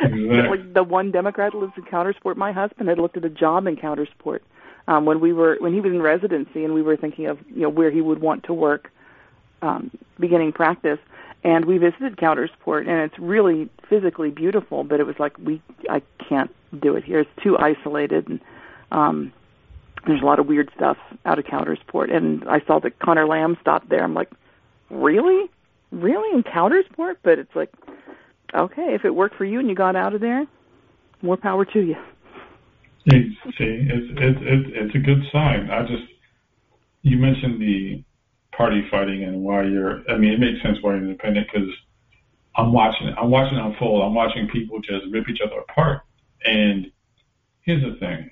like 0.04 0.74
the 0.76 0.84
one 0.88 1.12
Democrat 1.12 1.56
lives 1.56 1.74
in 1.76 1.84
Coudersport. 1.84 2.36
My 2.36 2.52
husband 2.52 2.88
had 2.88 3.00
looked 3.00 3.18
at 3.18 3.26
a 3.26 3.30
job 3.30 3.66
in 3.66 3.78
Coudersport 3.78 4.42
um, 4.88 5.06
when 5.06 5.22
we 5.22 5.34
were 5.34 5.58
when 5.60 5.74
he 5.74 5.82
was 5.82 5.92
in 5.92 6.04
residency, 6.04 6.64
and 6.64 6.76
we 6.76 6.84
were 6.84 6.96
thinking 6.96 7.26
of 7.26 7.40
you 7.48 7.64
know 7.64 7.70
where 7.70 7.90
he 7.90 8.02
would 8.02 8.22
want 8.22 8.44
to 8.44 8.54
work 8.54 8.92
um, 9.64 9.90
beginning 10.20 10.52
practice. 10.52 11.00
And 11.44 11.66
we 11.66 11.80
visited 11.80 12.18
Coudersport, 12.18 12.88
and 12.88 13.00
it's 13.02 13.18
really 13.18 13.70
physically 13.90 14.30
beautiful. 14.30 14.84
But 14.84 15.00
it 15.00 15.08
was 15.08 15.16
like 15.18 15.36
we 15.40 15.64
I 15.90 16.04
can't 16.30 16.52
do 16.80 16.96
it 16.96 17.04
here. 17.04 17.22
It's 17.22 17.44
too 17.44 17.58
isolated, 17.58 18.28
and 18.28 18.40
um, 18.92 19.34
there's 20.06 20.22
a 20.22 20.26
lot 20.26 20.40
of 20.40 20.48
weird 20.48 20.70
stuff 20.76 20.98
out 21.26 21.40
of 21.40 21.46
Coudersport. 21.46 22.14
And 22.14 22.44
I 22.48 22.62
saw 22.66 22.80
that 22.80 23.00
Conor 23.00 23.28
Lamb 23.28 23.58
stopped 23.62 23.90
there. 23.90 24.04
I'm 24.04 24.14
like, 24.14 24.32
really? 24.90 25.50
Really 25.92 26.36
in 26.36 26.44
Coudersport? 26.44 27.18
But 27.24 27.40
it's 27.40 27.56
like, 27.56 27.72
okay, 28.54 28.94
if 28.94 29.06
it 29.06 29.16
worked 29.16 29.36
for 29.36 29.46
you 29.46 29.60
and 29.60 29.70
you 29.70 29.76
got 29.76 29.96
out 29.96 30.14
of 30.14 30.22
there, 30.22 30.46
more 31.22 31.38
power 31.38 31.66
to 31.66 31.80
you. 31.80 31.96
See, 33.10 33.18
it's 33.18 33.60
it's 33.60 34.40
it's 34.42 34.70
it's 34.74 34.96
a 34.96 35.00
good 35.00 35.24
sign. 35.32 35.70
I 35.70 35.82
just 35.86 36.04
you 37.02 37.18
mentioned 37.18 37.62
the 37.62 38.04
party 38.56 38.88
fighting 38.90 39.24
and 39.24 39.44
why 39.44 39.64
you're. 39.64 40.10
I 40.10 40.18
mean, 40.18 40.32
it 40.32 40.40
makes 40.40 40.62
sense 40.64 40.78
why 40.82 40.92
you're 40.92 41.04
independent 41.04 41.48
because 41.52 41.70
I'm 42.56 42.72
watching 42.72 43.08
it. 43.08 43.16
I'm 43.20 43.30
watching 43.30 43.58
it 43.58 43.66
unfold. 43.66 44.04
I'm 44.04 44.14
watching 44.14 44.48
people 44.48 44.80
just 44.80 45.06
rip 45.12 45.28
each 45.28 45.42
other 45.46 45.60
apart. 45.60 46.02
And 46.46 46.92
here's 47.62 47.84
the 47.84 48.00
thing: 48.00 48.32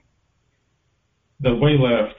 the 1.41 1.55
way 1.55 1.77
left 1.77 2.15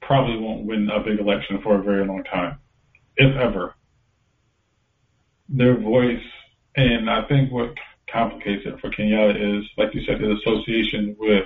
probably 0.00 0.38
won't 0.38 0.66
win 0.66 0.88
a 0.90 1.00
big 1.00 1.18
election 1.18 1.60
for 1.62 1.78
a 1.78 1.82
very 1.82 2.06
long 2.06 2.24
time, 2.24 2.58
if 3.16 3.36
ever. 3.36 3.74
Their 5.48 5.78
voice, 5.78 6.22
and 6.76 7.08
I 7.08 7.26
think 7.28 7.52
what 7.52 7.74
complicates 8.10 8.62
it 8.66 8.80
for 8.80 8.90
Kenyatta 8.90 9.58
is, 9.58 9.64
like 9.76 9.94
you 9.94 10.02
said, 10.06 10.20
his 10.20 10.38
association 10.38 11.16
with, 11.18 11.44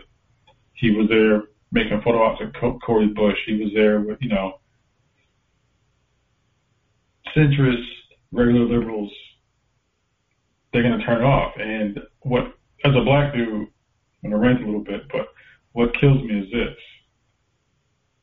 he 0.74 0.90
was 0.90 1.08
there 1.08 1.44
making 1.72 2.00
photo 2.02 2.22
ops 2.22 2.40
with 2.40 2.80
Cori 2.82 3.08
Bush. 3.08 3.36
He 3.46 3.62
was 3.62 3.72
there 3.74 4.00
with, 4.00 4.18
you 4.20 4.28
know, 4.28 4.60
centrist, 7.36 7.84
regular 8.32 8.66
liberals. 8.66 9.12
They're 10.72 10.82
going 10.82 10.98
to 10.98 11.04
turn 11.04 11.22
off. 11.22 11.52
And 11.58 12.00
what, 12.20 12.54
as 12.84 12.94
a 12.94 13.04
black 13.04 13.34
dude, 13.34 13.68
I'm 14.24 14.30
going 14.30 14.32
to 14.32 14.38
rant 14.38 14.62
a 14.62 14.66
little 14.66 14.84
bit, 14.84 15.02
but 15.10 15.28
what 15.78 15.94
kills 16.00 16.20
me 16.24 16.40
is 16.40 16.50
this. 16.50 16.76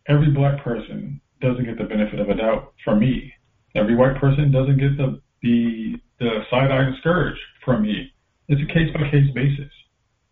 Every 0.10 0.30
black 0.30 0.62
person 0.62 1.22
doesn't 1.40 1.64
get 1.64 1.78
the 1.78 1.86
benefit 1.86 2.20
of 2.20 2.28
a 2.28 2.36
doubt 2.36 2.74
from 2.84 3.00
me. 3.00 3.32
Every 3.76 3.96
white 3.96 4.20
person 4.20 4.52
doesn't 4.52 4.78
get 4.78 4.98
the 4.98 5.22
the, 5.42 5.96
the 6.20 6.40
side 6.50 6.70
eye 6.70 6.84
and 6.84 6.98
scourge 7.00 7.38
from 7.64 7.84
me. 7.84 8.12
It's 8.50 8.62
a 8.62 8.74
case 8.74 8.94
by 8.94 9.10
case 9.10 9.32
basis. 9.34 9.72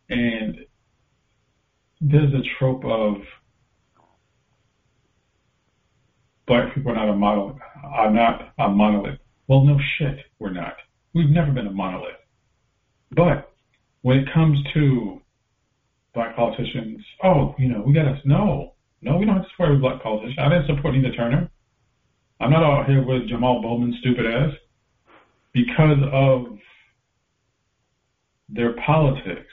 And 0.10 0.58
there's 2.02 2.34
a 2.34 2.44
trope 2.60 2.84
of 2.84 3.16
black 6.46 6.76
people 6.76 6.92
are 6.92 6.96
not 6.96 7.08
a 7.08 7.16
monolith 7.16 7.62
are 7.86 8.12
not 8.12 8.54
a 8.60 8.68
monolith. 8.68 9.20
Well 9.48 9.64
no 9.64 9.80
shit, 9.98 10.18
we're 10.40 10.52
not. 10.52 10.76
We've 11.14 11.30
never 11.30 11.54
been 11.54 11.68
a 11.68 11.72
monolith. 11.72 12.20
But 13.12 13.54
when 14.02 14.18
it 14.18 14.34
comes 14.34 14.60
to 14.74 15.22
black 16.14 16.36
politicians, 16.36 17.04
oh, 17.24 17.56
you 17.58 17.68
know, 17.68 17.84
we 17.86 17.94
got 17.94 18.04
to, 18.04 18.20
no, 18.26 18.74
no, 19.02 19.18
we 19.18 19.26
don't 19.26 19.36
have 19.36 19.44
to 19.44 19.50
support 19.52 19.70
every 19.70 19.82
black 19.82 20.02
politician. 20.02 20.36
I 20.40 20.50
didn't 20.50 20.68
support 20.68 20.94
Nina 20.94 21.12
Turner. 21.16 21.50
I'm 22.40 22.52
not 22.52 22.64
out 22.64 22.88
here 22.88 23.06
with 23.06 23.28
Jamal 23.28 23.62
Bowman, 23.62 23.98
stupid 24.00 24.26
ass, 24.26 24.54
because 25.54 25.98
of 26.12 26.58
their 28.50 28.74
politics, 28.86 29.52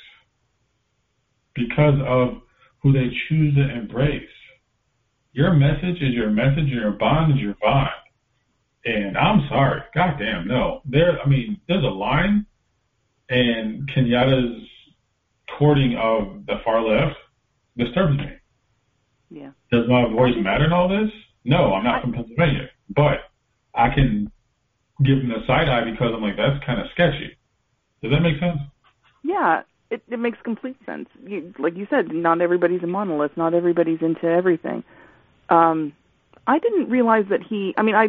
because 1.54 1.98
of 2.06 2.42
who 2.82 2.92
they 2.92 3.10
choose 3.28 3.54
to 3.54 3.70
embrace. 3.70 4.28
Your 5.32 5.52
message 5.52 6.02
is 6.02 6.12
your 6.12 6.30
message, 6.30 6.58
and 6.58 6.70
your 6.70 6.92
bond 6.92 7.32
is 7.32 7.38
your 7.38 7.54
bond. 7.62 7.90
And 8.84 9.16
I'm 9.16 9.46
sorry, 9.48 9.82
goddamn, 9.94 10.48
no. 10.48 10.80
There, 10.84 11.20
I 11.20 11.28
mean, 11.28 11.60
there's 11.68 11.84
a 11.84 11.88
line, 11.88 12.46
and 13.28 13.88
Kenyatta's 13.90 14.66
courting 15.60 15.94
of 16.00 16.46
the 16.46 16.54
far 16.64 16.82
left 16.82 17.16
disturbs 17.76 18.16
me. 18.16 18.24
Yeah. 19.30 19.50
Does 19.70 19.84
my 19.88 20.10
voice 20.10 20.34
matter 20.38 20.64
in 20.64 20.72
all 20.72 20.88
this? 20.88 21.10
No, 21.44 21.74
I'm 21.74 21.84
not 21.84 22.00
from 22.00 22.12
Pennsylvania, 22.12 22.70
but 22.88 23.30
I 23.74 23.94
can 23.94 24.32
give 25.04 25.18
them 25.18 25.28
the 25.28 25.46
side 25.46 25.68
eye 25.68 25.84
because 25.88 26.12
I'm 26.14 26.22
like, 26.22 26.36
that's 26.36 26.64
kind 26.64 26.80
of 26.80 26.86
sketchy. 26.92 27.36
Does 28.02 28.10
that 28.10 28.20
make 28.20 28.40
sense? 28.40 28.58
Yeah, 29.22 29.62
it, 29.90 30.02
it 30.08 30.18
makes 30.18 30.38
complete 30.42 30.76
sense. 30.86 31.08
You, 31.24 31.52
like 31.58 31.76
you 31.76 31.86
said, 31.90 32.12
not 32.12 32.40
everybody's 32.40 32.82
a 32.82 32.86
monolith. 32.86 33.36
Not 33.36 33.52
everybody's 33.52 34.00
into 34.00 34.26
everything. 34.26 34.82
Um, 35.50 35.92
I 36.46 36.58
didn't 36.58 36.88
realize 36.88 37.24
that 37.28 37.40
he. 37.42 37.74
I 37.76 37.82
mean, 37.82 37.94
I 37.94 38.08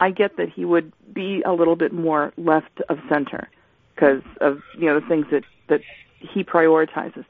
I 0.00 0.10
get 0.10 0.36
that 0.36 0.48
he 0.48 0.64
would 0.64 0.92
be 1.12 1.42
a 1.46 1.52
little 1.52 1.76
bit 1.76 1.92
more 1.92 2.32
left 2.36 2.80
of 2.88 2.98
center 3.08 3.48
because 3.94 4.22
of 4.40 4.58
you 4.76 4.86
know 4.86 4.98
the 5.00 5.06
things 5.06 5.26
that 5.30 5.44
that 5.68 5.80
he 6.20 6.44
prioritizes. 6.44 7.24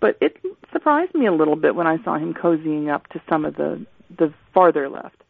but 0.00 0.16
it 0.20 0.36
surprised 0.72 1.14
me 1.14 1.26
a 1.26 1.32
little 1.32 1.56
bit 1.56 1.74
when 1.74 1.86
I 1.86 2.02
saw 2.04 2.16
him 2.16 2.34
cozying 2.34 2.92
up 2.92 3.06
to 3.08 3.20
some 3.28 3.44
of 3.44 3.56
the 3.56 3.84
the 4.18 4.32
farther 4.52 4.88
left. 4.88 5.22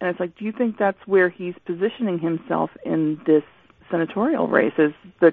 And 0.00 0.10
it's 0.10 0.20
like, 0.20 0.36
do 0.36 0.44
you 0.44 0.52
think 0.52 0.76
that's 0.78 0.98
where 1.06 1.28
he's 1.28 1.54
positioning 1.64 2.18
himself 2.18 2.70
in 2.84 3.20
this 3.24 3.44
senatorial 3.90 4.48
race? 4.48 4.72
Is 4.78 4.92
the 5.20 5.32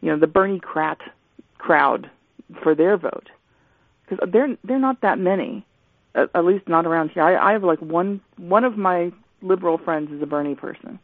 you 0.00 0.10
know 0.10 0.18
the 0.18 0.26
Bernie 0.26 0.60
crat 0.60 0.98
crowd 1.58 2.10
for 2.62 2.74
their 2.74 2.96
vote? 2.96 3.28
Because 4.08 4.30
they're 4.30 4.56
they're 4.62 4.78
not 4.78 5.00
that 5.00 5.18
many, 5.18 5.66
at, 6.14 6.30
at 6.34 6.44
least 6.44 6.68
not 6.68 6.86
around 6.86 7.10
here. 7.10 7.22
I, 7.22 7.50
I 7.50 7.52
have 7.52 7.64
like 7.64 7.80
one 7.80 8.20
one 8.36 8.64
of 8.64 8.76
my 8.76 9.12
liberal 9.42 9.78
friends 9.78 10.10
is 10.12 10.22
a 10.22 10.26
Bernie 10.26 10.54
person, 10.54 10.98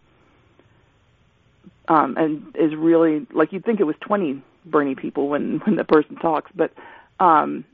um, 1.89 2.17
and 2.17 2.55
is 2.55 2.75
really 2.77 3.27
like 3.33 3.53
you'd 3.53 3.65
think 3.65 3.81
it 3.81 3.85
was 3.85 3.97
twenty 4.01 4.43
Bernie 4.65 4.95
people 4.95 5.29
when 5.29 5.59
when 5.65 5.77
the 5.77 5.85
person 5.85 6.17
talks, 6.17 6.51
but 6.55 6.73
um, 7.21 7.65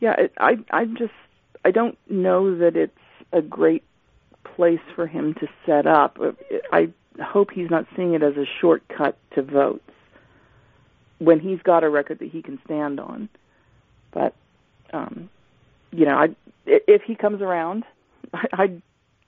yeah, 0.00 0.14
it, 0.18 0.32
I 0.38 0.58
I 0.70 0.84
just 0.86 1.12
I 1.64 1.70
don't 1.70 1.98
know 2.08 2.56
that 2.58 2.76
it's 2.76 2.92
a 3.32 3.42
great 3.42 3.84
place 4.44 4.80
for 4.94 5.06
him 5.06 5.34
to 5.34 5.48
set 5.66 5.86
up. 5.86 6.18
I 6.72 6.88
hope 7.22 7.50
he's 7.50 7.70
not 7.70 7.86
seeing 7.96 8.14
it 8.14 8.22
as 8.22 8.36
a 8.36 8.46
shortcut 8.60 9.16
to 9.34 9.42
votes 9.42 9.82
when 11.18 11.38
he's 11.38 11.60
got 11.62 11.84
a 11.84 11.88
record 11.88 12.18
that 12.20 12.30
he 12.30 12.42
can 12.42 12.58
stand 12.64 12.98
on. 12.98 13.28
But 14.10 14.34
um, 14.92 15.28
you 15.92 16.06
know, 16.06 16.16
I 16.16 16.28
if 16.66 17.02
he 17.02 17.14
comes 17.14 17.42
around, 17.42 17.84
I, 18.34 18.46
I'd 18.52 18.82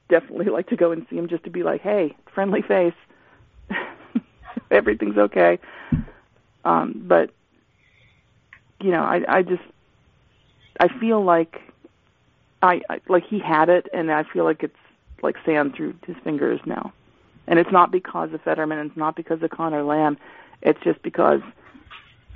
definitely 0.08 0.46
like 0.46 0.68
to 0.68 0.76
go 0.76 0.92
and 0.92 1.06
see 1.08 1.16
him 1.16 1.28
just 1.28 1.44
to 1.44 1.50
be 1.50 1.62
like, 1.62 1.80
hey, 1.80 2.16
friendly 2.34 2.62
face, 2.62 2.94
everything's 4.70 5.16
okay. 5.16 5.58
Um, 6.64 7.04
but 7.06 7.30
you 8.80 8.90
know, 8.90 9.02
I 9.02 9.20
I 9.28 9.42
just 9.42 9.62
I 10.80 10.88
feel 10.98 11.24
like 11.24 11.56
I, 12.62 12.80
I 12.88 13.00
like 13.08 13.24
he 13.28 13.38
had 13.38 13.68
it, 13.68 13.88
and 13.92 14.10
I 14.10 14.24
feel 14.32 14.44
like 14.44 14.62
it's 14.62 14.74
like 15.22 15.36
sand 15.44 15.74
through 15.76 15.94
his 16.06 16.16
fingers 16.24 16.60
now. 16.66 16.92
And 17.46 17.58
it's 17.58 17.72
not 17.72 17.90
because 17.90 18.32
of 18.32 18.40
Fetterman, 18.42 18.86
it's 18.86 18.96
not 18.96 19.16
because 19.16 19.42
of 19.42 19.50
Conor 19.50 19.82
Lamb. 19.82 20.16
It's 20.62 20.78
just 20.84 21.02
because 21.02 21.40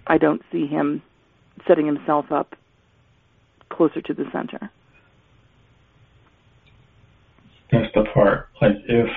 I 0.06 0.18
don't 0.18 0.42
see 0.50 0.66
him 0.66 1.02
setting 1.66 1.86
himself 1.86 2.30
up 2.32 2.56
closer 3.70 4.00
to 4.00 4.14
the 4.14 4.24
center. 4.32 4.70
That's 7.70 7.92
the 7.94 8.04
part. 8.12 8.48
Like 8.60 8.76
if 8.88 9.08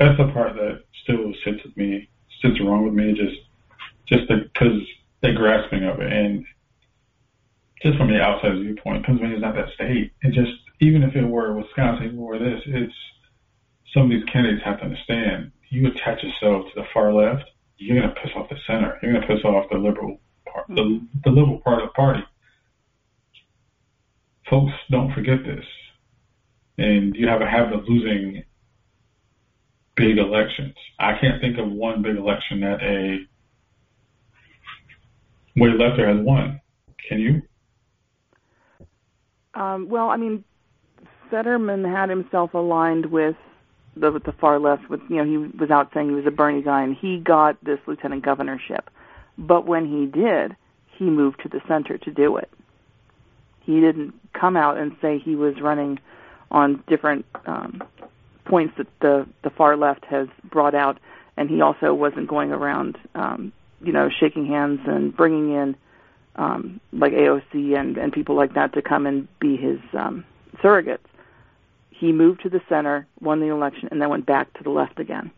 that's 0.00 0.16
the 0.16 0.32
part 0.32 0.54
that 0.56 0.82
still 1.02 1.32
sits 1.44 1.62
with 1.62 1.76
me, 1.76 2.08
sits 2.42 2.58
wrong 2.60 2.84
with 2.84 2.94
me, 2.94 3.12
just 3.12 3.36
just 4.08 4.26
because 4.26 4.80
the 5.20 5.32
grasping 5.32 5.84
of 5.84 6.00
it, 6.00 6.10
and 6.10 6.44
just 7.82 7.98
from 7.98 8.08
the 8.08 8.20
outside 8.20 8.54
viewpoint, 8.54 9.04
Pennsylvania's 9.04 9.42
not 9.42 9.54
that 9.54 9.68
state. 9.74 10.12
It 10.22 10.32
just 10.32 10.52
even 10.80 11.02
if 11.02 11.14
it 11.14 11.24
were 11.24 11.54
Wisconsin 11.54 12.18
or 12.18 12.38
this, 12.38 12.62
it's 12.66 12.94
some 13.92 14.04
of 14.04 14.10
these 14.10 14.24
candidates 14.24 14.64
have 14.64 14.78
to 14.78 14.84
understand. 14.84 15.52
You 15.68 15.86
attach 15.88 16.22
yourself 16.22 16.64
to 16.72 16.80
the 16.80 16.86
far 16.94 17.12
left, 17.12 17.44
you're 17.76 18.00
gonna 18.00 18.14
piss 18.14 18.30
off 18.34 18.48
the 18.48 18.56
center. 18.66 18.98
You're 19.02 19.12
gonna 19.12 19.26
piss 19.26 19.44
off 19.44 19.68
the 19.70 19.76
liberal 19.76 20.18
part, 20.50 20.66
the, 20.68 20.82
mm-hmm. 20.82 21.18
the 21.24 21.30
liberal 21.30 21.60
part 21.60 21.82
of 21.82 21.88
the 21.88 21.92
party. 21.92 22.22
Folks, 24.48 24.72
don't 24.90 25.12
forget 25.12 25.44
this. 25.44 25.64
And 26.78 27.14
you 27.14 27.28
have 27.28 27.42
a 27.42 27.48
habit 27.48 27.74
of 27.74 27.86
losing 27.86 28.42
big 30.00 30.18
elections. 30.18 30.74
I 30.98 31.12
can't 31.20 31.40
think 31.40 31.58
of 31.58 31.70
one 31.70 32.02
big 32.02 32.16
election 32.16 32.60
that 32.60 32.82
a 32.82 33.18
way 35.56 35.68
lefter 35.68 36.08
has 36.08 36.24
won. 36.24 36.60
Can 37.08 37.18
you? 37.20 37.42
Um, 39.54 39.88
well, 39.88 40.08
I 40.08 40.16
mean, 40.16 40.44
Fetterman 41.30 41.84
had 41.84 42.08
himself 42.08 42.54
aligned 42.54 43.06
with 43.06 43.36
the 43.96 44.10
with 44.10 44.24
the 44.24 44.32
far 44.32 44.58
left. 44.58 44.88
With 44.88 45.00
you 45.08 45.16
know, 45.16 45.24
he 45.24 45.36
was 45.58 45.70
out 45.70 45.90
saying 45.92 46.08
he 46.08 46.14
was 46.14 46.26
a 46.26 46.30
Bernie 46.30 46.62
guy, 46.62 46.82
and 46.82 46.96
he 46.96 47.18
got 47.18 47.62
this 47.64 47.78
lieutenant 47.86 48.24
governorship. 48.24 48.90
But 49.36 49.66
when 49.66 49.86
he 49.86 50.06
did, 50.06 50.56
he 50.96 51.04
moved 51.04 51.40
to 51.42 51.48
the 51.48 51.60
center 51.66 51.98
to 51.98 52.10
do 52.10 52.36
it. 52.36 52.50
He 53.60 53.80
didn't 53.80 54.14
come 54.32 54.56
out 54.56 54.78
and 54.78 54.96
say 55.00 55.18
he 55.18 55.34
was 55.34 55.60
running 55.60 55.98
on 56.50 56.82
different 56.86 57.24
um, 57.46 57.82
points 58.44 58.74
that 58.78 58.86
the 59.00 59.26
the 59.42 59.50
far 59.50 59.76
left 59.76 60.04
has 60.06 60.28
brought 60.44 60.74
out, 60.74 60.98
and 61.36 61.48
he 61.48 61.60
also 61.60 61.94
wasn't 61.94 62.28
going 62.28 62.52
around, 62.52 62.98
um, 63.14 63.52
you 63.82 63.92
know, 63.92 64.08
shaking 64.08 64.46
hands 64.46 64.80
and 64.86 65.16
bringing 65.16 65.52
in 65.52 65.76
um, 66.36 66.80
like 66.92 67.12
AOC 67.12 67.78
and 67.78 67.96
and 67.96 68.12
people 68.12 68.34
like 68.34 68.54
that 68.54 68.72
to 68.74 68.82
come 68.82 69.06
and 69.06 69.28
be 69.38 69.56
his 69.56 69.78
um, 69.92 70.24
surrogates. 70.62 70.98
He 71.90 72.12
moved 72.12 72.42
to 72.42 72.48
the 72.48 72.62
center, 72.68 73.06
won 73.20 73.40
the 73.40 73.48
election, 73.48 73.88
and 73.90 74.00
then 74.00 74.08
went 74.08 74.26
back 74.26 74.52
to 74.54 74.64
the 74.64 74.70
left 74.70 74.98
again. 74.98 75.30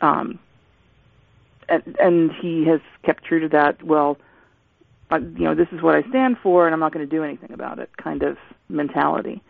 Um, 0.00 0.38
and, 1.68 1.96
and 1.98 2.32
he 2.32 2.66
has 2.66 2.80
kept 3.02 3.24
true 3.24 3.40
to 3.40 3.48
that. 3.48 3.82
Well, 3.82 4.18
uh, 5.10 5.18
you 5.18 5.44
know, 5.44 5.54
this 5.54 5.68
is 5.72 5.80
what 5.80 5.94
I 5.94 6.02
stand 6.10 6.36
for, 6.42 6.66
and 6.66 6.74
I'm 6.74 6.80
not 6.80 6.92
going 6.92 7.08
to 7.08 7.10
do 7.10 7.24
anything 7.24 7.52
about 7.52 7.78
it. 7.78 7.96
Kind 7.96 8.22
of 8.22 8.36
mentality, 8.68 9.42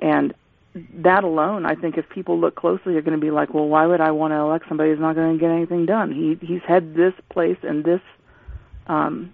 and 0.00 0.34
that 1.02 1.24
alone, 1.24 1.66
I 1.66 1.74
think, 1.74 1.96
if 1.96 2.08
people 2.08 2.38
look 2.38 2.54
closely, 2.54 2.96
are 2.96 3.02
going 3.02 3.18
to 3.18 3.24
be 3.24 3.30
like, 3.30 3.54
well, 3.54 3.66
why 3.66 3.86
would 3.86 4.00
I 4.00 4.10
want 4.10 4.32
to 4.32 4.36
elect 4.36 4.66
somebody 4.68 4.90
who's 4.90 5.00
not 5.00 5.14
going 5.14 5.34
to 5.34 5.40
get 5.40 5.50
anything 5.50 5.86
done? 5.86 6.12
He 6.12 6.46
he's 6.46 6.62
had 6.66 6.94
this 6.94 7.14
place 7.30 7.58
and 7.62 7.84
this 7.84 8.00
um, 8.86 9.32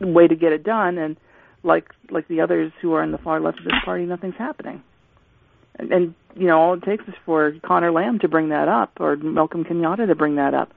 way 0.00 0.26
to 0.26 0.36
get 0.36 0.52
it 0.52 0.64
done, 0.64 0.98
and 0.98 1.16
like 1.62 1.88
like 2.10 2.28
the 2.28 2.40
others 2.40 2.72
who 2.80 2.92
are 2.94 3.02
in 3.02 3.12
the 3.12 3.18
far 3.18 3.40
left 3.40 3.58
of 3.58 3.64
this 3.64 3.74
party, 3.84 4.04
nothing's 4.04 4.36
happening. 4.36 4.82
And, 5.78 5.92
and 5.92 6.14
you 6.34 6.46
know, 6.46 6.58
all 6.58 6.74
it 6.74 6.82
takes 6.82 7.06
is 7.08 7.14
for 7.24 7.52
Conor 7.64 7.92
Lamb 7.92 8.18
to 8.20 8.28
bring 8.28 8.50
that 8.50 8.68
up, 8.68 8.92
or 9.00 9.16
Malcolm 9.16 9.64
Kenyatta 9.64 10.06
to 10.06 10.14
bring 10.14 10.36
that 10.36 10.54
up, 10.54 10.70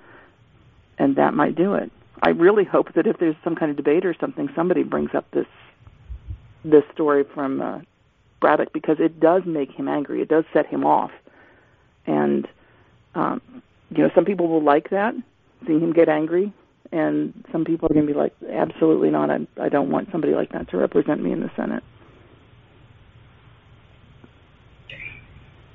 and 0.97 1.15
that 1.15 1.33
might 1.33 1.55
do 1.55 1.75
it. 1.75 1.91
I 2.21 2.29
really 2.29 2.65
hope 2.65 2.93
that 2.95 3.07
if 3.07 3.17
there's 3.17 3.35
some 3.43 3.55
kind 3.55 3.71
of 3.71 3.77
debate 3.77 4.05
or 4.05 4.15
something, 4.19 4.49
somebody 4.55 4.83
brings 4.83 5.11
up 5.13 5.25
this 5.31 5.47
this 6.63 6.83
story 6.93 7.23
from 7.33 7.61
uh, 7.61 7.79
Braddock 8.39 8.73
because 8.73 8.97
it 8.99 9.19
does 9.19 9.43
make 9.45 9.71
him 9.71 9.87
angry. 9.87 10.21
It 10.21 10.29
does 10.29 10.45
set 10.53 10.67
him 10.67 10.85
off, 10.85 11.11
and 12.05 12.47
um, 13.15 13.41
you 13.89 14.03
know, 14.03 14.09
some 14.13 14.25
people 14.25 14.47
will 14.47 14.63
like 14.63 14.89
that, 14.91 15.13
seeing 15.65 15.81
him 15.81 15.93
get 15.93 16.09
angry, 16.09 16.53
and 16.91 17.33
some 17.51 17.65
people 17.65 17.87
are 17.89 17.93
going 17.93 18.07
to 18.07 18.13
be 18.13 18.17
like, 18.17 18.33
absolutely 18.51 19.09
not. 19.09 19.29
I, 19.29 19.47
I 19.61 19.69
don't 19.69 19.89
want 19.89 20.09
somebody 20.11 20.33
like 20.33 20.51
that 20.51 20.69
to 20.69 20.77
represent 20.77 21.23
me 21.23 21.31
in 21.31 21.39
the 21.39 21.51
Senate. 21.55 21.83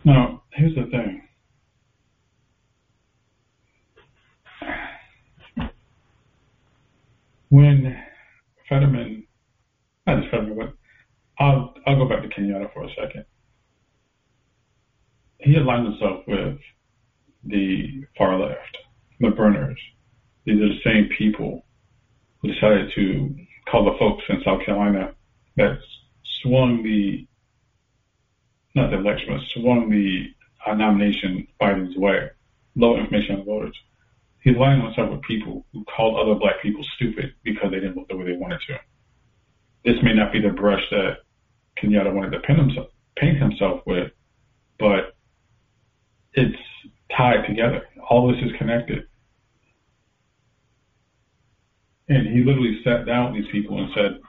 Now, 0.05 0.43
here's 0.53 0.75
the 0.75 0.85
thing. 0.91 1.23
When 7.49 7.97
Fetterman, 8.69 9.27
not 10.07 10.21
just 10.21 10.31
Fetterman, 10.31 10.57
but 10.57 10.75
I'll, 11.39 11.75
I'll 11.87 11.97
go 11.97 12.09
back 12.09 12.23
to 12.23 12.29
Kenyatta 12.29 12.73
for 12.73 12.85
a 12.85 12.89
second. 12.95 13.25
He 15.39 15.57
aligned 15.57 15.87
himself 15.87 16.23
with 16.27 16.59
the 17.45 18.05
far 18.17 18.39
left, 18.39 18.79
the 19.21 19.31
burners. 19.31 19.79
These 20.45 20.61
are 20.61 20.69
the 20.69 20.81
same 20.85 21.09
people 21.17 21.65
who 22.41 22.53
decided 22.53 22.93
to 22.95 23.35
call 23.71 23.85
the 23.85 23.99
folks 23.99 24.25
in 24.29 24.43
South 24.45 24.65
Carolina 24.65 25.15
that 25.57 25.79
swung 26.43 26.83
the, 26.83 27.27
not 28.75 28.91
the 28.91 28.99
election, 28.99 29.29
but 29.29 29.41
swung 29.61 29.91
the 29.91 30.27
uh, 30.67 30.75
nomination 30.75 31.47
Biden's 31.61 31.97
way, 31.97 32.31
low 32.77 32.97
information 32.97 33.37
on 33.37 33.45
voters. 33.45 33.77
He 34.41 34.51
aligned 34.51 34.83
himself 34.83 35.11
with 35.11 35.23
people 35.23 35.67
who 35.73 35.85
called 35.85 36.19
other 36.19 36.39
black 36.39 36.61
people 36.61 36.85
stupid 36.97 37.35
because 37.43 37.71
they 37.71 37.81
didn't 37.81 37.95
vote 37.95 38.09
the 38.09 38.17
way 38.17 38.25
they 38.25 38.37
wanted 38.37 38.61
to. 38.69 38.79
This 39.85 40.03
may 40.03 40.15
not 40.15 40.33
be 40.33 40.41
the 40.41 40.51
brush 40.51 40.83
that 40.91 41.19
Kenyatta 41.81 42.13
wanted 42.13 42.31
to 42.31 42.41
paint 42.41 42.59
himself, 42.59 42.89
paint 43.17 43.39
himself 43.39 43.81
with, 43.87 44.11
but 44.79 45.17
it's 46.35 46.59
tied 47.17 47.47
together. 47.47 47.83
All 48.09 48.29
this 48.29 48.43
is 48.45 48.53
connected. 48.59 49.05
And 52.09 52.27
he 52.27 52.45
literally 52.45 52.81
sat 52.85 53.07
down 53.07 53.33
with 53.33 53.43
these 53.43 53.53
people 53.53 53.79
and 53.79 53.91
said, 53.95 54.21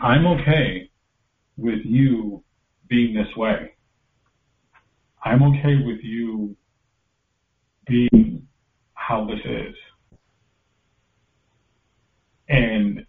I'm 0.00 0.26
okay 0.26 0.90
with 1.56 1.80
you 1.84 2.42
being 2.88 3.14
this 3.14 3.34
way. 3.36 3.72
I'm 5.24 5.42
okay 5.42 5.76
with 5.84 6.00
you 6.02 6.56
being 7.86 8.46
how 8.94 9.26
this 9.26 9.40
is. 9.44 9.74
And 12.48 13.06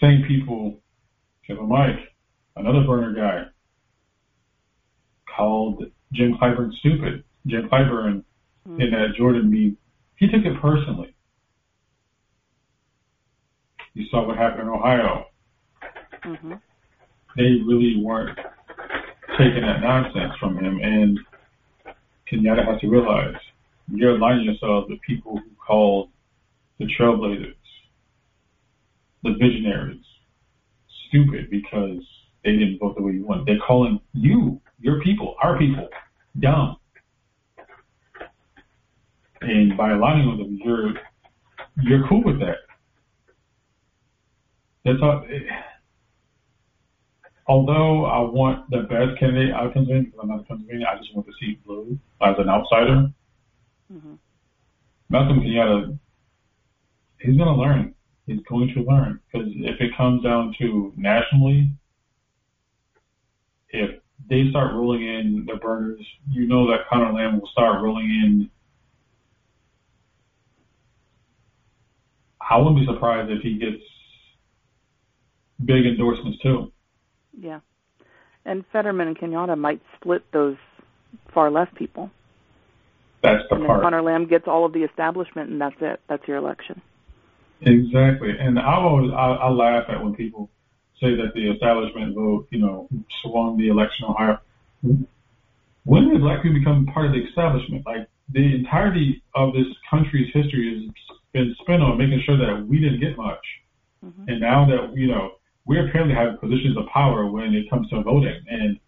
same 0.00 0.24
people, 0.26 0.80
Kevin 1.46 1.68
Mike, 1.68 1.98
another 2.58 2.84
burner 2.86 3.14
guy, 3.14 3.50
called 5.36 5.84
Jim 6.12 6.36
Clyburn 6.40 6.72
stupid. 6.80 7.24
Jim 7.46 7.68
Clyburn 7.72 8.24
mm-hmm. 8.66 8.80
in 8.80 8.90
that 8.90 9.14
Jordan 9.16 9.50
meme, 9.50 9.76
he 10.16 10.26
took 10.26 10.44
it 10.44 10.60
personally. 10.60 11.14
You 13.94 14.06
saw 14.10 14.26
what 14.26 14.36
happened 14.36 14.62
in 14.62 14.68
Ohio. 14.68 15.26
Mm-hmm. 16.24 16.52
They 17.36 17.62
really 17.66 18.02
weren't 18.02 18.38
taking 19.38 19.62
that 19.62 19.80
nonsense 19.80 20.32
from 20.40 20.58
him, 20.58 20.80
and 20.82 21.18
Kenyatta 22.30 22.66
has 22.66 22.80
to 22.80 22.88
realize 22.88 23.34
you're 23.90 24.16
aligning 24.16 24.44
yourself 24.44 24.86
with 24.88 25.00
people 25.00 25.38
who 25.38 25.50
called 25.64 26.10
the 26.78 26.86
trailblazers, 26.98 27.54
the 29.22 29.34
visionaries, 29.40 30.04
stupid 31.08 31.50
because 31.50 32.02
they 32.44 32.52
didn't 32.52 32.78
vote 32.78 32.96
the 32.96 33.02
way 33.02 33.12
you 33.12 33.24
want. 33.24 33.46
They're 33.46 33.58
calling 33.58 34.00
you, 34.12 34.60
your 34.80 35.00
people, 35.02 35.36
our 35.42 35.58
people, 35.58 35.88
dumb. 36.38 36.76
And 39.40 39.76
by 39.76 39.92
aligning 39.92 40.28
with 40.28 40.38
them, 40.38 40.58
you're 40.62 40.94
you're 41.82 42.08
cool 42.08 42.22
with 42.24 42.40
that. 42.40 42.56
That's 44.84 44.98
all. 45.02 45.24
It, 45.28 45.44
although 47.46 48.04
I 48.04 48.20
want 48.20 48.68
the 48.70 48.82
best 48.82 49.18
candidate 49.18 49.54
out 49.54 49.66
of 49.66 49.74
Pennsylvania, 49.74 50.04
because 50.04 50.20
I'm 50.22 50.28
not 50.28 50.40
a 50.40 50.44
Pennsylvania, 50.44 50.86
I 50.92 50.98
just 50.98 51.14
want 51.14 51.26
to 51.26 51.32
see 51.40 51.58
blue 51.64 51.98
as 52.20 52.34
an 52.38 52.48
outsider. 52.48 53.10
Mm-hmm. 53.92 54.14
Malcolm 55.08 55.40
Kenyatta, 55.40 55.98
he's 57.20 57.36
going 57.36 57.48
to 57.48 57.54
learn. 57.54 57.94
He's 58.26 58.40
going 58.48 58.72
to 58.74 58.82
learn 58.82 59.20
because 59.32 59.48
if 59.54 59.80
it 59.80 59.96
comes 59.96 60.22
down 60.22 60.54
to 60.58 60.92
nationally, 60.96 61.70
if 63.70 64.00
they 64.28 64.48
start 64.50 64.74
rolling 64.74 65.02
in 65.02 65.46
the 65.46 65.56
burners, 65.56 66.04
you 66.30 66.46
know 66.46 66.70
that 66.70 66.88
Conor 66.88 67.12
Lamb 67.12 67.40
will 67.40 67.48
start 67.48 67.82
rolling 67.82 68.06
in. 68.06 68.50
I 72.50 72.56
wouldn't 72.56 72.76
be 72.76 72.86
surprised 72.86 73.30
if 73.30 73.42
he 73.42 73.58
gets 73.58 73.82
big 75.64 75.86
endorsements 75.86 76.38
too. 76.42 76.72
Yeah. 77.38 77.60
And 78.44 78.64
Fetterman 78.72 79.08
and 79.08 79.18
Kenyatta 79.18 79.58
might 79.58 79.82
split 79.96 80.24
those 80.32 80.56
far 81.34 81.50
left 81.50 81.74
people. 81.74 82.10
That's 83.22 83.42
the 83.50 83.56
and 83.56 83.66
part. 83.66 83.82
Conor 83.82 84.02
Lamb 84.02 84.26
gets 84.26 84.46
all 84.46 84.64
of 84.64 84.72
the 84.72 84.84
establishment, 84.84 85.50
and 85.50 85.60
that's 85.60 85.76
it. 85.80 86.00
That's 86.08 86.26
your 86.26 86.38
election. 86.38 86.80
Exactly. 87.60 88.30
And 88.38 88.58
I 88.58 88.74
always 88.76 89.10
I, 89.12 89.32
I 89.32 89.50
laugh 89.50 89.84
at 89.88 90.02
when 90.02 90.14
people 90.14 90.50
say 91.00 91.14
that 91.14 91.32
the 91.34 91.50
establishment 91.50 92.14
vote, 92.14 92.48
you 92.50 92.58
know, 92.58 92.88
swung 93.22 93.56
the 93.56 93.68
election 93.68 94.06
on 94.06 94.14
Ohio. 94.14 94.40
When 95.84 96.08
did 96.08 96.20
black 96.20 96.42
people 96.42 96.58
become 96.58 96.86
part 96.86 97.06
of 97.06 97.12
the 97.12 97.24
establishment? 97.24 97.86
Like 97.86 98.08
the 98.32 98.54
entirety 98.56 99.22
of 99.34 99.52
this 99.52 99.66
country's 99.88 100.32
history 100.34 100.74
has 100.74 101.16
been 101.32 101.54
spent 101.60 101.82
on 101.82 101.98
making 101.98 102.22
sure 102.24 102.36
that 102.36 102.66
we 102.66 102.80
didn't 102.80 103.00
get 103.00 103.16
much. 103.16 103.44
Mm-hmm. 104.04 104.28
And 104.28 104.40
now 104.40 104.66
that 104.66 104.96
you 104.96 105.08
know 105.08 105.32
we 105.66 105.78
apparently 105.78 106.14
have 106.14 106.40
positions 106.40 106.76
of 106.76 106.86
power 106.86 107.26
when 107.26 107.54
it 107.54 107.68
comes 107.70 107.88
to 107.90 108.02
voting, 108.02 108.40
and 108.48 108.78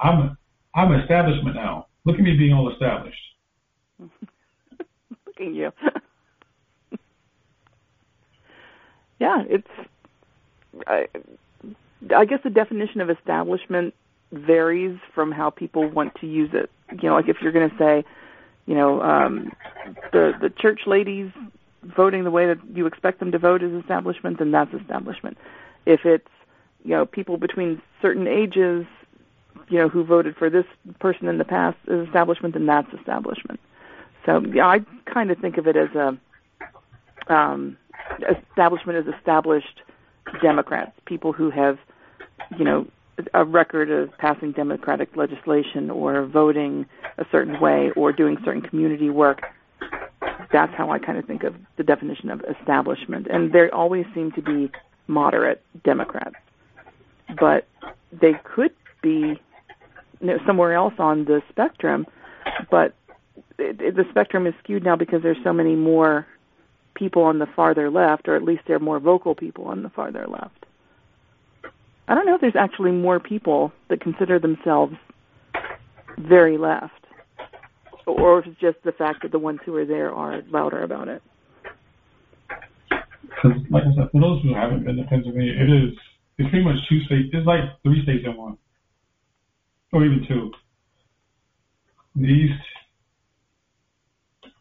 I'm 0.00 0.36
I'm 0.74 0.92
establishment 0.92 1.56
now. 1.56 1.86
Look 2.04 2.16
at 2.16 2.22
me 2.22 2.36
being 2.36 2.52
all 2.52 2.70
established. 2.72 3.18
Look 3.98 4.10
at 5.40 5.54
you. 5.54 5.72
yeah, 9.18 9.42
it's. 9.48 9.68
I, 10.86 11.06
I 12.14 12.24
guess 12.24 12.40
the 12.42 12.50
definition 12.50 13.00
of 13.00 13.10
establishment 13.10 13.94
varies 14.32 14.98
from 15.14 15.32
how 15.32 15.50
people 15.50 15.88
want 15.88 16.14
to 16.16 16.26
use 16.26 16.50
it. 16.52 16.70
You 17.02 17.08
know, 17.08 17.14
like 17.14 17.28
if 17.28 17.38
you're 17.40 17.52
going 17.52 17.70
to 17.70 17.78
say, 17.78 18.04
you 18.66 18.74
know, 18.74 19.00
um, 19.02 19.52
the 20.12 20.34
the 20.40 20.50
church 20.50 20.82
ladies 20.86 21.30
voting 21.82 22.24
the 22.24 22.30
way 22.30 22.46
that 22.46 22.58
you 22.74 22.86
expect 22.86 23.20
them 23.20 23.32
to 23.32 23.38
vote 23.38 23.62
is 23.62 23.72
establishment, 23.72 24.38
then 24.38 24.50
that's 24.50 24.72
establishment. 24.74 25.38
If 25.86 26.04
it's 26.04 26.28
you 26.84 26.90
know 26.90 27.06
people 27.06 27.36
between 27.36 27.80
certain 28.02 28.26
ages, 28.26 28.86
you 29.68 29.78
know, 29.78 29.88
who 29.88 30.04
voted 30.04 30.36
for 30.36 30.50
this 30.50 30.66
person 30.98 31.28
in 31.28 31.38
the 31.38 31.44
past 31.44 31.78
is 31.86 32.06
establishment, 32.06 32.54
then 32.54 32.66
that's 32.66 32.92
establishment. 32.92 33.60
So 34.26 34.42
yeah, 34.52 34.66
I 34.66 34.80
kind 35.06 35.30
of 35.30 35.38
think 35.38 35.56
of 35.58 35.66
it 35.66 35.76
as 35.76 35.88
a 35.94 36.18
um, 37.32 37.76
establishment 38.28 39.06
as 39.06 39.14
established 39.14 39.82
Democrats, 40.42 40.92
people 41.06 41.32
who 41.32 41.50
have, 41.50 41.78
you 42.58 42.64
know, 42.64 42.86
a 43.34 43.44
record 43.44 43.90
of 43.90 44.16
passing 44.18 44.52
democratic 44.52 45.16
legislation 45.16 45.90
or 45.90 46.24
voting 46.26 46.86
a 47.18 47.26
certain 47.32 47.60
way 47.60 47.90
or 47.96 48.12
doing 48.12 48.36
certain 48.44 48.62
community 48.62 49.10
work. 49.10 49.42
That's 50.52 50.72
how 50.74 50.90
I 50.90 50.98
kind 50.98 51.18
of 51.18 51.24
think 51.24 51.42
of 51.42 51.54
the 51.76 51.82
definition 51.82 52.30
of 52.30 52.42
establishment. 52.60 53.26
And 53.28 53.52
they 53.52 53.68
always 53.70 54.06
seem 54.14 54.32
to 54.32 54.42
be 54.42 54.70
moderate 55.08 55.62
Democrats. 55.84 56.36
But 57.38 57.66
they 58.12 58.34
could 58.44 58.72
be 59.02 59.40
you 60.20 60.26
know, 60.26 60.38
somewhere 60.46 60.74
else 60.74 60.94
on 60.98 61.24
the 61.24 61.42
spectrum, 61.50 62.06
but 62.70 62.94
it, 63.58 63.80
it, 63.80 63.96
the 63.96 64.04
spectrum 64.10 64.46
is 64.46 64.54
skewed 64.62 64.84
now 64.84 64.96
because 64.96 65.22
there's 65.22 65.42
so 65.44 65.52
many 65.52 65.74
more 65.74 66.26
people 66.94 67.22
on 67.22 67.38
the 67.38 67.46
farther 67.46 67.90
left, 67.90 68.28
or 68.28 68.36
at 68.36 68.42
least 68.42 68.62
there 68.66 68.76
are 68.76 68.80
more 68.80 68.98
vocal 68.98 69.34
people 69.34 69.66
on 69.66 69.82
the 69.82 69.90
farther 69.90 70.26
left. 70.26 70.57
I 72.08 72.14
don't 72.14 72.24
know 72.24 72.34
if 72.34 72.40
there's 72.40 72.56
actually 72.56 72.92
more 72.92 73.20
people 73.20 73.70
that 73.90 74.00
consider 74.00 74.38
themselves 74.38 74.94
very 76.18 76.56
left, 76.56 77.06
or 78.06 78.38
if 78.38 78.46
it's 78.46 78.58
just 78.60 78.78
the 78.82 78.92
fact 78.92 79.22
that 79.22 79.30
the 79.30 79.38
ones 79.38 79.60
who 79.66 79.76
are 79.76 79.84
there 79.84 80.10
are 80.12 80.42
louder 80.50 80.82
about 80.82 81.08
it. 81.08 81.22
Because, 83.20 83.58
like 83.70 83.82
I 83.82 83.94
said, 83.94 84.08
for 84.10 84.20
those 84.20 84.42
who 84.42 84.54
haven't 84.54 84.84
been 84.84 84.96
to 84.96 85.04
Pennsylvania, 85.04 85.52
it 85.52 85.70
is 85.70 85.98
it's 86.38 86.48
pretty 86.50 86.64
much 86.64 86.76
two 86.88 87.00
states. 87.04 87.28
It's 87.32 87.46
like 87.46 87.60
three 87.82 88.02
states 88.04 88.24
in 88.24 88.36
one, 88.36 88.56
or 89.92 90.04
even 90.04 90.24
two. 90.26 90.50
The 92.16 92.26
East, 92.26 92.62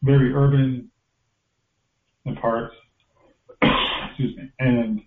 very 0.03 0.33
urban 0.33 0.91
in 2.25 2.35
parts. 2.35 2.75
Excuse 3.61 4.35
me, 4.35 4.51
and 4.59 5.01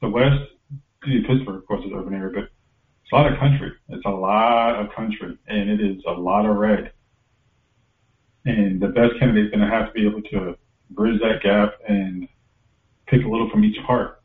the 0.00 0.08
West, 0.08 0.52
Pittsburgh, 1.02 1.56
of 1.56 1.66
course, 1.66 1.84
is 1.84 1.92
urban 1.94 2.14
area, 2.14 2.32
but 2.34 2.44
it's 2.44 3.12
a 3.12 3.16
lot 3.16 3.32
of 3.32 3.38
country. 3.38 3.72
It's 3.88 4.04
a 4.04 4.10
lot 4.10 4.76
of 4.76 4.92
country, 4.94 5.38
and 5.46 5.70
it 5.70 5.80
is 5.80 6.02
a 6.06 6.12
lot 6.12 6.44
of 6.44 6.56
red. 6.56 6.92
And 8.44 8.80
the 8.80 8.88
best 8.88 9.18
candidate 9.18 9.46
is 9.46 9.50
going 9.50 9.68
to 9.68 9.74
have 9.74 9.88
to 9.88 9.92
be 9.92 10.06
able 10.06 10.22
to 10.22 10.56
bridge 10.90 11.20
that 11.20 11.42
gap 11.42 11.74
and 11.88 12.28
pick 13.06 13.24
a 13.24 13.28
little 13.28 13.50
from 13.50 13.64
each 13.64 13.76
part. 13.86 14.22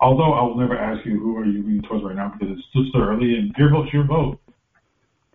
Although 0.00 0.32
I 0.32 0.42
will 0.42 0.56
never 0.56 0.76
ask 0.76 1.06
you 1.06 1.18
who 1.18 1.36
are 1.38 1.44
you 1.44 1.62
leaning 1.62 1.82
towards 1.82 2.04
right 2.04 2.16
now 2.16 2.34
because 2.36 2.56
it's 2.56 2.66
just 2.74 2.92
so 2.92 3.00
early, 3.00 3.36
and 3.36 3.54
your 3.56 3.70
vote's 3.70 3.92
your 3.92 4.04
vote. 4.04 4.40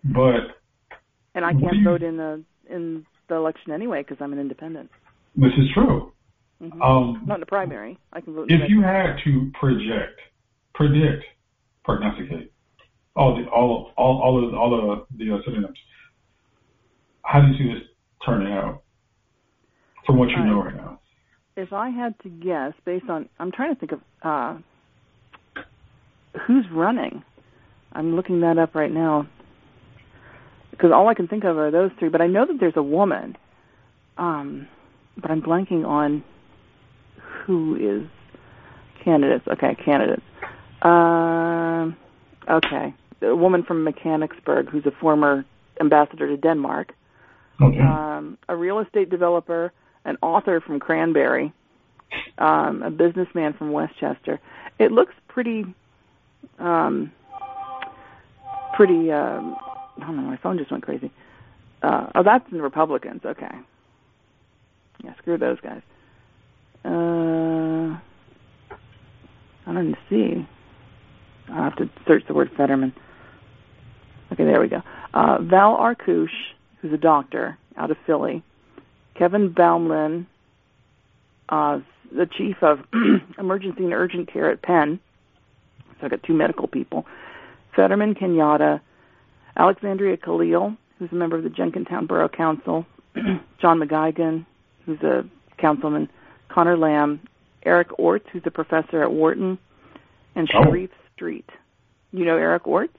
But 0.04 0.58
and 1.34 1.44
I 1.44 1.52
can't 1.52 1.82
vote 1.84 2.02
in 2.02 2.16
the 2.18 2.42
in 2.68 3.06
the 3.28 3.34
election 3.36 3.72
anyway 3.72 4.02
because 4.02 4.18
I'm 4.20 4.32
an 4.32 4.38
independent. 4.38 4.90
This 5.36 5.52
is 5.58 5.66
true. 5.72 6.12
Mm-hmm. 6.62 6.82
Um, 6.82 7.22
Not 7.26 7.34
in 7.34 7.40
the 7.40 7.46
primary. 7.46 7.98
I 8.12 8.20
can 8.20 8.34
vote. 8.34 8.50
If 8.50 8.68
you 8.68 8.82
had 8.82 9.16
to 9.24 9.50
project, 9.58 10.20
predict, 10.74 11.24
prognosticate, 11.84 12.52
all 13.14 13.36
the 13.36 13.48
all 13.48 13.92
all 13.96 14.20
all 14.22 14.48
of 14.48 14.54
all 14.54 14.92
of 14.92 15.06
the 15.16 15.34
uh, 15.34 15.38
synonyms, 15.44 15.78
how 17.22 17.40
do 17.40 17.48
you 17.48 17.58
see 17.58 17.74
this 17.74 17.82
turning 18.24 18.52
out 18.52 18.82
from 20.04 20.18
what 20.18 20.30
you 20.30 20.44
know 20.44 20.62
right 20.62 20.74
now? 20.74 21.00
If 21.56 21.72
I 21.72 21.90
had 21.90 22.14
to 22.22 22.28
guess, 22.28 22.72
based 22.84 23.08
on, 23.08 23.28
I'm 23.38 23.50
trying 23.50 23.74
to 23.74 23.80
think 23.80 23.92
of 23.92 24.00
uh, 24.22 24.58
who's 26.46 26.64
running. 26.72 27.22
I'm 27.92 28.16
looking 28.16 28.40
that 28.40 28.58
up 28.58 28.74
right 28.74 28.92
now 28.92 29.28
because 30.70 30.90
all 30.94 31.08
I 31.08 31.14
can 31.14 31.26
think 31.26 31.44
of 31.44 31.56
are 31.56 31.70
those 31.70 31.90
three. 31.98 32.08
But 32.08 32.20
I 32.20 32.26
know 32.26 32.46
that 32.46 32.58
there's 32.60 32.76
a 32.76 32.82
woman, 32.82 33.36
um, 34.16 34.68
but 35.16 35.30
I'm 35.30 35.42
blanking 35.42 35.84
on 35.84 36.22
who 37.48 37.76
is 37.76 38.06
candidates. 39.02 39.44
Okay, 39.48 39.74
candidates. 39.82 40.22
Um, 40.82 41.96
okay, 42.48 42.94
a 43.22 43.34
woman 43.34 43.64
from 43.64 43.82
Mechanicsburg 43.82 44.68
who's 44.68 44.84
a 44.84 44.92
former 45.00 45.44
ambassador 45.80 46.28
to 46.28 46.36
Denmark. 46.36 46.92
Okay. 47.60 47.80
Um, 47.80 48.36
a 48.48 48.54
real 48.54 48.78
estate 48.80 49.10
developer, 49.10 49.72
an 50.04 50.18
author 50.22 50.60
from 50.60 50.78
Cranberry, 50.78 51.52
um, 52.36 52.82
a 52.82 52.90
businessman 52.90 53.54
from 53.54 53.72
Westchester. 53.72 54.38
It 54.78 54.92
looks 54.92 55.14
pretty, 55.26 55.64
um, 56.58 57.10
pretty. 58.76 59.10
Um, 59.10 59.56
I 59.96 60.06
don't 60.06 60.16
know. 60.16 60.22
My 60.22 60.36
phone 60.36 60.58
just 60.58 60.70
went 60.70 60.84
crazy. 60.84 61.10
Uh, 61.82 62.08
oh, 62.14 62.22
that's 62.22 62.44
the 62.52 62.60
Republicans. 62.60 63.22
Okay. 63.24 63.56
Yeah, 65.02 65.14
screw 65.16 65.38
those 65.38 65.58
guys. 65.60 65.80
Uh, 66.84 67.17
I 69.68 69.74
don't 69.74 69.96
see. 70.08 70.46
I'll 71.50 71.64
have 71.64 71.76
to 71.76 71.90
search 72.06 72.22
the 72.26 72.34
word 72.34 72.50
Fetterman. 72.56 72.94
Okay, 74.32 74.44
there 74.44 74.60
we 74.60 74.68
go. 74.68 74.82
Uh, 75.12 75.38
Val 75.42 75.76
Arkoosh, 75.76 76.28
who's 76.80 76.92
a 76.92 76.98
doctor 76.98 77.58
out 77.76 77.90
of 77.90 77.96
Philly. 78.06 78.42
Kevin 79.14 79.52
Baumlin, 79.52 80.26
uh, 81.48 81.80
the 82.14 82.26
chief 82.26 82.56
of 82.62 82.80
emergency 83.38 83.84
and 83.84 83.92
urgent 83.92 84.32
care 84.32 84.50
at 84.50 84.62
Penn. 84.62 85.00
So 86.00 86.06
I 86.06 86.08
got 86.08 86.22
two 86.22 86.34
medical 86.34 86.66
people. 86.66 87.04
Fetterman 87.76 88.14
Kenyatta, 88.14 88.80
Alexandria 89.56 90.16
Khalil, 90.16 90.76
who's 90.98 91.12
a 91.12 91.14
member 91.14 91.36
of 91.36 91.42
the 91.42 91.50
Jenkintown 91.50 92.06
Borough 92.06 92.28
Council, 92.28 92.86
John 93.60 93.80
McGuigan, 93.80 94.46
who's 94.86 95.00
a 95.02 95.24
councilman, 95.58 96.08
Conor 96.48 96.78
Lamb, 96.78 97.20
Eric 97.64 97.98
Orts, 97.98 98.26
who's 98.32 98.42
a 98.46 98.50
professor 98.50 99.02
at 99.02 99.10
Wharton, 99.12 99.58
and 100.34 100.48
Oh. 100.54 100.64
Sharif 100.64 100.90
Street. 101.14 101.48
You 102.12 102.24
know 102.24 102.36
Eric 102.36 102.66
Orts? 102.66 102.96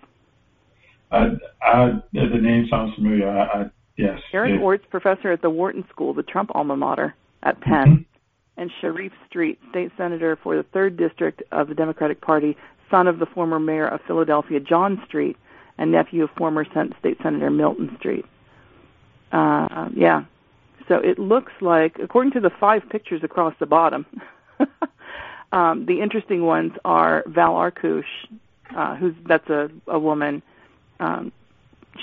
I, 1.12 1.32
I, 1.62 2.01
the 2.14 2.28
name 2.39 2.68
sounds 2.70 2.93
familiar. 2.95 3.28
I, 3.30 3.43
I 3.62 3.70
yes. 3.97 4.20
Eric 4.34 4.62
Orts, 4.62 4.86
professor 4.89 5.32
at 5.32 5.41
the 5.41 5.49
Wharton 5.49 5.84
School, 5.89 6.14
the 6.14 6.24
Trump 6.24 6.51
alma 6.53 6.76
mater 6.78 7.16
at 7.43 7.60
Penn, 7.62 7.88
Mm-hmm. 7.88 8.62
and 8.62 8.72
Sharif 8.82 9.12
Street, 9.28 9.57
state 9.72 9.91
senator 9.97 10.36
for 10.43 10.55
the 10.55 10.64
third 10.64 10.97
district 10.97 11.41
of 11.51 11.68
the 11.70 11.74
Democratic 11.76 12.22
Party, 12.22 12.55
son 12.91 13.07
of 13.07 13.18
the 13.20 13.26
former 13.26 13.60
mayor 13.60 13.88
of 13.88 14.01
Philadelphia, 14.05 14.60
John 14.60 15.01
Street, 15.07 15.38
and 15.78 15.91
nephew 15.91 16.24
of 16.26 16.30
former 16.38 16.66
state 16.66 17.18
senator 17.24 17.49
Milton 17.49 17.95
Street. 17.97 18.26
Uh, 19.32 19.89
yeah. 19.95 20.26
So 20.88 20.95
it 20.95 21.18
looks 21.20 21.53
like, 21.62 21.97
according 22.01 22.34
to 22.34 22.39
the 22.39 22.49
five 22.60 22.82
pictures 22.89 23.24
across 23.24 23.53
the 23.60 23.66
bottom, 23.66 24.05
um, 25.51 25.86
the 25.86 26.01
interesting 26.01 26.43
ones 26.43 26.74
are 26.86 27.24
Val 27.28 27.53
Arkoosh, 27.53 28.03
uh, 28.76 28.95
who's 28.95 29.16
that's 29.26 29.49
a, 29.49 29.70
a 29.88 29.99
woman. 29.99 30.41
Um, 30.99 31.32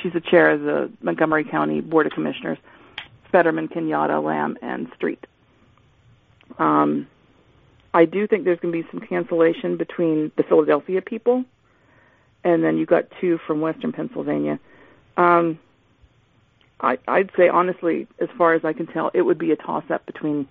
she's 0.01 0.13
the 0.13 0.21
chair 0.21 0.51
of 0.51 0.61
the 0.63 0.91
Montgomery 1.03 1.45
County 1.45 1.81
Board 1.81 2.07
of 2.07 2.13
Commissioners. 2.13 2.59
Fetterman, 3.31 3.69
Kenyatta, 3.69 4.23
Lamb, 4.23 4.57
and 4.63 4.91
Street. 4.95 5.27
Um, 6.59 7.07
I 7.93 8.05
do 8.05 8.27
think 8.27 8.45
there's 8.45 8.61
going 8.61 8.73
to 8.73 8.83
be 8.83 8.89
some 8.91 9.07
cancellation 9.07 9.77
between 9.77 10.33
the 10.37 10.43
Philadelphia 10.43 11.01
people, 11.03 11.45
and 12.45 12.63
then 12.63 12.79
you've 12.79 12.89
got 12.89 13.05
two 13.21 13.39
from 13.47 13.61
Western 13.61 13.93
Pennsylvania. 13.93 14.59
Um, 15.17 15.59
I, 16.81 16.99
I'd 17.09 17.31
say 17.37 17.49
honestly, 17.49 18.07
as 18.21 18.29
far 18.37 18.55
as 18.55 18.65
I 18.65 18.73
can 18.73 18.87
tell, 18.87 19.11
it 19.15 19.23
would 19.23 19.39
be 19.39 19.53
a 19.53 19.57
toss-up 19.57 20.05
between 20.07 20.49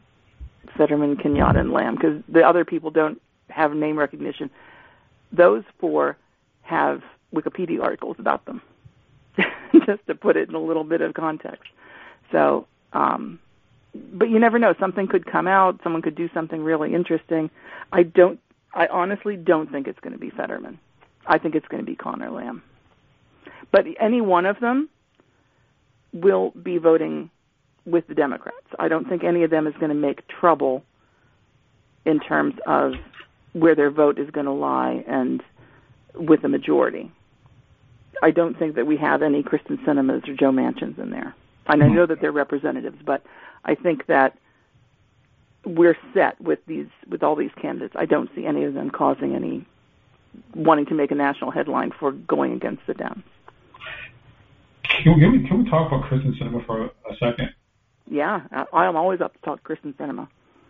Fetterman, 0.78 1.18
Kenyatta, 1.18 1.60
and 1.60 1.72
Lamb 1.72 1.96
because 1.96 2.22
the 2.28 2.42
other 2.42 2.66
people 2.66 2.92
don't 2.92 3.22
have 3.50 3.74
name 3.74 3.98
recognition. 3.98 4.50
Those 5.32 5.64
four 5.80 6.18
have 6.62 7.02
Wikipedia 7.34 7.82
articles 7.82 8.16
about 8.20 8.46
them, 8.46 8.62
just 9.86 10.06
to 10.08 10.16
put 10.16 10.38
it 10.38 10.50
in 10.50 10.56
a 10.56 10.60
little 10.60 10.84
bit 10.84 11.02
of 11.02 11.14
context. 11.14 11.70
So, 12.32 12.68
um, 12.94 13.40
but 13.94 14.30
you 14.30 14.40
never 14.40 14.60
know. 14.60 14.74
Something 14.80 15.08
could 15.08 15.26
come 15.26 15.48
out. 15.48 15.80
Someone 15.84 16.02
could 16.02 16.16
do 16.16 16.30
something 16.34 16.62
really 16.62 16.94
interesting. 16.94 17.50
I 17.92 18.04
don't. 18.04 18.40
I 18.74 18.88
honestly 18.88 19.38
don't 19.38 19.72
think 19.72 19.88
it's 19.88 20.00
going 20.00 20.14
to 20.14 20.20
be 20.20 20.30
Fetterman. 20.30 20.80
I 21.26 21.38
think 21.38 21.56
it's 21.56 21.68
going 21.68 21.82
to 21.82 21.86
be 21.86 21.96
Conor 21.96 22.30
Lamb. 22.30 22.62
But 23.72 23.86
any 24.00 24.22
one 24.22 24.46
of 24.46 24.60
them 24.60 24.90
will 26.14 26.52
be 26.52 26.78
voting 26.78 27.30
with 27.86 28.08
the 28.08 28.16
Democrats. 28.16 28.68
I 28.80 28.88
don't 28.88 29.08
think 29.08 29.24
any 29.24 29.44
of 29.44 29.52
them 29.52 29.68
is 29.68 29.74
going 29.76 29.90
to 29.90 29.96
make 29.96 30.28
trouble 30.28 30.84
in 32.06 32.20
terms 32.20 32.56
of 32.66 32.94
where 33.54 33.76
their 33.76 33.92
vote 33.92 34.20
is 34.20 34.30
going 34.32 34.46
to 34.46 34.52
lie 34.52 35.04
and 35.08 35.42
with 36.14 36.42
the 36.42 36.50
majority. 36.50 37.12
I 38.22 38.32
don't 38.32 38.58
think 38.58 38.76
that 38.76 38.88
we 38.88 38.98
have 38.98 39.22
any 39.22 39.44
Kyrsten 39.44 39.84
Sinemas 39.86 40.28
or 40.28 40.36
Joe 40.36 40.52
Manchins 40.52 40.98
in 41.00 41.10
there. 41.10 41.36
And 41.68 41.82
I 41.82 41.88
mm-hmm. 41.88 41.96
know 41.96 42.06
that 42.06 42.22
they're 42.22 42.32
representatives, 42.32 42.98
but 43.04 43.24
I 43.64 43.76
think 43.76 44.06
that 44.08 44.38
we're 45.66 45.98
set 46.14 46.40
with 46.40 46.60
these 46.68 46.88
with 47.10 47.24
all 47.24 47.36
these 47.36 47.52
candidates. 47.60 47.96
I 47.98 48.06
don't 48.06 48.30
see 48.36 48.46
any 48.46 48.64
of 48.66 48.76
them 48.76 48.92
causing 48.92 49.36
any 49.36 49.66
wanting 50.54 50.86
to 50.88 50.94
make 50.94 51.12
a 51.12 51.16
national 51.16 51.50
headline 51.52 51.92
for 52.00 52.12
going 52.12 52.54
against 52.54 52.86
the 52.86 52.94
Dems. 52.94 53.24
Can 54.84 55.16
we, 55.16 55.48
can 55.48 55.64
we, 55.64 55.70
talk 55.70 55.92
about 55.92 56.10
Kyrsten 56.10 56.38
Sinema 56.40 56.66
for 56.66 56.84
a, 56.84 56.86
a 56.86 57.16
second? 57.20 57.50
Yeah, 58.10 58.42
I, 58.52 58.66
I'm 58.74 58.96
always 58.96 59.22
up 59.22 59.34
to 59.34 59.40
talk 59.42 59.68
Kyrsten 59.68 59.94
Sinema 59.96 60.28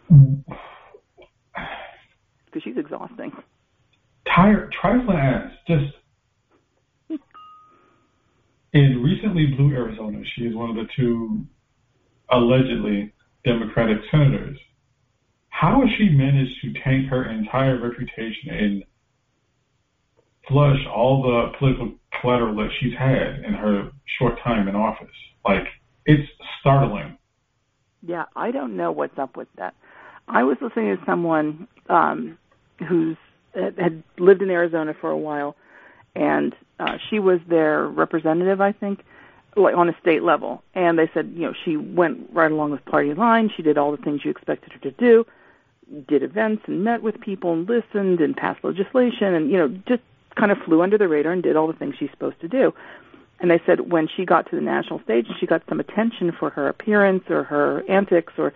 because 2.46 2.64
she's 2.64 2.78
exhausting. 2.78 3.32
Tired, 4.34 4.74
trifling 4.82 5.18
ass. 5.18 5.52
Just. 5.68 5.94
In 8.74 9.02
recently 9.02 9.46
blue 9.56 9.72
Arizona, 9.72 10.22
she 10.36 10.44
is 10.44 10.56
one 10.56 10.70
of 10.70 10.76
the 10.76 10.88
two 10.98 11.46
allegedly 12.30 13.14
Democratic 13.46 13.98
senators. 14.12 14.58
How 15.50 15.80
has 15.82 15.90
she 15.98 16.10
managed 16.10 16.62
to 16.62 16.74
tank 16.84 17.08
her 17.10 17.30
entire 17.32 17.80
reputation 17.80 18.50
and 18.50 18.84
flush 20.50 20.80
all 20.94 21.24
the 21.24 21.58
political 21.58 21.94
collateral 22.20 22.56
that 22.58 22.70
she's 22.80 22.94
had 22.98 23.46
in 23.46 23.54
her 23.54 23.92
short 24.20 24.34
time 24.44 24.68
in 24.68 24.76
office? 24.76 25.08
Like, 25.46 25.68
it's 26.06 26.30
startling. 26.60 27.18
Yeah, 28.06 28.26
I 28.36 28.52
don't 28.52 28.78
know 28.78 28.92
what's 28.92 29.18
up 29.18 29.36
with 29.36 29.48
that. 29.58 29.74
I 30.28 30.44
was 30.44 30.58
listening 30.62 30.98
to 30.98 31.06
someone 31.06 31.68
um, 31.90 32.38
who's 32.88 33.18
had 33.54 34.04
lived 34.20 34.42
in 34.42 34.50
Arizona 34.50 34.94
for 35.00 35.10
a 35.10 35.18
while, 35.18 35.56
and 36.16 36.56
uh, 36.80 36.98
she 37.10 37.20
was 37.20 37.40
their 37.48 37.86
representative, 37.88 38.60
I 38.60 38.72
think, 38.74 39.04
like 39.56 39.76
on 39.76 39.88
a 39.90 39.98
state 40.02 40.24
level. 40.24 40.62
And 40.74 41.00
they 41.00 41.10
said, 41.14 41.32
you 41.36 41.44
know, 41.44 41.54
she 41.64 41.78
went 41.78 42.30
right 42.34 42.52
along 42.52 42.72
with 42.72 42.84
party 42.86 43.14
line. 43.14 43.50
She 43.56 43.64
did 43.64 43.78
all 43.78 43.92
the 43.92 44.04
things 44.04 44.26
you 44.26 44.32
expected 44.32 44.74
her 44.74 44.80
to 44.80 44.92
do, 44.92 45.26
did 46.08 46.22
events 46.24 46.64
and 46.68 46.84
met 46.84 47.02
with 47.02 47.20
people 47.22 47.54
and 47.54 47.68
listened 47.68 48.20
and 48.20 48.36
passed 48.36 48.64
legislation, 48.64 49.34
and 49.34 49.50
you 49.50 49.58
know, 49.58 49.68
just 49.88 50.02
kind 50.36 50.52
of 50.52 50.58
flew 50.60 50.82
under 50.82 50.98
the 50.98 51.08
radar 51.08 51.32
and 51.32 51.44
did 51.44 51.56
all 51.56 51.68
the 51.68 51.74
things 51.74 51.96
she's 51.98 52.12
supposed 52.12 52.40
to 52.42 52.48
do. 52.48 52.74
And 53.40 53.52
they 53.52 53.62
said 53.66 53.92
when 53.92 54.08
she 54.08 54.26
got 54.26 54.50
to 54.50 54.56
the 54.56 54.62
national 54.62 55.02
stage 55.04 55.28
and 55.28 55.36
she 55.40 55.46
got 55.46 55.62
some 55.68 55.80
attention 55.80 56.32
for 56.32 56.50
her 56.52 56.68
appearance 56.68 57.24
or 57.30 57.44
her 57.44 57.84
antics 57.90 58.34
or 58.38 58.54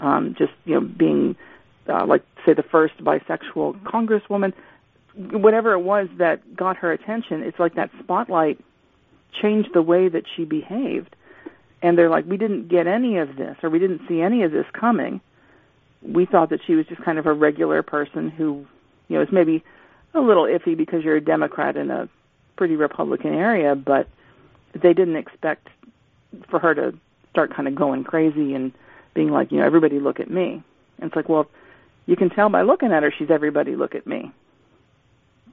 um, 0.00 0.34
just 0.38 0.52
you 0.64 0.74
know 0.74 0.80
being 0.80 1.36
uh, 1.88 2.06
like 2.06 2.22
say 2.46 2.54
the 2.54 2.62
first 2.62 2.96
bisexual 2.98 3.82
congresswoman, 3.82 4.52
whatever 5.14 5.72
it 5.72 5.80
was 5.80 6.08
that 6.18 6.56
got 6.56 6.76
her 6.76 6.92
attention, 6.92 7.42
it's 7.42 7.58
like 7.58 7.74
that 7.74 7.90
spotlight 8.00 8.60
changed 9.40 9.70
the 9.74 9.82
way 9.82 10.08
that 10.08 10.24
she 10.36 10.44
behaved. 10.44 11.14
And 11.82 11.98
they're 11.98 12.10
like, 12.10 12.26
we 12.26 12.36
didn't 12.36 12.68
get 12.68 12.86
any 12.86 13.18
of 13.18 13.36
this, 13.36 13.56
or 13.62 13.70
we 13.70 13.78
didn't 13.78 14.02
see 14.08 14.20
any 14.20 14.42
of 14.42 14.52
this 14.52 14.66
coming. 14.72 15.20
We 16.00 16.26
thought 16.26 16.50
that 16.50 16.60
she 16.66 16.74
was 16.74 16.86
just 16.86 17.02
kind 17.02 17.18
of 17.18 17.26
a 17.26 17.32
regular 17.32 17.82
person 17.82 18.30
who, 18.30 18.66
you 19.08 19.16
know, 19.16 19.22
is 19.22 19.32
maybe 19.32 19.64
a 20.14 20.20
little 20.20 20.44
iffy 20.44 20.76
because 20.76 21.02
you're 21.02 21.16
a 21.16 21.20
Democrat 21.20 21.76
in 21.76 21.90
a 21.90 22.08
pretty 22.62 22.76
Republican 22.76 23.34
area, 23.34 23.74
but 23.74 24.06
they 24.72 24.92
didn't 24.92 25.16
expect 25.16 25.66
for 26.48 26.60
her 26.60 26.72
to 26.72 26.96
start 27.32 27.52
kind 27.52 27.66
of 27.66 27.74
going 27.74 28.04
crazy 28.04 28.54
and 28.54 28.70
being 29.14 29.30
like, 29.30 29.50
you 29.50 29.58
know, 29.58 29.66
everybody 29.66 29.98
look 29.98 30.20
at 30.20 30.30
me. 30.30 30.62
And 30.98 31.08
it's 31.08 31.16
like, 31.16 31.28
well, 31.28 31.48
you 32.06 32.14
can 32.14 32.30
tell 32.30 32.48
by 32.50 32.62
looking 32.62 32.92
at 32.92 33.02
her, 33.02 33.12
she's 33.18 33.32
everybody 33.32 33.74
look 33.74 33.96
at 33.96 34.06
me. 34.06 34.30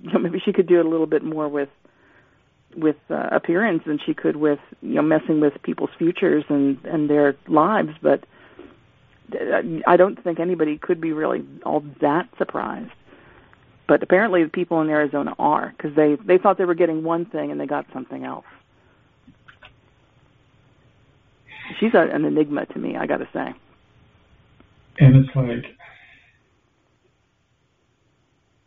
You 0.02 0.14
know, 0.14 0.20
maybe 0.20 0.40
she 0.40 0.54
could 0.54 0.68
do 0.68 0.80
it 0.80 0.86
a 0.86 0.90
little 0.90 1.08
bit 1.08 1.24
more 1.24 1.50
with 1.50 1.68
with 2.74 2.96
uh, 3.10 3.30
appearance 3.34 3.84
than 3.86 4.00
she 4.06 4.14
could 4.14 4.38
with 4.38 4.60
you 4.82 4.94
know 4.94 5.02
messing 5.02 5.42
with 5.42 5.62
people's 5.62 5.90
futures 5.98 6.46
and 6.48 6.78
and 6.86 7.10
their 7.10 7.36
lives. 7.50 7.90
But 8.02 8.24
uh, 9.34 9.62
I 9.86 9.98
don't 9.98 10.24
think 10.24 10.40
anybody 10.40 10.78
could 10.78 11.02
be 11.02 11.12
really 11.12 11.44
all 11.66 11.84
that 12.00 12.30
surprised. 12.38 12.94
But 13.90 14.04
apparently, 14.04 14.44
the 14.44 14.50
people 14.50 14.82
in 14.82 14.90
Arizona 14.90 15.34
are 15.40 15.74
because 15.76 15.96
they 15.96 16.16
they 16.24 16.38
thought 16.38 16.60
they 16.60 16.66
were 16.66 16.76
getting 16.76 17.04
one 17.04 17.26
thing 17.26 17.50
and 17.50 17.60
they 17.60 17.66
got 17.66 17.88
something 17.92 18.24
else. 18.24 18.46
She's 21.80 21.96
a, 21.96 22.02
an 22.02 22.24
enigma 22.24 22.68
to 22.68 22.78
me, 22.78 22.98
I 22.98 23.08
got 23.08 23.18
to 23.18 23.28
say. 23.34 23.52
And 25.00 25.16
it's 25.16 25.36
like, 25.36 25.66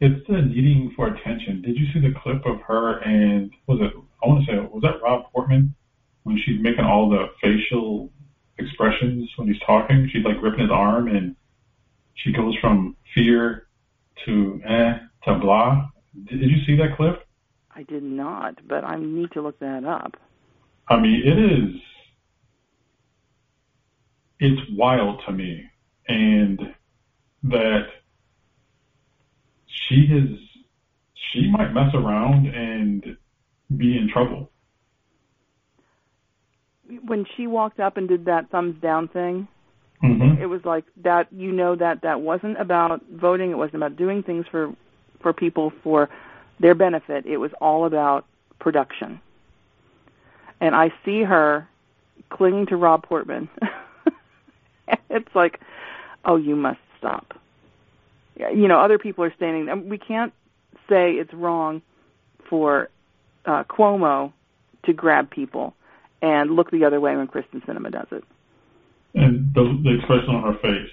it's 0.01 0.27
the 0.27 0.43
needing 0.43 0.93
for 0.97 1.07
attention. 1.07 1.63
Did 1.63 1.77
you 1.77 1.87
see 1.93 2.01
the 2.01 2.15
clip 2.21 2.45
of 2.45 2.61
her 2.63 2.99
and, 2.99 3.53
was 3.69 3.79
it, 3.81 3.93
I 4.25 4.27
want 4.27 4.45
to 4.45 4.53
say, 4.53 4.59
was 4.59 4.83
that 4.83 5.01
Rob 5.03 5.31
Portman? 5.33 5.73
When 6.25 6.37
she's 6.45 6.61
making 6.61 6.85
all 6.85 7.09
the 7.09 7.27
facial 7.41 8.11
expressions 8.59 9.31
when 9.37 9.47
he's 9.47 9.61
talking, 9.65 10.09
she's 10.13 10.25
like 10.25 10.43
ripping 10.43 10.61
his 10.61 10.71
arm 10.73 11.07
and 11.07 11.37
she 12.15 12.33
goes 12.33 12.57
from 12.61 12.97
fear 13.15 13.67
to 14.25 14.61
eh 14.65 14.99
to 15.25 15.39
blah. 15.39 15.89
Did, 16.29 16.41
did 16.41 16.51
you 16.51 16.65
see 16.67 16.77
that 16.77 16.97
clip? 16.97 17.27
I 17.75 17.83
did 17.85 18.03
not, 18.03 18.57
but 18.69 18.85
I 18.85 18.97
need 18.99 19.33
to 19.33 19.43
look 19.43 19.59
that 19.61 19.85
up. 19.85 20.17
I 20.89 21.01
mean, 21.01 21.23
it 21.25 21.39
is, 21.39 21.81
it's 24.41 24.61
wild 24.73 25.23
to 25.27 25.33
me. 25.33 25.65
And 26.09 26.61
that 27.45 27.87
she 29.67 30.07
has, 30.11 30.39
she 31.33 31.51
might 31.51 31.73
mess 31.73 31.95
around 31.95 32.47
and 32.47 33.17
be 33.77 33.97
in 33.97 34.11
trouble. 34.13 34.49
when 37.07 37.25
she 37.37 37.47
walked 37.47 37.81
up 37.81 37.97
and 37.97 38.07
did 38.07 38.27
that 38.27 38.51
thumbs 38.51 38.79
down 38.83 39.09
thing, 39.09 39.49
Mhm. 40.03 40.39
it 40.39 40.47
was 40.47 40.63
like 40.65 40.85
that. 40.99 41.33
You 41.33 41.51
know 41.51 41.75
that 41.77 42.03
that 42.03 42.21
wasn't 42.21 42.61
about 42.61 43.01
voting. 43.07 43.51
It 43.51 43.57
wasn't 43.57 43.77
about 43.77 43.97
doing 43.97 44.23
things 44.23 44.47
for 44.49 44.75
for 45.23 45.33
people 45.33 45.73
for 45.83 46.09
their 46.61 46.75
benefit. 46.75 47.27
It 47.27 47.39
was 47.39 47.51
all 47.61 47.87
about 47.87 48.27
production. 48.59 49.21
And 50.61 50.75
I 50.75 50.93
see 51.05 51.23
her 51.23 51.69
clinging 52.31 52.67
to 52.67 52.77
Rob 52.77 53.05
Portman. 53.05 53.49
it's 55.11 55.35
like, 55.35 55.61
oh, 56.25 56.37
you 56.37 56.57
must 56.57 56.79
stop. 56.99 57.35
You 58.37 58.69
know, 58.69 58.81
other 58.81 58.99
people 58.99 59.25
are 59.25 59.35
standing. 59.35 59.69
and 59.69 59.91
We 59.91 59.99
can't 59.99 60.33
say 60.89 61.13
it's 61.13 61.33
wrong 61.35 61.83
for 62.49 62.89
uh, 63.45 63.65
Cuomo 63.65 64.33
to 64.85 64.93
grab 64.93 65.31
people 65.31 65.75
and 66.21 66.51
look 66.53 66.71
the 66.71 66.85
other 66.85 67.01
way 67.01 67.17
when 67.17 67.27
Kyrsten 67.27 67.65
Sinema 67.67 67.91
does 67.91 68.07
it. 68.11 68.25
And 69.15 69.53
the, 69.55 69.81
the 69.83 69.97
expression 69.99 70.35
on 70.35 70.43
her 70.55 70.59
face, 70.61 70.91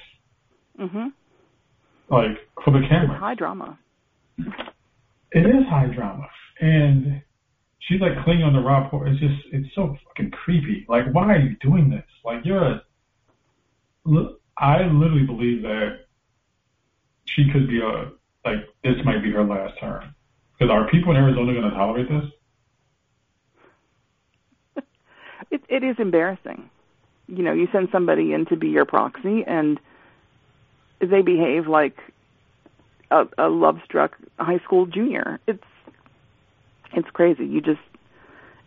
hmm 0.78 1.08
like 2.10 2.38
for 2.64 2.72
the 2.72 2.80
It's 2.80 2.90
camera, 2.90 3.18
high 3.18 3.36
drama. 3.36 3.78
It 5.32 5.46
is 5.46 5.66
high 5.70 5.88
drama, 5.88 6.28
and 6.60 7.22
she's 7.80 8.02
like 8.02 8.24
clinging 8.24 8.44
on 8.44 8.54
the 8.54 8.60
Rob. 8.60 8.90
It's 9.08 9.20
just, 9.20 9.42
it's 9.52 9.74
so 9.76 9.96
fucking 10.08 10.32
creepy. 10.32 10.86
Like, 10.88 11.12
why 11.12 11.34
are 11.34 11.40
you 11.40 11.56
doing 11.62 11.90
this? 11.90 12.06
Like, 12.24 12.46
you're 12.46 12.64
a. 12.64 12.84
I 14.58 14.84
literally 14.84 15.26
believe 15.26 15.62
that 15.64 16.06
she 17.26 17.50
could 17.52 17.68
be 17.68 17.80
a 17.80 18.12
like 18.46 18.68
this 18.84 18.96
might 19.06 19.22
be 19.24 19.32
her 19.32 19.44
last 19.44 19.80
term. 19.80 20.16
Because 20.58 20.72
are 20.72 20.90
people 20.90 21.12
in 21.12 21.18
Arizona 21.18 21.54
going 21.54 21.70
to 21.70 21.76
tolerate 21.76 22.10
this? 22.10 22.26
It, 25.52 25.64
it 25.68 25.84
is 25.84 25.96
embarrassing. 25.98 26.70
You 27.28 27.42
know, 27.42 27.54
you 27.54 27.68
send 27.72 27.90
somebody 27.92 28.34
in 28.34 28.46
to 28.48 28.56
be 28.56 28.68
your 28.68 28.86
proxy, 28.86 29.44
and 29.48 29.80
they 31.00 31.22
behave 31.22 31.68
like 31.68 31.98
a, 33.12 33.28
a 33.38 33.50
love-struck 33.50 34.18
high 34.38 34.60
school 34.60 34.86
junior. 34.86 35.40
It's 35.48 35.64
it's 36.94 37.10
crazy. 37.12 37.46
You 37.46 37.62
just 37.62 37.82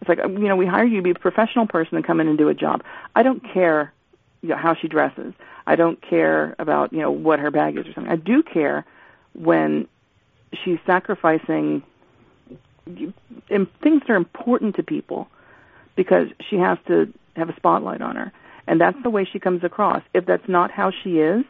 it's 0.00 0.08
like 0.08 0.18
you 0.18 0.48
know 0.48 0.56
we 0.56 0.66
hire 0.66 0.84
you 0.84 0.96
to 0.96 1.02
be 1.02 1.10
a 1.10 1.14
professional 1.14 1.66
person 1.66 1.96
and 1.96 2.06
come 2.06 2.20
in 2.20 2.28
and 2.28 2.38
do 2.38 2.48
a 2.48 2.54
job. 2.54 2.82
I 3.14 3.22
don't 3.22 3.42
care 3.52 3.92
you 4.42 4.50
know, 4.50 4.56
how 4.56 4.74
she 4.74 4.88
dresses. 4.88 5.34
I 5.66 5.76
don't 5.76 6.00
care 6.02 6.54
about 6.58 6.92
you 6.92 7.00
know 7.00 7.10
what 7.10 7.38
her 7.38 7.50
bag 7.50 7.76
is 7.76 7.86
or 7.86 7.92
something. 7.92 8.12
I 8.12 8.16
do 8.16 8.42
care 8.42 8.84
when 9.34 9.88
she's 10.64 10.78
sacrificing 10.86 11.82
things 12.84 13.12
that 14.00 14.10
are 14.10 14.16
important 14.16 14.76
to 14.76 14.82
people 14.82 15.28
because 15.96 16.28
she 16.48 16.56
has 16.56 16.78
to 16.88 17.12
have 17.36 17.48
a 17.48 17.56
spotlight 17.56 18.02
on 18.02 18.16
her. 18.16 18.32
And 18.66 18.80
that's 18.80 19.00
the 19.02 19.10
way 19.10 19.24
she 19.30 19.38
comes 19.38 19.64
across. 19.64 20.02
If 20.14 20.26
that's 20.26 20.48
not 20.48 20.70
how 20.70 20.90
she 21.02 21.18
is, 21.18 21.44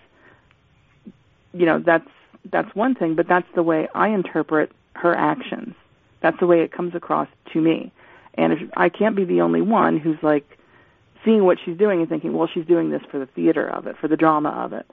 you 1.52 1.66
know, 1.66 1.78
that's 1.78 2.08
that's 2.50 2.74
one 2.74 2.94
thing, 2.94 3.14
but 3.14 3.28
that's 3.28 3.46
the 3.54 3.62
way 3.62 3.88
I 3.94 4.08
interpret 4.08 4.72
her 4.94 5.14
actions. 5.14 5.74
That's 6.20 6.38
the 6.40 6.46
way 6.46 6.60
it 6.60 6.72
comes 6.72 6.94
across 6.94 7.28
to 7.52 7.60
me. 7.60 7.92
And 8.34 8.52
if 8.52 8.58
I 8.76 8.88
can't 8.88 9.16
be 9.16 9.24
the 9.24 9.40
only 9.40 9.60
one 9.60 9.98
who's 9.98 10.18
like 10.22 10.58
seeing 11.24 11.44
what 11.44 11.58
she's 11.64 11.76
doing 11.76 12.00
and 12.00 12.08
thinking, 12.08 12.32
well, 12.32 12.48
she's 12.52 12.66
doing 12.66 12.90
this 12.90 13.02
for 13.10 13.18
the 13.18 13.26
theater 13.26 13.68
of 13.68 13.86
it, 13.86 13.96
for 14.00 14.08
the 14.08 14.16
drama 14.16 14.50
of 14.50 14.72
it. 14.72 14.86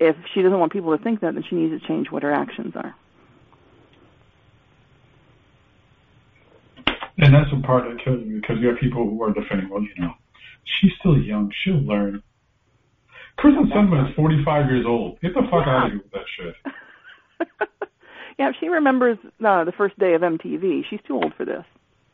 If 0.00 0.16
she 0.32 0.42
doesn't 0.42 0.58
want 0.58 0.72
people 0.72 0.96
to 0.96 1.02
think 1.02 1.20
that, 1.20 1.34
then 1.34 1.44
she 1.48 1.56
needs 1.56 1.80
to 1.80 1.86
change 1.86 2.10
what 2.10 2.22
her 2.22 2.32
actions 2.32 2.74
are. 2.76 2.94
And 7.18 7.34
that's 7.34 7.50
the 7.50 7.60
part 7.66 7.84
that 7.84 8.02
kills 8.04 8.24
me 8.24 8.38
because 8.38 8.58
you 8.60 8.68
have 8.68 8.78
people 8.78 9.02
who 9.02 9.20
are 9.22 9.32
defending, 9.32 9.68
well, 9.68 9.82
you 9.82 10.02
know, 10.02 10.14
she's 10.64 10.92
still 11.00 11.18
young. 11.18 11.52
She'll 11.64 11.82
learn. 11.82 12.22
Kyrsten 13.38 13.70
Sinema 13.72 14.08
is 14.08 14.14
45 14.16 14.66
years 14.66 14.84
old. 14.86 15.20
Get 15.20 15.34
the 15.34 15.42
fuck 15.50 15.66
out 15.66 15.86
of 15.86 15.92
here 15.92 16.00
with 16.02 16.12
that 16.12 16.26
shit. 16.36 16.54
Yeah, 18.38 18.50
if 18.50 18.54
she 18.60 18.68
remembers 18.68 19.18
uh, 19.44 19.64
the 19.64 19.72
first 19.76 19.98
day 19.98 20.14
of 20.14 20.20
MTV, 20.22 20.82
she's 20.88 21.00
too 21.08 21.14
old 21.14 21.32
for 21.36 21.44
this. 21.44 21.64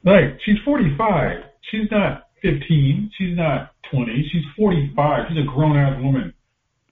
Like, 0.05 0.39
she's 0.43 0.57
45. 0.65 1.41
She's 1.71 1.91
not 1.91 2.29
15. 2.41 3.11
She's 3.19 3.37
not 3.37 3.73
20. 3.93 4.31
She's 4.33 4.43
45. 4.57 5.25
She's 5.29 5.39
a 5.39 5.47
grown 5.55 5.77
ass 5.77 6.01
woman 6.03 6.33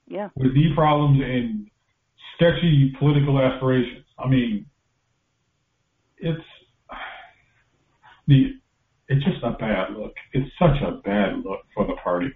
Yeah. 0.07 0.28
with 0.37 0.53
knee 0.53 0.72
problems 0.74 1.22
and 1.24 1.66
sketchy 2.37 2.93
political 2.99 3.41
aspirations. 3.41 4.05
I 4.18 4.28
mean, 4.28 4.66
it's 6.18 6.45
the 8.28 8.51
it's 9.09 9.24
just 9.24 9.43
a 9.43 9.53
bad 9.53 9.95
look. 9.97 10.12
It's 10.35 10.51
such 10.59 10.76
a 10.87 11.01
bad 11.05 11.39
look 11.43 11.61
for 11.74 11.87
the 11.87 11.95
party. 12.05 12.28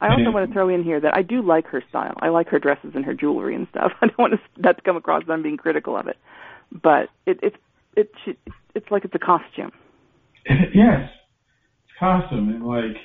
I 0.00 0.08
also 0.08 0.30
want 0.32 0.48
to 0.48 0.52
throw 0.52 0.68
in 0.68 0.82
here 0.82 1.00
that 1.00 1.14
I 1.16 1.22
do 1.22 1.42
like 1.42 1.66
her 1.68 1.82
style. 1.88 2.14
I 2.18 2.28
like 2.28 2.48
her 2.48 2.58
dresses 2.58 2.92
and 2.94 3.04
her 3.04 3.14
jewelry 3.14 3.54
and 3.54 3.66
stuff. 3.70 3.92
I 4.00 4.06
don't 4.06 4.18
want 4.18 4.32
to, 4.34 4.40
that 4.62 4.76
to 4.78 4.82
come 4.82 4.96
across 4.96 5.22
as 5.22 5.30
I'm 5.30 5.42
being 5.42 5.56
critical 5.56 5.96
of 5.96 6.08
it, 6.08 6.16
but 6.72 7.08
it, 7.26 7.38
it's 7.42 7.56
it 7.96 8.10
should, 8.24 8.36
it's 8.74 8.90
like 8.90 9.04
it's 9.04 9.14
a 9.14 9.18
costume. 9.18 9.70
yes, 10.48 11.08
it's 11.84 11.98
costume 11.98 12.48
and 12.50 12.66
like 12.66 12.96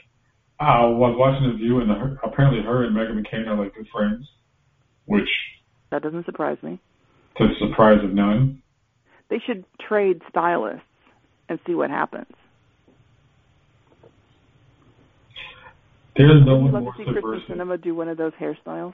I 0.60 0.86
was 0.86 1.16
watching 1.18 1.48
the 1.50 1.56
View 1.58 1.80
and 1.80 1.90
her, 1.90 2.20
apparently 2.24 2.62
her 2.64 2.84
and 2.84 2.96
Meghan 2.96 3.20
McCain 3.20 3.48
are 3.48 3.56
like 3.58 3.74
good 3.76 3.88
friends, 3.92 4.28
which 5.06 5.30
That 5.92 6.04
doesn't 6.04 6.26
surprise 6.26 6.58
me. 6.62 6.80
to 7.38 7.48
the 7.48 7.54
surprise 7.68 8.04
of 8.04 8.12
none. 8.14 8.62
They 9.30 9.40
should 9.46 9.64
trade 9.88 10.22
stylists 10.30 10.84
and 11.50 11.58
see 11.66 11.74
what 11.74 11.90
happens. 11.90 12.28
There's 16.16 16.46
no 16.46 16.58
one 16.58 16.72
love 16.72 16.84
more 16.84 16.94
to 16.94 16.98
see 16.98 17.04
Kyrsten 17.06 17.16
subversive. 17.16 17.58
Sinema 17.58 17.82
do 17.82 17.96
one 17.96 18.08
of 18.08 18.18
those 18.18 18.34
hairstyles? 18.34 18.94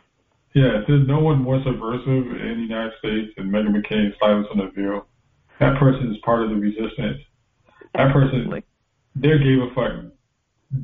Yeah, 0.53 0.81
there's 0.87 1.07
no 1.07 1.19
one 1.19 1.41
more 1.41 1.61
subversive 1.63 2.07
in 2.07 2.55
the 2.55 2.67
United 2.67 2.93
States 2.99 3.31
than 3.37 3.49
Meghan 3.49 3.75
McCain, 3.75 4.11
Silence 4.19 4.47
on 4.51 4.57
the 4.57 4.71
View. 4.71 5.05
That 5.59 5.79
person 5.79 6.11
is 6.11 6.17
part 6.23 6.43
of 6.43 6.49
the 6.49 6.55
resistance. 6.55 7.17
That 7.95 8.13
person, 8.13 8.63
their 9.15 9.39
gave 9.39 9.59
a 9.59 9.73
fuck 9.73 10.11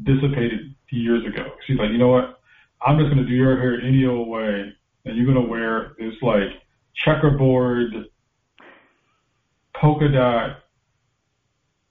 dissipated 0.03 0.75
years 0.89 1.25
ago. 1.25 1.53
She's 1.65 1.77
like, 1.77 1.89
you 1.89 1.97
know 1.97 2.09
what? 2.09 2.39
I'm 2.85 2.99
just 2.99 3.09
gonna 3.09 3.25
do 3.25 3.33
your 3.33 3.57
hair 3.57 3.81
any 3.81 4.05
old 4.05 4.27
way, 4.27 4.73
and 5.05 5.17
you're 5.17 5.25
gonna 5.25 5.47
wear 5.47 5.93
this 5.97 6.13
like 6.21 6.49
checkerboard, 7.03 7.93
polka 9.75 10.09
dot, 10.09 10.59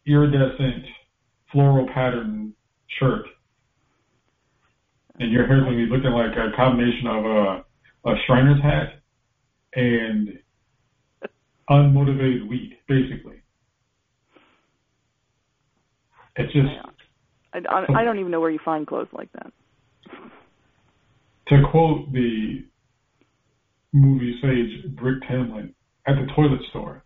iridescent, 0.06 0.84
floral 1.50 1.86
pattern 1.88 2.54
shirt, 2.86 3.26
and 5.22 5.32
your 5.32 5.46
hair's 5.46 5.64
gonna 5.64 5.76
be 5.76 5.86
looking 5.86 6.10
like 6.10 6.32
a 6.36 6.54
combination 6.56 7.06
of 7.06 7.24
a 7.24 7.64
a 8.04 8.14
Shriner's 8.26 8.60
hat 8.62 9.00
and 9.74 10.38
unmotivated 11.70 12.48
weed, 12.48 12.76
basically. 12.88 13.36
It's 16.36 16.52
just 16.52 16.68
I, 17.54 17.58
I, 17.68 18.00
I 18.00 18.04
don't 18.04 18.18
even 18.18 18.30
know 18.30 18.40
where 18.40 18.50
you 18.50 18.58
find 18.64 18.86
clothes 18.86 19.08
like 19.12 19.30
that. 19.32 19.52
to 21.48 21.62
quote 21.70 22.10
the 22.12 22.64
movie 23.92 24.38
sage 24.40 24.94
Brick 24.96 25.22
Tamland 25.24 25.74
at 26.06 26.14
the 26.16 26.26
toilet 26.34 26.60
store. 26.70 27.04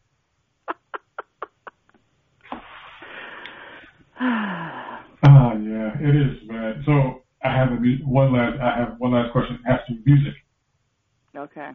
Ah, 5.23 5.55
yeah, 5.55 5.93
it 5.99 6.15
is, 6.15 6.47
bad. 6.49 6.83
So 6.85 7.23
I 7.47 7.57
have 7.57 7.73
a, 7.73 7.77
one 8.05 8.33
last, 8.33 8.61
I 8.61 8.79
have 8.79 8.95
one 8.99 9.13
last 9.13 9.33
question. 9.33 9.59
It 9.65 9.71
has 9.71 9.81
to 9.89 9.95
be 9.95 10.13
music. 10.13 10.35
Okay. 11.37 11.71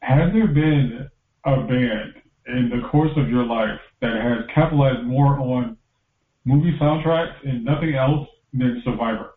Has 0.00 0.32
there 0.32 0.48
been 0.48 1.08
a 1.46 1.56
band 1.56 2.14
in 2.46 2.70
the 2.70 2.86
course 2.90 3.12
of 3.16 3.30
your 3.30 3.44
life 3.44 3.80
that 4.02 4.16
has 4.20 4.44
capitalized 4.54 5.04
more 5.04 5.38
on 5.38 5.76
movie 6.44 6.76
soundtracks 6.80 7.34
and 7.44 7.64
nothing 7.64 7.94
else 7.94 8.28
than 8.52 8.82
Survivor? 8.84 9.30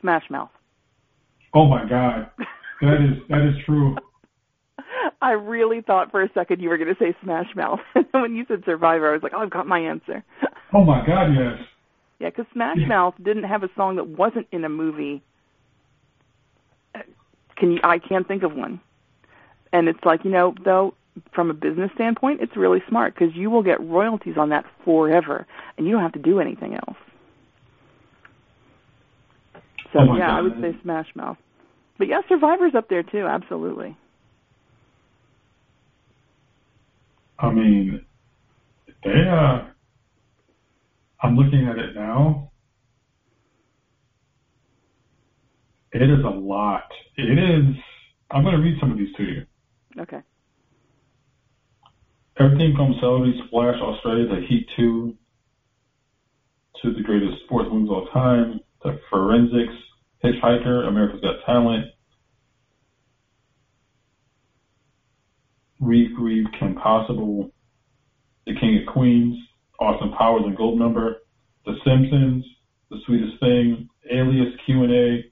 Smash 0.00 0.24
Mouth. 0.30 0.50
Oh 1.52 1.66
my 1.66 1.82
God, 1.88 2.30
that 2.80 2.94
is 2.94 3.22
that 3.28 3.46
is 3.46 3.64
true. 3.66 3.96
I 5.22 5.32
really 5.32 5.82
thought 5.82 6.10
for 6.10 6.22
a 6.22 6.30
second 6.32 6.62
you 6.62 6.70
were 6.70 6.78
going 6.78 6.94
to 6.94 6.98
say 6.98 7.14
Smash 7.22 7.54
Mouth. 7.54 7.80
when 8.12 8.34
you 8.34 8.46
said 8.48 8.62
Survivor, 8.64 9.10
I 9.10 9.12
was 9.12 9.22
like, 9.22 9.32
oh, 9.34 9.40
I've 9.40 9.50
got 9.50 9.66
my 9.66 9.80
answer. 9.80 10.24
Oh 10.72 10.84
my 10.84 11.04
God, 11.04 11.32
yes. 11.34 11.58
Yeah, 12.20 12.28
because 12.28 12.44
Smash 12.52 12.76
Mouth 12.86 13.14
didn't 13.22 13.44
have 13.44 13.62
a 13.62 13.70
song 13.74 13.96
that 13.96 14.06
wasn't 14.06 14.46
in 14.52 14.64
a 14.64 14.68
movie. 14.68 15.22
Can 17.56 17.72
you? 17.72 17.80
I 17.82 17.98
can't 17.98 18.28
think 18.28 18.42
of 18.42 18.54
one. 18.54 18.80
And 19.72 19.88
it's 19.88 20.04
like 20.04 20.24
you 20.24 20.30
know, 20.30 20.54
though, 20.62 20.94
from 21.34 21.50
a 21.50 21.54
business 21.54 21.90
standpoint, 21.94 22.40
it's 22.42 22.56
really 22.56 22.82
smart 22.88 23.14
because 23.14 23.34
you 23.34 23.48
will 23.50 23.62
get 23.62 23.80
royalties 23.80 24.34
on 24.38 24.50
that 24.50 24.66
forever, 24.84 25.46
and 25.78 25.86
you 25.86 25.92
don't 25.92 26.02
have 26.02 26.12
to 26.12 26.18
do 26.18 26.40
anything 26.40 26.74
else. 26.74 26.96
So 29.94 30.00
Oh 30.00 30.16
yeah, 30.16 30.36
I 30.36 30.42
would 30.42 30.60
say 30.60 30.76
Smash 30.82 31.08
Mouth. 31.14 31.38
But 31.98 32.08
yeah, 32.08 32.20
Survivor's 32.28 32.74
up 32.76 32.88
there 32.90 33.02
too. 33.02 33.26
Absolutely. 33.26 33.96
I 37.38 37.50
mean, 37.50 38.04
they 39.04 39.26
uh, 39.26 39.62
I'm 41.22 41.36
looking 41.36 41.68
at 41.68 41.78
it 41.78 41.94
now. 41.94 42.50
It 45.92 46.02
is 46.02 46.24
a 46.24 46.28
lot. 46.28 46.84
It 47.16 47.38
is. 47.38 47.76
I'm 48.30 48.42
going 48.44 48.56
to 48.56 48.62
read 48.62 48.78
some 48.80 48.92
of 48.92 48.98
these 48.98 49.14
to 49.16 49.22
you. 49.24 49.46
Okay. 49.98 50.20
Everything 52.38 52.74
from 52.76 52.94
Celebrity 53.00 53.40
Splash 53.46 53.80
Australia 53.80 54.28
to 54.28 54.46
Heat 54.46 54.66
2 54.76 55.14
to 56.82 56.94
the 56.94 57.02
greatest 57.02 57.42
sports 57.44 57.68
movies 57.70 57.90
of 57.90 57.96
all 57.96 58.06
time 58.14 58.60
to 58.82 58.98
Forensics, 59.10 59.74
Hitchhiker, 60.24 60.88
America's 60.88 61.20
Got 61.20 61.44
Talent, 61.44 61.86
Reef 65.80 66.16
Grieve, 66.16 66.46
Kim 66.58 66.76
Possible, 66.76 67.50
The 68.46 68.54
King 68.58 68.84
of 68.86 68.92
Queens, 68.92 69.36
Austin 69.80 70.12
Powers 70.12 70.42
and 70.44 70.56
Gold 70.56 70.78
Goldmember, 70.78 71.14
The 71.64 71.74
Simpsons, 71.84 72.44
The 72.90 72.98
Sweetest 73.06 73.40
Thing, 73.40 73.88
Alias 74.10 74.54
Q&A, 74.66 75.24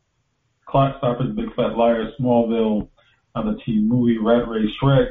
Clock 0.66 0.96
Stoppers, 0.98 1.34
Big 1.36 1.54
Fat 1.54 1.76
Liar, 1.76 2.10
Smallville, 2.18 2.88
on 3.34 3.46
the 3.46 3.60
TV 3.62 3.86
movie, 3.86 4.18
Rat 4.18 4.48
Race, 4.48 4.70
Shrek, 4.82 5.08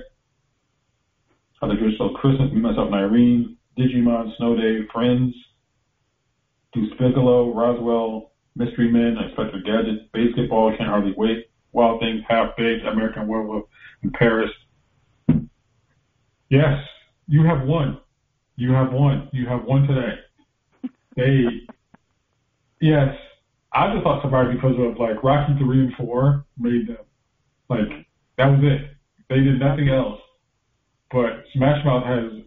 on 1.61 1.69
the 1.69 1.75
Good 1.75 1.93
Show, 1.97 2.09
Christmas, 2.15 2.51
Me, 2.51 2.59
Myself, 2.59 2.87
and 2.87 2.95
Irene, 2.95 3.57
Digimon, 3.77 4.35
Snow 4.37 4.55
Day, 4.55 4.87
Friends, 4.91 5.33
Deuce 6.73 6.93
Bigalow, 6.99 7.53
Roswell, 7.55 8.31
Mystery 8.55 8.91
Men, 8.91 9.17
Inspector 9.23 9.59
Gadget, 9.61 10.11
Basketball, 10.11 10.75
Can't 10.75 10.89
Hardly 10.89 11.13
Wait, 11.15 11.45
Wild 11.71 11.99
Things, 11.99 12.21
Half 12.27 12.57
Baked, 12.57 12.85
American 12.85 13.27
Werewolf 13.27 13.65
in 14.03 14.11
Paris. 14.11 14.51
Yes, 16.49 16.83
you 17.27 17.43
have 17.43 17.67
won. 17.67 17.99
You 18.57 18.73
have 18.73 18.91
one. 18.91 19.29
You 19.31 19.47
have 19.47 19.63
one 19.63 19.83
today. 19.87 20.15
They, 21.15 21.45
yes, 22.81 23.15
I 23.71 23.93
just 23.93 24.03
thought 24.03 24.23
Survivor 24.23 24.53
because 24.53 24.75
of 24.79 24.99
like 24.99 25.23
Rocky 25.23 25.53
three 25.59 25.79
and 25.79 25.93
four 25.95 26.45
made 26.57 26.87
them 26.87 26.97
like 27.69 28.07
that 28.37 28.47
was 28.47 28.59
it. 28.63 28.95
They 29.29 29.37
did 29.37 29.59
nothing 29.59 29.89
else. 29.89 30.19
But 31.11 31.43
Smash 31.53 31.85
Mouth 31.85 32.03
has 32.05 32.41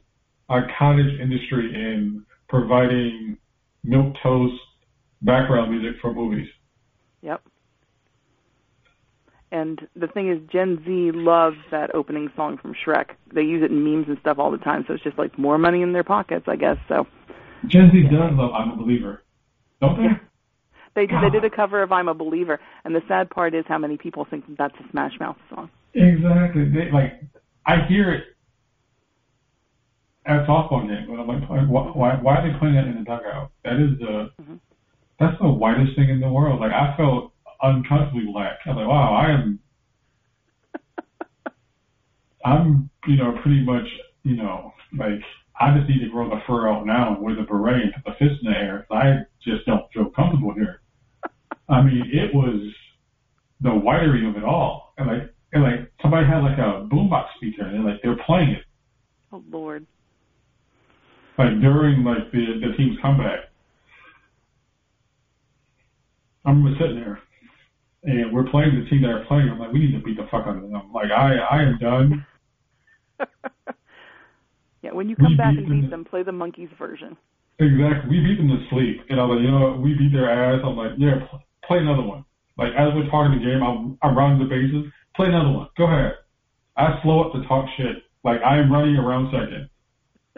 a 0.49 0.61
cottage 0.79 1.21
industry 1.21 1.73
in 1.75 2.25
providing 2.49 3.39
milk 3.85 4.15
toast 4.23 4.55
background 5.23 5.71
music 5.71 6.01
for 6.01 6.13
movies. 6.13 6.49
Yep. 7.23 7.43
And 9.53 9.87
the 9.97 10.07
thing 10.07 10.31
is, 10.31 10.39
Gen 10.51 10.83
Z 10.85 11.11
loves 11.13 11.57
that 11.71 11.95
opening 11.95 12.31
song 12.37 12.57
from 12.57 12.75
Shrek. 12.75 13.11
They 13.35 13.43
use 13.43 13.63
it 13.65 13.71
in 13.71 13.83
memes 13.83 14.07
and 14.09 14.17
stuff 14.21 14.39
all 14.39 14.51
the 14.51 14.59
time, 14.59 14.85
so 14.87 14.95
it's 14.95 15.03
just 15.03 15.19
like 15.19 15.37
more 15.39 15.59
money 15.59 15.83
in 15.83 15.93
their 15.93 16.05
pockets, 16.05 16.45
I 16.47 16.57
guess. 16.57 16.77
So 16.89 17.07
Gen 17.67 17.91
Z 17.93 18.03
does 18.05 18.33
love 18.33 18.53
I'm 18.53 18.71
a 18.71 18.77
Believer, 18.77 19.25
don't 19.81 19.97
they? 19.97 20.09
they 20.95 21.07
did. 21.07 21.23
They 21.23 21.31
did 21.31 21.45
a 21.45 21.51
cover 21.51 21.83
of 21.83 21.91
"I'm 21.91 22.09
a 22.09 22.15
Believer," 22.15 22.61
and 22.85 22.95
the 22.95 23.03
sad 23.09 23.29
part 23.31 23.55
is 23.55 23.65
how 23.67 23.79
many 23.79 23.97
people 23.97 24.25
think 24.29 24.45
that's 24.57 24.75
a 24.79 24.89
Smash 24.91 25.19
Mouth 25.19 25.37
song. 25.53 25.69
Exactly. 25.95 26.67
They, 26.67 26.93
like 26.93 27.21
I 27.67 27.87
hear 27.89 28.13
it 28.13 28.25
at 30.27 30.47
softball 30.47 30.87
games, 30.87 31.07
but 31.09 31.19
I'm 31.19 31.27
like, 31.27 31.49
why, 31.49 31.83
why, 31.83 32.15
why 32.21 32.37
are 32.37 32.53
they 32.53 32.57
playing 32.59 32.77
that 32.77 32.87
in 32.87 32.99
the 32.99 33.05
dugout? 33.05 33.51
That 33.65 33.75
is 33.75 33.99
the 33.99 34.31
Mm-hmm. 34.41 34.57
that's 35.19 35.39
the 35.41 35.49
whitest 35.49 35.97
thing 35.97 36.09
in 36.09 36.21
the 36.21 36.31
world. 36.31 36.61
Like 36.61 36.73
I 36.73 36.97
felt 36.97 37.33
uncomfortably 37.63 38.27
black. 38.33 38.59
I 38.67 38.71
was 38.71 38.77
like, 38.77 38.89
wow, 38.89 39.15
I 39.15 39.31
am. 39.33 39.59
I'm, 42.45 42.91
you 43.07 43.17
know, 43.17 43.37
pretty 43.43 43.63
much, 43.63 43.87
you 44.23 44.37
know, 44.37 44.73
like 44.99 45.21
I 45.61 45.77
just 45.77 45.89
need 45.91 46.01
to 46.01 46.11
grow 46.11 46.29
the 46.31 46.41
fur 46.47 46.69
out 46.71 46.87
now 46.87 47.15
and 47.15 47.23
wear 47.23 47.35
the 47.37 47.43
beret 47.43 47.83
and 47.83 47.93
put 47.95 48.05
the 48.05 48.13
fist 48.19 48.41
in 48.43 48.51
the 48.51 48.57
air. 48.59 48.87
I 48.91 49.19
just 49.45 49.67
don't 49.67 49.85
feel 49.93 50.07
comfortable 50.17 50.55
here. 50.55 50.81
I 51.69 51.83
mean, 51.83 52.03
it 52.13 52.35
was 52.35 52.73
the 53.61 53.69
whitery 53.69 54.27
of 54.29 54.37
it 54.37 54.45
all, 54.45 54.95
and 54.97 55.07
like, 55.07 55.35
and 55.53 55.63
like 55.63 55.93
somebody 56.01 56.27
had 56.27 56.39
like 56.43 56.59
a 56.59 56.89
boombox 56.91 57.27
speaker 57.37 57.63
and 57.65 57.75
they're 57.85 57.93
like 57.93 58.03
they're 58.03 58.25
playing 58.25 58.51
it 58.51 58.65
Oh 59.33 59.43
Lord. 59.51 59.85
like 61.37 61.61
during 61.61 62.03
like 62.05 62.31
the 62.33 62.59
the 62.61 62.75
team's 62.77 62.97
comeback. 63.03 63.41
I 66.45 66.51
remember 66.51 66.77
sitting 66.81 66.97
there, 66.97 67.19
and 68.05 68.33
we're 68.33 68.51
playing 68.51 68.83
the 68.83 68.89
team 68.91 69.03
that 69.03 69.11
are 69.11 69.25
playing. 69.27 69.49
I'm 69.51 69.59
like, 69.59 69.73
we 69.73 69.81
need 69.81 69.93
to 69.93 70.01
beat 70.03 70.17
the 70.17 70.25
fuck 70.31 70.47
out 70.47 70.57
of 70.57 70.63
them. 70.63 70.93
Like, 70.93 71.11
I 71.11 71.37
I 71.37 71.63
am 71.63 71.79
done. 71.79 72.27
Yeah, 74.83 74.93
when 74.93 75.09
you 75.09 75.17
come 75.17 75.33
We 75.33 75.37
back 75.37 75.57
beat 75.57 75.59
and 75.59 75.69
beat 75.69 75.81
them. 75.83 75.91
them, 75.91 76.05
play 76.05 76.23
the 76.23 76.33
Monkees 76.33 76.71
version. 76.79 77.17
Exactly. 77.59 78.09
We 78.11 78.25
beat 78.25 78.39
them 78.39 78.49
to 78.49 78.67
sleep, 78.71 79.05
and 79.11 79.21
I 79.21 79.25
was 79.25 79.37
like, 79.37 79.45
you 79.45 79.51
know, 79.53 79.61
what? 79.73 79.81
we 79.83 79.93
beat 79.95 80.13
their 80.13 80.31
ass. 80.31 80.63
I'm 80.65 80.77
like, 80.77 80.93
yeah, 80.97 81.21
play 81.67 81.79
another 81.79 82.03
one. 82.03 82.25
Like 82.57 82.73
as 82.77 82.89
we're 82.95 83.09
talking 83.11 83.39
the 83.39 83.45
game, 83.45 83.63
I'm 83.63 83.99
I'm 84.03 84.17
running 84.17 84.39
the 84.39 84.49
bases. 84.49 84.91
Play 85.17 85.29
another 85.29 85.51
one. 85.53 85.69
Go 85.77 85.85
ahead. 85.85 86.15
I 86.77 86.99
slow 87.03 87.25
up 87.25 87.33
to 87.35 87.47
talk 87.47 87.67
shit. 87.77 88.05
Like 88.25 88.41
I 88.43 88.59
am 88.59 88.73
running 88.73 88.97
around 88.97 89.31
second. 89.33 89.69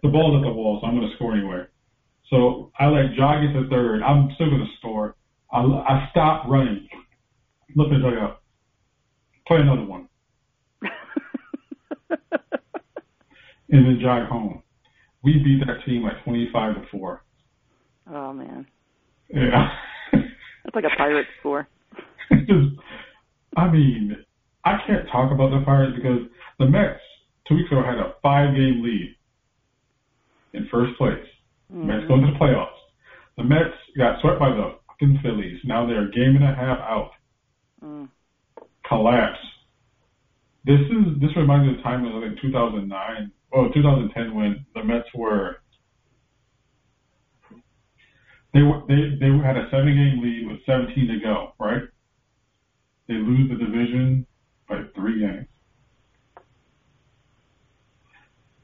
The 0.03 0.09
ball's 0.09 0.37
at 0.43 0.43
the 0.47 0.53
wall, 0.53 0.79
so 0.81 0.87
I'm 0.87 0.95
gonna 0.95 1.15
score 1.15 1.35
anyway. 1.35 1.65
So 2.31 2.73
I 2.79 2.87
like 2.87 3.15
jog 3.17 3.45
into 3.45 3.69
third. 3.71 4.03
I'm 4.03 4.31
still 4.35 4.51
gonna 4.51 4.71
score. 4.79 5.15
I 5.53 5.61
I 5.63 6.09
stop 6.11 6.49
running. 6.49 6.89
Look 7.77 7.89
at 7.93 7.99
the 8.03 8.11
dugout. 8.11 8.41
Play 9.47 9.59
another 9.59 9.85
one, 9.85 10.09
and 13.71 13.87
then 13.87 13.99
jog 14.01 14.29
home. 14.29 14.63
We 15.25 15.35
beat 15.43 15.61
that 15.67 15.85
team 15.87 16.03
like 16.03 16.23
25 16.25 16.75
to 16.77 16.83
four. 16.91 17.23
Oh 18.11 18.33
man, 18.33 18.67
Yeah. 19.33 19.69
that's 20.13 20.75
like 20.75 20.85
a 20.85 20.97
pirate 20.97 21.27
score. 21.41 21.67
I 23.57 23.69
mean, 23.71 24.17
I 24.65 24.79
can't 24.87 25.07
talk 25.11 25.33
about 25.33 25.51
the 25.51 25.63
Pirates 25.65 25.97
because 25.97 26.21
the 26.59 26.67
Mets 26.67 27.01
two 27.49 27.57
weeks 27.57 27.71
ago 27.71 27.83
had 27.85 27.99
a 27.99 28.15
five 28.23 28.55
game 28.55 28.83
lead 28.83 29.15
in 30.55 30.69
first 30.71 30.97
place. 30.99 31.25
Mm-hmm. 31.73 31.87
Mets 31.89 32.07
going 32.09 32.23
to 32.23 32.33
the 32.33 32.39
playoffs. 32.39 32.69
The 33.37 33.45
Mets 33.45 33.75
got 33.97 34.21
swept 34.21 34.39
by 34.39 34.51
the 34.51 34.77
fucking 34.87 35.21
Phillies. 35.23 35.59
Now 35.65 35.87
they're 35.87 36.09
a 36.09 36.11
game 36.11 36.37
and 36.37 36.45
a 36.45 36.55
half 36.55 36.79
out. 36.79 37.11
Mm. 37.83 38.09
Collapse. 38.87 39.39
This 40.65 40.81
is 40.81 41.21
this 41.21 41.37
reminds 41.37 41.67
me 41.67 41.73
of 41.73 41.77
the 41.79 41.83
time 41.83 42.05
in 42.05 42.21
like 42.21 42.41
2009 42.41 43.33
or 43.51 43.73
2010 43.75 44.35
when 44.35 44.65
the 44.75 44.85
Mets 44.85 45.09
were 45.15 45.57
they 48.55 48.63
were 48.63 48.83
they 48.87 49.17
they 49.19 49.31
had 49.45 49.57
a 49.57 49.69
seven 49.71 49.95
game 49.95 50.23
lead 50.23 50.47
with 50.47 50.59
17 50.67 51.09
to 51.09 51.21
go, 51.21 51.53
right? 51.59 51.83
They 53.09 53.15
lose 53.15 53.51
the 53.51 53.57
division 53.57 54.27
by 54.69 54.83
three 54.95 55.21
games. 55.21 55.47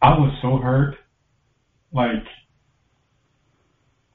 I 0.01 0.11
was 0.11 0.33
so 0.43 0.59
hurt. 0.59 0.97
Like, 1.93 2.25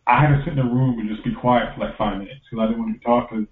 I 0.07 0.21
had 0.21 0.29
to 0.29 0.43
sit 0.43 0.53
in 0.53 0.59
a 0.59 0.63
room 0.63 0.99
and 0.99 1.09
just 1.09 1.23
be 1.23 1.33
quiet 1.33 1.73
for 1.73 1.85
like 1.85 1.97
five 1.97 2.19
minutes 2.19 2.39
because 2.49 2.63
I 2.63 2.67
didn't 2.67 2.83
want 2.83 3.01
to 3.01 3.05
talk. 3.05 3.29
Cause 3.29 3.45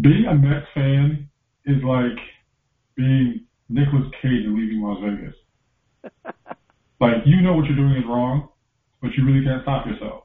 being 0.00 0.26
a 0.26 0.34
Mets 0.34 0.66
fan 0.74 1.28
is 1.64 1.82
like 1.82 2.18
being 2.96 3.46
Nicolas 3.68 4.06
Cage 4.22 4.44
and 4.44 4.54
leaving 4.54 4.82
Las 4.82 4.98
Vegas. 5.02 5.34
like, 7.00 7.24
you 7.24 7.40
know 7.40 7.54
what 7.54 7.66
you're 7.66 7.76
doing 7.76 7.96
is 7.96 8.04
wrong, 8.06 8.48
but 9.00 9.12
you 9.16 9.24
really 9.24 9.44
can't 9.44 9.62
stop 9.62 9.86
yourself. 9.86 10.24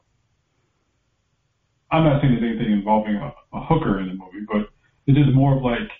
I'm 1.90 2.04
not 2.04 2.22
saying 2.22 2.34
there's 2.34 2.56
anything 2.56 2.72
involving 2.72 3.16
a, 3.16 3.32
a 3.52 3.60
hooker 3.64 4.00
in 4.00 4.08
the 4.08 4.14
movie, 4.14 4.46
but 4.46 4.68
it's 5.06 5.18
just 5.18 5.34
more 5.34 5.56
of 5.56 5.62
like 5.62 5.90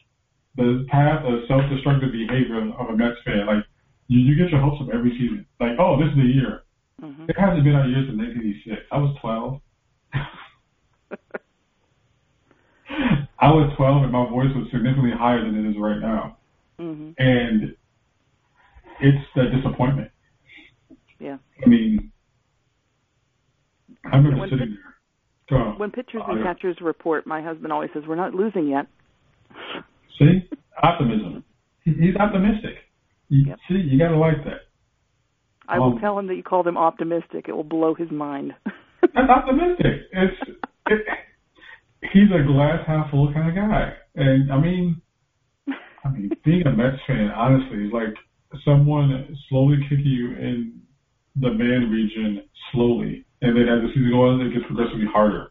the 0.56 0.86
path 0.88 1.24
of 1.24 1.40
self-destructive 1.48 2.12
behavior 2.12 2.58
of 2.78 2.88
a 2.88 2.96
Mets 2.96 3.16
fan. 3.24 3.46
Like, 3.46 3.64
you, 4.08 4.20
you 4.20 4.36
get 4.36 4.50
your 4.50 4.60
hopes 4.60 4.80
up 4.80 4.88
every 4.92 5.10
season. 5.12 5.46
Like, 5.60 5.72
oh, 5.78 5.98
this 5.98 6.08
is 6.10 6.16
the 6.16 6.22
year. 6.22 6.62
Mm-hmm. 7.02 7.24
It 7.28 7.36
hasn't 7.38 7.64
been 7.64 7.74
our 7.74 7.88
year 7.88 8.04
since 8.06 8.16
1986. 8.16 8.82
I 8.92 8.98
was 8.98 9.16
12. 9.20 9.60
I 13.42 13.50
was 13.50 13.72
12 13.76 14.04
and 14.04 14.12
my 14.12 14.24
voice 14.30 14.54
was 14.54 14.68
significantly 14.70 15.10
higher 15.18 15.44
than 15.44 15.66
it 15.66 15.70
is 15.70 15.76
right 15.78 15.98
now. 16.00 16.36
hmm 16.78 17.10
And 17.18 17.74
it's 19.00 19.26
the 19.34 19.44
disappointment. 19.56 20.10
Yeah. 21.18 21.38
I 21.64 21.68
mean, 21.68 22.12
I 24.04 24.16
remember 24.16 24.38
When 24.40 24.48
sitting 24.50 24.76
there. 25.50 25.58
On. 25.60 25.78
When 25.78 25.90
pitchers 25.90 26.22
Oh, 26.26 26.32
and 26.32 26.42
catchers 26.44 26.76
report, 26.80 27.26
my 27.26 27.42
husband 27.42 27.72
always 27.72 27.90
says, 27.92 28.04
"We're 28.08 28.14
not 28.16 28.32
losing 28.34 28.68
yet." 28.68 28.86
See? 30.18 30.48
Optimism. 30.82 31.44
He- 31.84 31.92
He's 31.94 32.16
optimistic. 32.16 32.76
You, 33.28 33.46
Yep. 33.48 33.58
See, 33.68 33.74
you 33.74 33.98
gotta 33.98 34.16
like 34.16 34.42
that. 34.44 34.62
I 35.68 35.78
will 35.78 35.92
Um, 35.94 36.00
tell 36.00 36.18
him 36.18 36.26
that 36.28 36.36
you 36.36 36.42
called 36.42 36.66
him 36.66 36.78
optimistic. 36.78 37.46
It 37.48 37.52
will 37.52 37.64
blow 37.64 37.94
his 37.94 38.10
mind. 38.10 38.54
That's 39.02 39.28
optimistic. 39.28 40.08
It's 40.12 40.40
it, 40.88 41.06
he's 42.12 42.30
a 42.34 42.42
glass 42.46 42.86
half 42.86 43.10
full 43.10 43.32
kind 43.32 43.48
of 43.48 43.54
guy, 43.54 43.92
and 44.14 44.52
I 44.52 44.58
mean, 44.60 45.00
I 46.04 46.10
mean, 46.10 46.30
being 46.44 46.66
a 46.66 46.72
Mets 46.72 46.98
fan, 47.06 47.30
honestly, 47.30 47.86
is 47.86 47.92
like 47.92 48.14
someone 48.64 49.36
slowly 49.48 49.78
kicking 49.88 50.06
you 50.06 50.32
in 50.32 50.80
the 51.36 51.50
man 51.50 51.90
region 51.90 52.44
slowly 52.72 53.24
and 53.42 53.56
then 53.56 53.68
as 53.68 53.82
the 53.82 53.88
season 53.88 54.10
goes 54.10 54.38
on, 54.38 54.46
it 54.46 54.54
gets 54.54 54.66
progressively 54.66 55.06
harder 55.06 55.50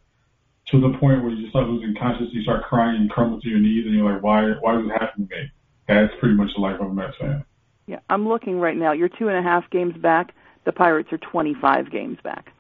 to 0.72 0.80
the 0.80 0.98
point 0.98 1.22
where 1.22 1.32
you 1.32 1.50
start 1.50 1.68
losing 1.68 1.94
consciousness, 2.00 2.30
you 2.32 2.42
start 2.42 2.64
crying, 2.64 3.04
you 3.04 3.10
crumble 3.10 3.42
to 3.42 3.50
your 3.50 3.60
knees, 3.60 3.86
and 3.86 3.94
you're 3.94 4.10
like, 4.10 4.24
why, 4.24 4.54
why 4.62 4.80
is 4.80 4.88
this 4.88 4.94
happening 4.98 5.28
to 5.28 5.36
me? 5.36 5.52
That's 5.90 6.14
pretty 6.22 6.36
much 6.36 6.52
the 6.56 6.62
life 6.62 6.80
of 6.80 6.88
a 6.88 6.94
Mets 6.94 7.18
fan. 7.20 7.44
Yeah, 7.88 8.00
I'm 8.10 8.28
looking 8.30 8.60
right 8.60 8.78
now. 8.78 8.94
You're 8.94 9.10
two 9.10 9.28
and 9.28 9.38
a 9.38 9.42
half 9.42 9.70
games 9.70 9.98
back. 9.98 10.34
The 10.64 10.72
Pirates 10.72 11.12
are 11.12 11.18
25 11.18 11.92
games 11.92 12.18
back. 12.24 12.54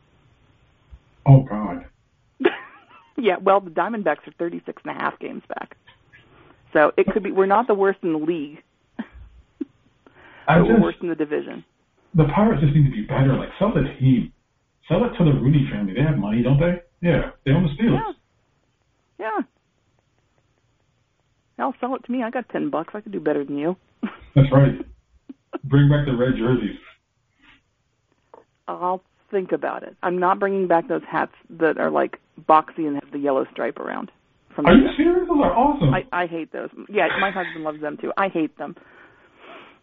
Oh 1.25 1.43
God. 1.43 1.85
Yeah, 3.21 3.37
well, 3.37 3.61
the 3.61 3.69
Diamondbacks 3.69 4.27
are 4.27 4.33
36 4.37 4.81
and 4.85 4.97
a 4.97 4.99
half 4.99 5.17
games 5.19 5.43
back. 5.47 5.77
So 6.73 6.91
it 6.97 7.07
could 7.07 7.23
be 7.23 7.31
we're 7.31 7.45
not 7.45 7.67
the 7.67 7.73
worst 7.73 7.99
in 8.03 8.13
the 8.13 8.19
league. 8.19 8.63
But 10.47 10.63
we're 10.67 10.81
worst 10.81 10.97
in 11.01 11.07
the 11.09 11.15
division. 11.15 11.63
the 12.13 12.25
Pirates 12.35 12.61
just 12.61 12.75
need 12.75 12.85
to 12.85 12.91
be 12.91 13.03
better. 13.03 13.37
Like 13.37 13.49
sell 13.57 13.73
the 13.73 13.83
team, 13.99 14.33
sell 14.87 15.03
it 15.05 15.15
to 15.17 15.23
the 15.23 15.31
Rooney 15.31 15.69
family. 15.71 15.93
They 15.93 16.01
have 16.01 16.17
money, 16.17 16.41
don't 16.43 16.59
they? 16.59 16.81
Yeah, 17.01 17.31
they 17.45 17.51
own 17.51 17.63
the 17.63 17.69
Steelers. 17.81 18.15
Yeah. 19.19 19.37
Yeah. 19.37 19.41
Hell, 21.57 21.75
sell 21.79 21.95
it 21.95 22.03
to 22.05 22.11
me. 22.11 22.23
I 22.23 22.31
got 22.31 22.49
10 22.49 22.69
bucks. 22.69 22.93
I 22.95 23.01
could 23.01 23.11
do 23.11 23.19
better 23.19 23.45
than 23.45 23.57
you. 23.57 23.77
That's 24.35 24.51
right. 24.51 24.83
Bring 25.63 25.89
back 25.89 26.05
the 26.05 26.15
red 26.15 26.35
jerseys. 26.35 26.77
I'll 28.67 29.03
think 29.29 29.51
about 29.51 29.83
it. 29.83 29.95
I'm 30.01 30.19
not 30.19 30.39
bringing 30.39 30.67
back 30.67 30.87
those 30.87 31.03
hats 31.09 31.33
that 31.51 31.77
are 31.77 31.91
like 31.91 32.19
boxy 32.39 32.87
and 32.87 32.95
have 32.95 33.11
the 33.11 33.19
yellow 33.19 33.45
stripe 33.51 33.77
around. 33.77 34.11
From 34.55 34.65
Are 34.65 34.75
you 34.75 34.87
serious? 34.97 35.27
Those 35.27 35.41
are 35.43 35.55
awesome. 35.55 35.93
I, 35.93 36.03
I 36.11 36.27
hate 36.27 36.51
those. 36.51 36.69
Yeah, 36.89 37.07
my 37.19 37.31
husband 37.31 37.63
loves 37.63 37.81
them 37.81 37.97
too. 37.97 38.11
I 38.17 38.27
hate 38.27 38.57
them. 38.57 38.75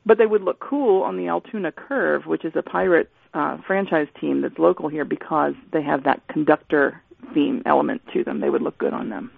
But 0.05 0.19
they 0.19 0.27
would 0.27 0.43
look 0.43 0.61
cool 0.61 1.03
on 1.03 1.17
the 1.17 1.29
Altoona 1.29 1.73
Curve, 1.73 2.27
which 2.27 2.45
is 2.45 2.53
a 2.55 2.63
Pirates 2.63 3.11
uh, 3.35 3.59
franchise 3.67 4.09
team 4.21 4.43
that's 4.43 4.59
local 4.59 4.89
here 4.89 5.05
because 5.05 5.55
they 5.73 5.83
have 5.83 6.05
that 6.05 6.27
conductor 6.29 7.03
theme 7.35 7.63
element 7.67 8.03
to 8.13 8.25
them. 8.25 8.41
They 8.41 8.51
would 8.51 8.63
look 8.63 8.79
good 8.79 8.93
on 8.93 9.11
them. 9.11 9.31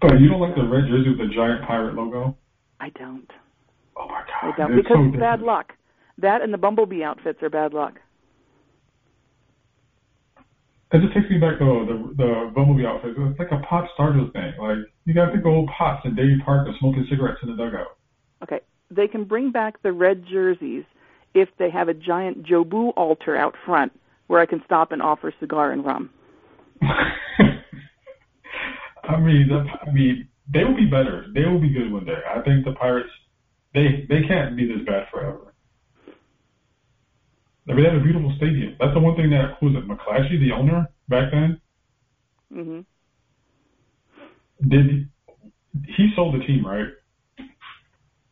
But 0.00 0.20
you 0.20 0.28
don't 0.28 0.40
like 0.40 0.54
the 0.54 0.62
red 0.62 0.84
jersey 0.88 1.10
with 1.10 1.18
the 1.18 1.34
giant 1.34 1.66
pirate 1.66 1.94
logo? 1.94 2.36
I 2.80 2.90
don't. 2.90 3.30
Oh 3.96 4.06
my 4.08 4.22
god! 4.26 4.54
I 4.54 4.56
don't 4.56 4.78
it's 4.78 4.82
because 4.82 4.98
so 4.98 5.08
it's 5.08 5.20
bad 5.20 5.40
luck. 5.40 5.72
That 6.18 6.42
and 6.42 6.52
the 6.52 6.58
Bumblebee 6.58 7.02
outfits 7.02 7.42
are 7.42 7.50
bad 7.50 7.72
luck. 7.72 7.94
It 10.92 11.00
just 11.00 11.14
takes 11.14 11.28
me 11.28 11.38
back 11.38 11.58
to 11.58 11.64
the 11.64 12.14
the 12.16 12.52
Bumblebee 12.54 12.86
outfit. 12.86 13.14
It's 13.18 13.38
like 13.38 13.50
a 13.50 13.58
pop 13.68 13.86
starters 13.94 14.30
thing. 14.32 14.52
Like 14.58 14.78
you 15.04 15.14
got 15.14 15.32
to 15.32 15.38
go 15.38 15.66
pops 15.76 16.04
and 16.04 16.16
Davy 16.16 16.38
Parker 16.44 16.72
smoking 16.78 17.06
cigarettes 17.10 17.40
in 17.42 17.50
the 17.50 17.56
dugout. 17.56 17.96
Okay, 18.42 18.60
they 18.90 19.08
can 19.08 19.24
bring 19.24 19.50
back 19.50 19.82
the 19.82 19.92
red 19.92 20.24
jerseys 20.30 20.84
if 21.34 21.48
they 21.58 21.70
have 21.70 21.88
a 21.88 21.94
giant 21.94 22.46
Jobu 22.46 22.92
altar 22.96 23.36
out 23.36 23.54
front 23.64 23.92
where 24.28 24.40
I 24.40 24.46
can 24.46 24.62
stop 24.64 24.92
and 24.92 25.02
offer 25.02 25.32
cigar 25.40 25.72
and 25.72 25.84
rum. 25.84 26.10
I 29.08 29.20
mean, 29.20 29.48
the, 29.48 29.64
I 29.86 29.92
mean, 29.92 30.28
they 30.52 30.64
will 30.64 30.76
be 30.76 30.86
better. 30.86 31.26
They 31.34 31.44
will 31.44 31.60
be 31.60 31.70
good 31.70 31.92
one 31.92 32.04
day. 32.04 32.20
I 32.28 32.40
think 32.42 32.64
the 32.64 32.72
Pirates, 32.72 33.10
they 33.74 34.06
they 34.08 34.22
can't 34.26 34.56
be 34.56 34.66
this 34.66 34.84
bad 34.86 35.08
forever. 35.12 35.52
I 37.68 37.72
mean, 37.72 37.84
they 37.84 37.90
have 37.90 38.00
a 38.00 38.04
beautiful 38.04 38.32
stadium. 38.36 38.76
That's 38.78 38.94
the 38.94 39.00
one 39.00 39.16
thing 39.16 39.30
that 39.30 39.56
who 39.58 39.66
was 39.66 39.76
it, 39.76 39.88
McClatchy, 39.88 40.38
the 40.40 40.52
owner 40.52 40.88
back 41.08 41.32
then, 41.32 41.60
hmm 42.52 42.80
did 44.68 45.08
he 45.96 46.12
sold 46.16 46.34
the 46.34 46.44
team, 46.46 46.64
right? 46.66 46.88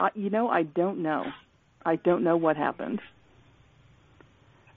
Uh, 0.01 0.09
you 0.15 0.31
know, 0.31 0.49
I 0.49 0.63
don't 0.63 1.03
know. 1.03 1.25
I 1.85 1.97
don't 1.97 2.25
know 2.25 2.37
what 2.37 2.57
happened. 2.57 3.01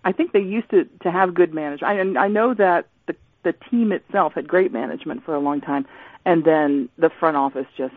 I 0.03 0.11
think 0.11 0.31
they 0.31 0.39
used 0.39 0.69
to 0.71 0.85
to 1.03 1.11
have 1.11 1.33
good 1.33 1.53
management. 1.53 1.83
I, 1.83 1.99
and 1.99 2.17
I 2.17 2.27
know 2.27 2.53
that 2.53 2.87
the 3.07 3.15
the 3.43 3.53
team 3.69 3.91
itself 3.91 4.33
had 4.33 4.47
great 4.47 4.71
management 4.71 5.23
for 5.23 5.33
a 5.33 5.39
long 5.39 5.61
time, 5.61 5.85
and 6.25 6.43
then 6.43 6.89
the 6.97 7.09
front 7.19 7.37
office 7.37 7.67
just 7.77 7.93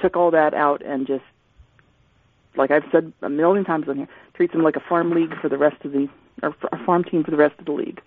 took 0.00 0.16
all 0.16 0.30
that 0.30 0.54
out 0.54 0.82
and 0.84 1.06
just, 1.06 1.24
like 2.56 2.70
I've 2.70 2.84
said 2.92 3.12
a 3.22 3.28
million 3.28 3.64
times 3.64 3.88
on 3.88 3.96
here, 3.96 4.08
treats 4.34 4.52
them 4.52 4.62
like 4.62 4.76
a 4.76 4.82
farm 4.88 5.10
league 5.10 5.32
for 5.40 5.48
the 5.48 5.58
rest 5.58 5.84
of 5.84 5.92
the 5.92 6.08
or 6.42 6.54
a 6.72 6.84
farm 6.84 7.04
team 7.04 7.22
for 7.22 7.30
the 7.30 7.36
rest 7.36 7.58
of 7.58 7.66
the 7.66 7.72
league. 7.72 8.00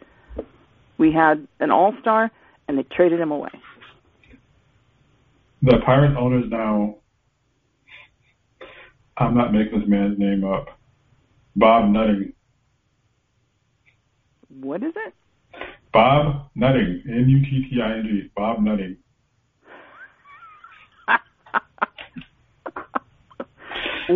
We 0.97 1.11
had 1.11 1.47
an 1.59 1.71
all 1.71 1.93
star, 2.01 2.31
and 2.67 2.77
they 2.77 2.83
traded 2.83 3.19
him 3.19 3.31
away. 3.31 3.51
The 5.61 5.77
Pirates 5.85 6.15
owners 6.17 6.45
now. 6.49 6.97
I'm 9.15 9.35
not 9.35 9.53
making 9.53 9.79
this 9.79 9.87
man's 9.87 10.17
name 10.17 10.43
up. 10.43 10.67
Bob 11.55 11.89
Nutting. 11.89 12.33
What 14.49 14.83
is 14.83 14.93
it? 14.95 15.13
Bob 15.93 16.49
Nutting. 16.55 17.03
N 17.07 17.29
U 17.29 17.39
T 17.41 17.69
T 17.69 17.81
I 17.81 17.97
N 17.99 18.03
G. 18.09 18.31
Bob 18.35 18.59
Nutting. 18.59 18.97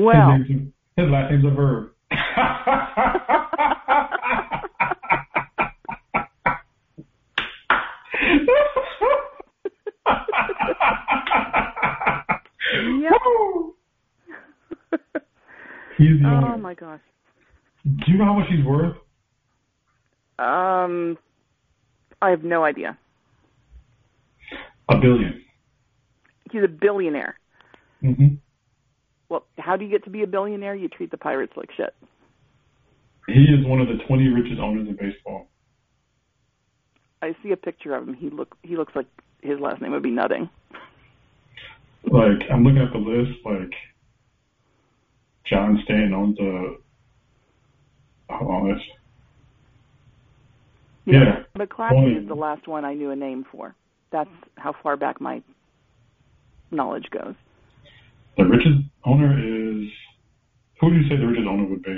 Well, 0.04 0.38
His, 0.38 0.50
name's, 0.50 0.72
his 0.96 1.10
last 1.10 1.32
name's 1.32 1.46
a 1.46 1.50
verb. 1.50 1.92
He's 15.98 16.22
the 16.22 16.28
Oh 16.28 16.58
my 16.58 16.76
gosh. 16.76 17.00
Do 17.84 18.12
you 18.12 18.18
know 18.18 18.26
how 18.26 18.34
much 18.34 18.48
he's 18.50 18.64
worth? 18.64 18.96
Um, 20.38 21.18
I 22.22 22.30
have 22.30 22.44
no 22.44 22.64
idea. 22.64 22.98
A 24.90 24.98
billion. 24.98 25.42
He's 26.52 26.64
a 26.64 26.68
billionaire. 26.68 27.40
hmm 28.02 28.36
Well, 29.30 29.46
how 29.58 29.76
do 29.76 29.86
you 29.86 29.92
get 29.92 30.04
to 30.06 30.10
be 30.10 30.24
a 30.24 30.28
billionaire? 30.28 30.76
You 30.76 30.88
treat 30.88 31.12
the 31.12 31.18
pirates 31.18 31.54
like 31.56 31.70
shit. 31.76 31.94
He 33.28 33.44
is 33.44 33.66
one 33.66 33.82
of 33.82 33.88
the 33.88 33.98
20 34.08 34.28
richest 34.30 34.60
owners 34.60 34.88
in 34.88 34.96
baseball. 34.96 35.48
I 37.22 37.36
see 37.44 37.52
a 37.52 37.58
picture 37.58 37.94
of 37.96 38.08
him. 38.08 38.14
He 38.14 38.30
look 38.30 38.56
he 38.62 38.78
looks 38.78 38.96
like 38.96 39.08
his 39.42 39.60
last 39.60 39.82
name 39.82 39.92
would 39.92 40.04
be 40.04 40.12
Nutting. 40.12 40.50
Like, 42.04 42.50
I'm 42.52 42.64
looking 42.64 42.82
at 42.82 42.94
the 42.94 43.00
list, 43.00 43.40
like, 43.44 43.74
John 45.46 45.80
Stanton 45.84 46.14
owns 46.14 46.40
a, 46.40 46.76
hold 48.34 48.52
on, 48.52 48.70
this. 48.70 48.82
Yeah. 51.06 51.44
McClatchy 51.58 51.90
Twenty. 51.90 52.16
is 52.16 52.28
the 52.28 52.36
last 52.36 52.68
one 52.68 52.86
I 52.86 52.94
knew 52.94 53.12
a 53.12 53.16
name 53.16 53.46
for. 53.52 53.76
That's 54.12 54.30
how 54.56 54.74
far 54.82 54.96
back 54.96 55.20
my 55.20 55.42
knowledge 56.72 57.10
goes. 57.12 57.36
The 58.38 58.46
richest 58.46 58.78
owner 59.04 59.34
is, 59.38 59.88
who 60.80 60.90
do 60.92 60.96
you 60.96 61.10
say 61.10 61.18
the 61.18 61.26
richest 61.26 61.48
owner 61.48 61.66
would 61.66 61.84
be? 61.84 61.98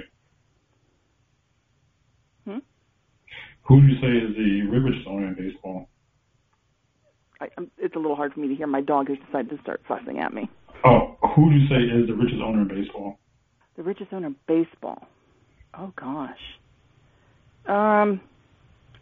Hmm? 2.45 2.57
Who 3.63 3.81
do 3.81 3.87
you 3.87 3.95
say 4.01 4.07
is 4.07 4.35
the 4.35 4.79
richest 4.79 5.07
owner 5.07 5.27
in 5.27 5.35
baseball? 5.35 5.89
I, 7.41 7.47
it's 7.77 7.95
a 7.95 7.99
little 7.99 8.15
hard 8.15 8.33
for 8.33 8.39
me 8.39 8.49
to 8.49 8.55
hear. 8.55 8.67
My 8.67 8.81
dog 8.81 9.09
has 9.09 9.17
decided 9.25 9.49
to 9.49 9.61
start 9.61 9.81
fussing 9.87 10.19
at 10.19 10.33
me. 10.33 10.49
Oh, 10.85 11.17
who 11.35 11.49
do 11.49 11.57
you 11.57 11.67
say 11.67 11.75
is 11.75 12.07
the 12.07 12.13
richest 12.13 12.41
owner 12.41 12.61
in 12.61 12.67
baseball? 12.67 13.19
The 13.77 13.83
richest 13.83 14.13
owner 14.13 14.27
in 14.27 14.35
baseball. 14.47 15.07
Oh 15.77 15.93
gosh. 15.95 16.39
Um, 17.65 18.21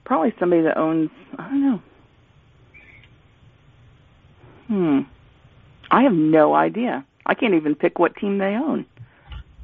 probably 0.06 0.34
somebody 0.40 0.64
that 0.64 0.78
owns. 0.78 1.10
I 1.38 1.50
don't 1.50 1.62
know. 1.62 1.82
Hmm. 4.68 5.00
I 5.90 6.04
have 6.04 6.14
no 6.14 6.54
idea. 6.54 7.06
I 7.28 7.34
can't 7.36 7.54
even 7.54 7.76
pick 7.76 8.00
what 8.00 8.16
team 8.16 8.38
they 8.38 8.56
own. 8.56 8.86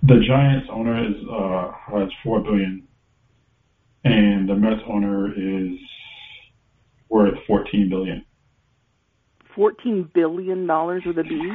The 0.04 0.20
Giants 0.28 0.68
owner 0.70 1.02
is 1.10 1.16
uh 1.32 1.72
has 1.92 2.10
four 2.24 2.42
billion, 2.42 2.86
and 4.04 4.50
the 4.50 4.56
Mets 4.56 4.82
owner 4.88 5.32
is 5.32 5.80
worth 7.10 7.36
fourteen 7.48 7.90
billion. 7.90 8.26
Fourteen 9.56 10.10
billion 10.14 10.68
dollars 10.68 11.04
with 11.06 11.18
a 11.20 11.24
B. 11.24 11.54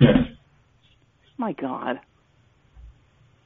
Yes, 0.00 0.16
My 1.36 1.52
God. 1.52 1.98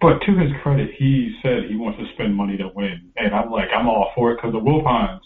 but 0.00 0.20
to 0.20 0.32
his 0.38 0.52
credit, 0.62 0.90
he 0.98 1.34
said 1.42 1.64
he 1.68 1.74
wants 1.76 1.98
to 1.98 2.04
spend 2.14 2.34
money 2.34 2.56
to 2.58 2.68
win, 2.74 3.10
and 3.16 3.34
I'm 3.34 3.50
like, 3.50 3.68
I'm 3.74 3.88
all 3.88 4.12
for 4.14 4.32
it 4.32 4.36
because 4.36 4.52
the 4.52 4.60
Wilpons, 4.60 5.20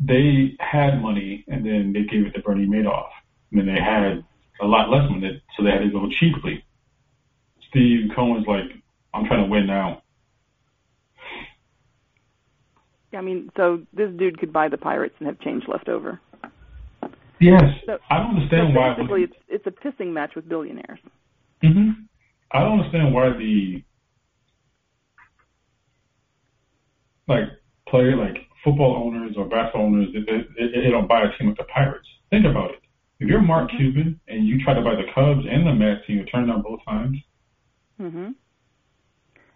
they 0.00 0.56
had 0.58 1.00
money 1.00 1.44
and 1.48 1.64
then 1.64 1.92
they 1.94 2.02
gave 2.02 2.26
it 2.26 2.32
to 2.34 2.42
Bernie 2.42 2.66
Madoff, 2.66 3.08
and 3.52 3.60
then 3.60 3.66
they 3.72 3.80
had 3.80 4.24
a 4.60 4.66
lot 4.66 4.90
less 4.90 5.08
money, 5.10 5.42
so 5.56 5.62
they 5.62 5.70
had 5.70 5.80
to 5.80 5.90
go 5.90 6.08
cheaply. 6.18 6.64
Steve 7.68 8.10
Cohen's 8.14 8.46
like, 8.46 8.70
I'm 9.14 9.26
trying 9.26 9.44
to 9.44 9.50
win 9.50 9.66
now. 9.66 10.02
I 13.14 13.20
mean, 13.20 13.50
so 13.56 13.82
this 13.92 14.10
dude 14.16 14.38
could 14.38 14.52
buy 14.52 14.68
the 14.68 14.76
Pirates 14.76 15.14
and 15.18 15.26
have 15.26 15.40
change 15.40 15.64
left 15.68 15.88
over. 15.88 16.20
Yes, 17.40 17.62
So, 17.84 17.98
I 18.10 18.18
don't 18.18 18.36
understand 18.36 18.72
so 18.74 18.80
why. 18.80 18.94
basically, 18.94 19.22
it's 19.22 19.36
it's 19.48 19.66
a 19.66 19.70
pissing 19.70 20.12
match 20.12 20.34
with 20.34 20.48
billionaires. 20.48 20.98
hmm 21.62 21.90
I 22.52 22.60
don't 22.60 22.78
understand 22.78 23.12
why 23.12 23.30
the 23.30 23.82
like 27.28 27.44
player 27.88 28.16
like 28.16 28.38
football 28.64 29.02
owners 29.04 29.34
or 29.36 29.46
basketball 29.46 29.86
owners, 29.86 30.08
they, 30.12 30.20
they, 30.20 30.80
they 30.82 30.90
don't 30.90 31.08
buy 31.08 31.22
a 31.22 31.36
team 31.38 31.48
like 31.48 31.58
the 31.58 31.64
Pirates. 31.64 32.08
Think 32.30 32.46
about 32.46 32.70
it. 32.70 32.80
If 33.20 33.28
you're 33.28 33.40
Mark 33.40 33.70
Mm-hmm. 33.70 33.78
Cuban 33.78 34.20
and 34.28 34.46
you 34.46 34.62
try 34.62 34.74
to 34.74 34.82
buy 34.82 34.94
the 34.94 35.06
Cubs 35.14 35.46
and 35.50 35.66
the 35.66 35.72
Mets 35.74 36.02
and 36.08 36.18
you 36.18 36.24
turn 36.26 36.48
down 36.48 36.62
both 36.62 36.80
times, 36.86 37.16
hmm 37.98 38.28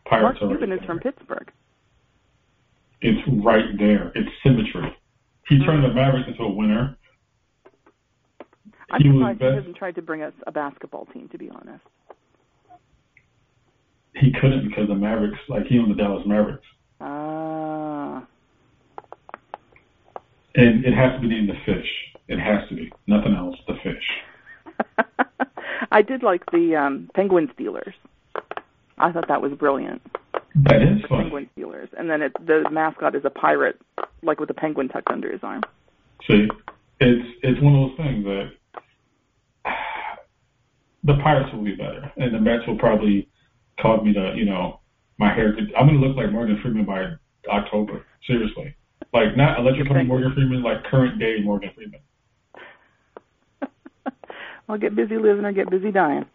Pirates 0.07 0.41
Mark 0.41 0.53
Cuban 0.59 0.71
right 0.71 0.81
is 0.81 0.87
from. 0.87 0.99
Pittsburgh. 0.99 1.53
It's 3.03 3.21
right 3.45 3.65
there. 3.79 4.13
It's 4.15 4.29
symmetry. 4.43 4.97
He 5.49 5.59
turned 5.65 5.85
the 5.85 5.89
Mavericks 5.93 6.29
into 6.29 6.43
a 6.43 6.51
winner. 6.51 6.97
I'm 8.91 9.01
He 9.03 9.09
surprised 9.11 9.41
he 9.41 9.47
hasn't 9.47 9.77
tried 9.77 9.95
to 9.97 10.03
bring 10.03 10.23
us 10.23 10.33
a 10.47 10.53
basketball 10.53 11.07
team, 11.07 11.29
to 11.31 11.39
be 11.39 11.49
honest. 11.51 11.85
He 14.17 14.33
couldn't 14.41 14.69
because 14.69 14.89
the 14.89 14.95
Mavericks, 14.95 15.39
like 15.49 15.67
he 15.67 15.79
owned 15.79 15.91
the 15.93 15.95
Dallas 15.95 16.25
Mavericks, 16.27 16.67
Ah, 17.01 18.27
and 20.57 20.85
it 20.85 20.93
has 20.93 21.15
to 21.15 21.21
be 21.21 21.29
named 21.29 21.49
the 21.49 21.55
Fish. 21.65 21.89
It 22.31 22.39
has 22.39 22.67
to 22.69 22.77
be 22.77 22.93
nothing 23.09 23.35
else. 23.35 23.57
The 23.67 23.75
Fish. 23.83 25.27
I 25.91 26.01
did 26.01 26.23
like 26.23 26.47
the 26.53 26.77
um 26.77 27.11
Penguin 27.13 27.51
stealers. 27.55 27.95
I 28.99 29.11
thought 29.11 29.27
that 29.29 29.43
was 29.43 29.53
brilliant. 29.53 30.01
That 30.55 30.81
is 30.81 31.03
funny. 31.09 31.25
Penguin 31.25 31.51
stealers, 31.53 31.89
and 31.99 32.09
then 32.09 32.23
it, 32.23 32.33
the 32.47 32.69
mascot 32.71 33.17
is 33.17 33.25
a 33.25 33.31
pirate, 33.31 33.81
like 34.23 34.39
with 34.39 34.51
a 34.51 34.55
penguin 34.55 34.89
tucked 34.89 35.11
under 35.11 35.31
his 35.31 35.41
arm. 35.43 35.63
See, 36.29 36.47
it's 37.01 37.29
it's 37.43 37.61
one 37.61 37.75
of 37.75 37.91
those 37.91 37.97
things 37.97 38.25
that 38.25 38.51
the 41.05 41.15
Pirates 41.25 41.53
will 41.53 41.65
be 41.65 41.75
better, 41.75 42.13
and 42.17 42.33
the 42.33 42.41
Mets 42.41 42.67
will 42.69 42.79
probably 42.79 43.29
cause 43.81 44.05
me 44.05 44.13
to, 44.13 44.35
you 44.37 44.45
know, 44.45 44.81
my 45.19 45.35
hair. 45.35 45.53
Could, 45.53 45.73
I'm 45.77 45.87
gonna 45.87 45.99
look 45.99 46.17
like 46.17 46.31
Morgan 46.31 46.61
Freeman 46.63 46.85
by 46.85 47.07
October. 47.49 48.07
Seriously, 48.25 48.75
like 49.13 49.37
not 49.37 49.59
electric 49.59 49.89
company 49.89 50.07
Morgan 50.07 50.33
Freeman, 50.33 50.63
like 50.63 50.85
current 50.85 51.19
day 51.19 51.39
Morgan 51.43 51.71
Freeman. 51.75 52.01
I'll 54.69 54.79
get 54.79 54.95
busy 54.95 55.17
living 55.17 55.45
or 55.45 55.53
get 55.53 55.71
busy 55.71 55.91
dying. 55.91 56.27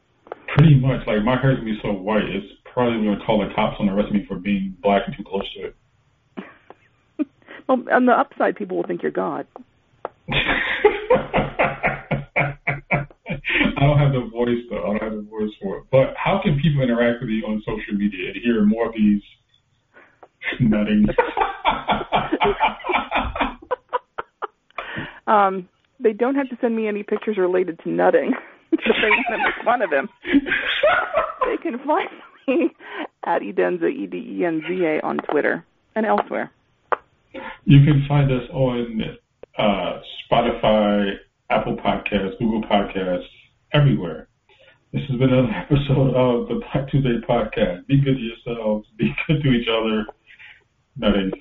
Pretty 0.56 0.76
much, 0.76 1.06
like 1.08 1.24
my 1.24 1.40
hair's 1.40 1.58
gonna 1.58 1.72
be 1.72 1.80
so 1.82 1.92
white, 1.92 2.24
it's 2.24 2.46
probably 2.74 3.06
gonna 3.06 3.24
call 3.26 3.40
the 3.40 3.54
cops 3.54 3.78
on 3.80 3.90
arrest 3.90 4.12
me 4.12 4.26
for 4.28 4.36
being 4.36 4.76
black 4.82 5.04
and 5.08 5.16
too 5.16 5.24
close 5.24 5.46
to 5.56 5.66
it. 5.68 5.76
Well, 7.68 7.84
on 7.92 8.06
the 8.06 8.12
upside, 8.12 8.56
people 8.56 8.78
will 8.78 8.84
think 8.84 9.02
you're 9.02 9.12
God. 9.12 9.48
I 10.32 10.38
don't 13.80 13.98
have 13.98 14.14
the 14.14 14.30
voice 14.32 14.62
though. 14.70 14.84
I 14.84 14.86
don't 14.86 15.02
have 15.02 15.14
the 15.14 15.28
voice 15.28 15.50
for 15.60 15.80
it. 15.80 15.86
But 15.92 16.14
how 16.16 16.40
can 16.44 16.60
people 16.62 16.84
interact 16.84 17.22
with 17.22 17.32
you 17.32 17.44
on 17.48 17.64
social 17.66 17.96
media 17.96 18.28
and 18.28 18.38
hear 18.44 18.64
more 18.64 18.90
of 18.90 18.94
these 18.94 19.24
nutting? 20.60 21.08
Um, 25.28 25.68
they 26.00 26.14
don't 26.14 26.36
have 26.36 26.50
to 26.50 26.58
send 26.62 26.76
me 26.76 26.88
any 26.88 27.04
pictures 27.04 27.38
related 27.38 27.80
to 27.84 27.90
nutting 27.90 28.34
if 28.72 28.80
they 28.80 29.10
want 29.10 29.26
to 29.32 29.38
make 29.38 29.66
fun 29.66 29.82
of 29.82 29.92
him. 29.92 30.10
they 31.46 31.58
can 31.58 31.80
find 31.86 32.10
me 32.48 32.70
at 33.26 33.42
Edenza, 33.42 33.90
E 33.90 34.08
D 34.08 34.18
E 34.18 34.46
N 34.46 34.64
Z 34.68 34.84
A, 34.84 35.02
on 35.02 35.18
Twitter 35.30 35.66
and 35.96 36.06
elsewhere. 36.06 36.52
you 37.66 37.84
can 37.86 38.06
find 38.08 38.32
us 38.32 38.48
on 38.52 39.02
uh, 39.58 40.00
Spotify, 40.30 41.14
Apple 41.50 41.78
Podcasts, 41.78 42.38
Google 42.40 42.64
Podcasts, 42.64 43.26
everywhere. 43.74 44.28
This 44.92 45.04
has 45.10 45.20
been 45.20 45.34
another 45.34 45.54
episode 45.70 46.16
of 46.16 46.48
the 46.48 46.62
Black 46.72 46.90
Tuesday 46.90 47.20
podcast. 47.28 47.86
Be 47.88 48.00
good 48.00 48.16
to 48.16 48.22
yourselves. 48.22 48.88
Be 48.98 49.14
good 49.28 49.44
to 49.44 49.50
each 49.50 49.68
other. 49.68 50.06
Nutting. 50.98 51.32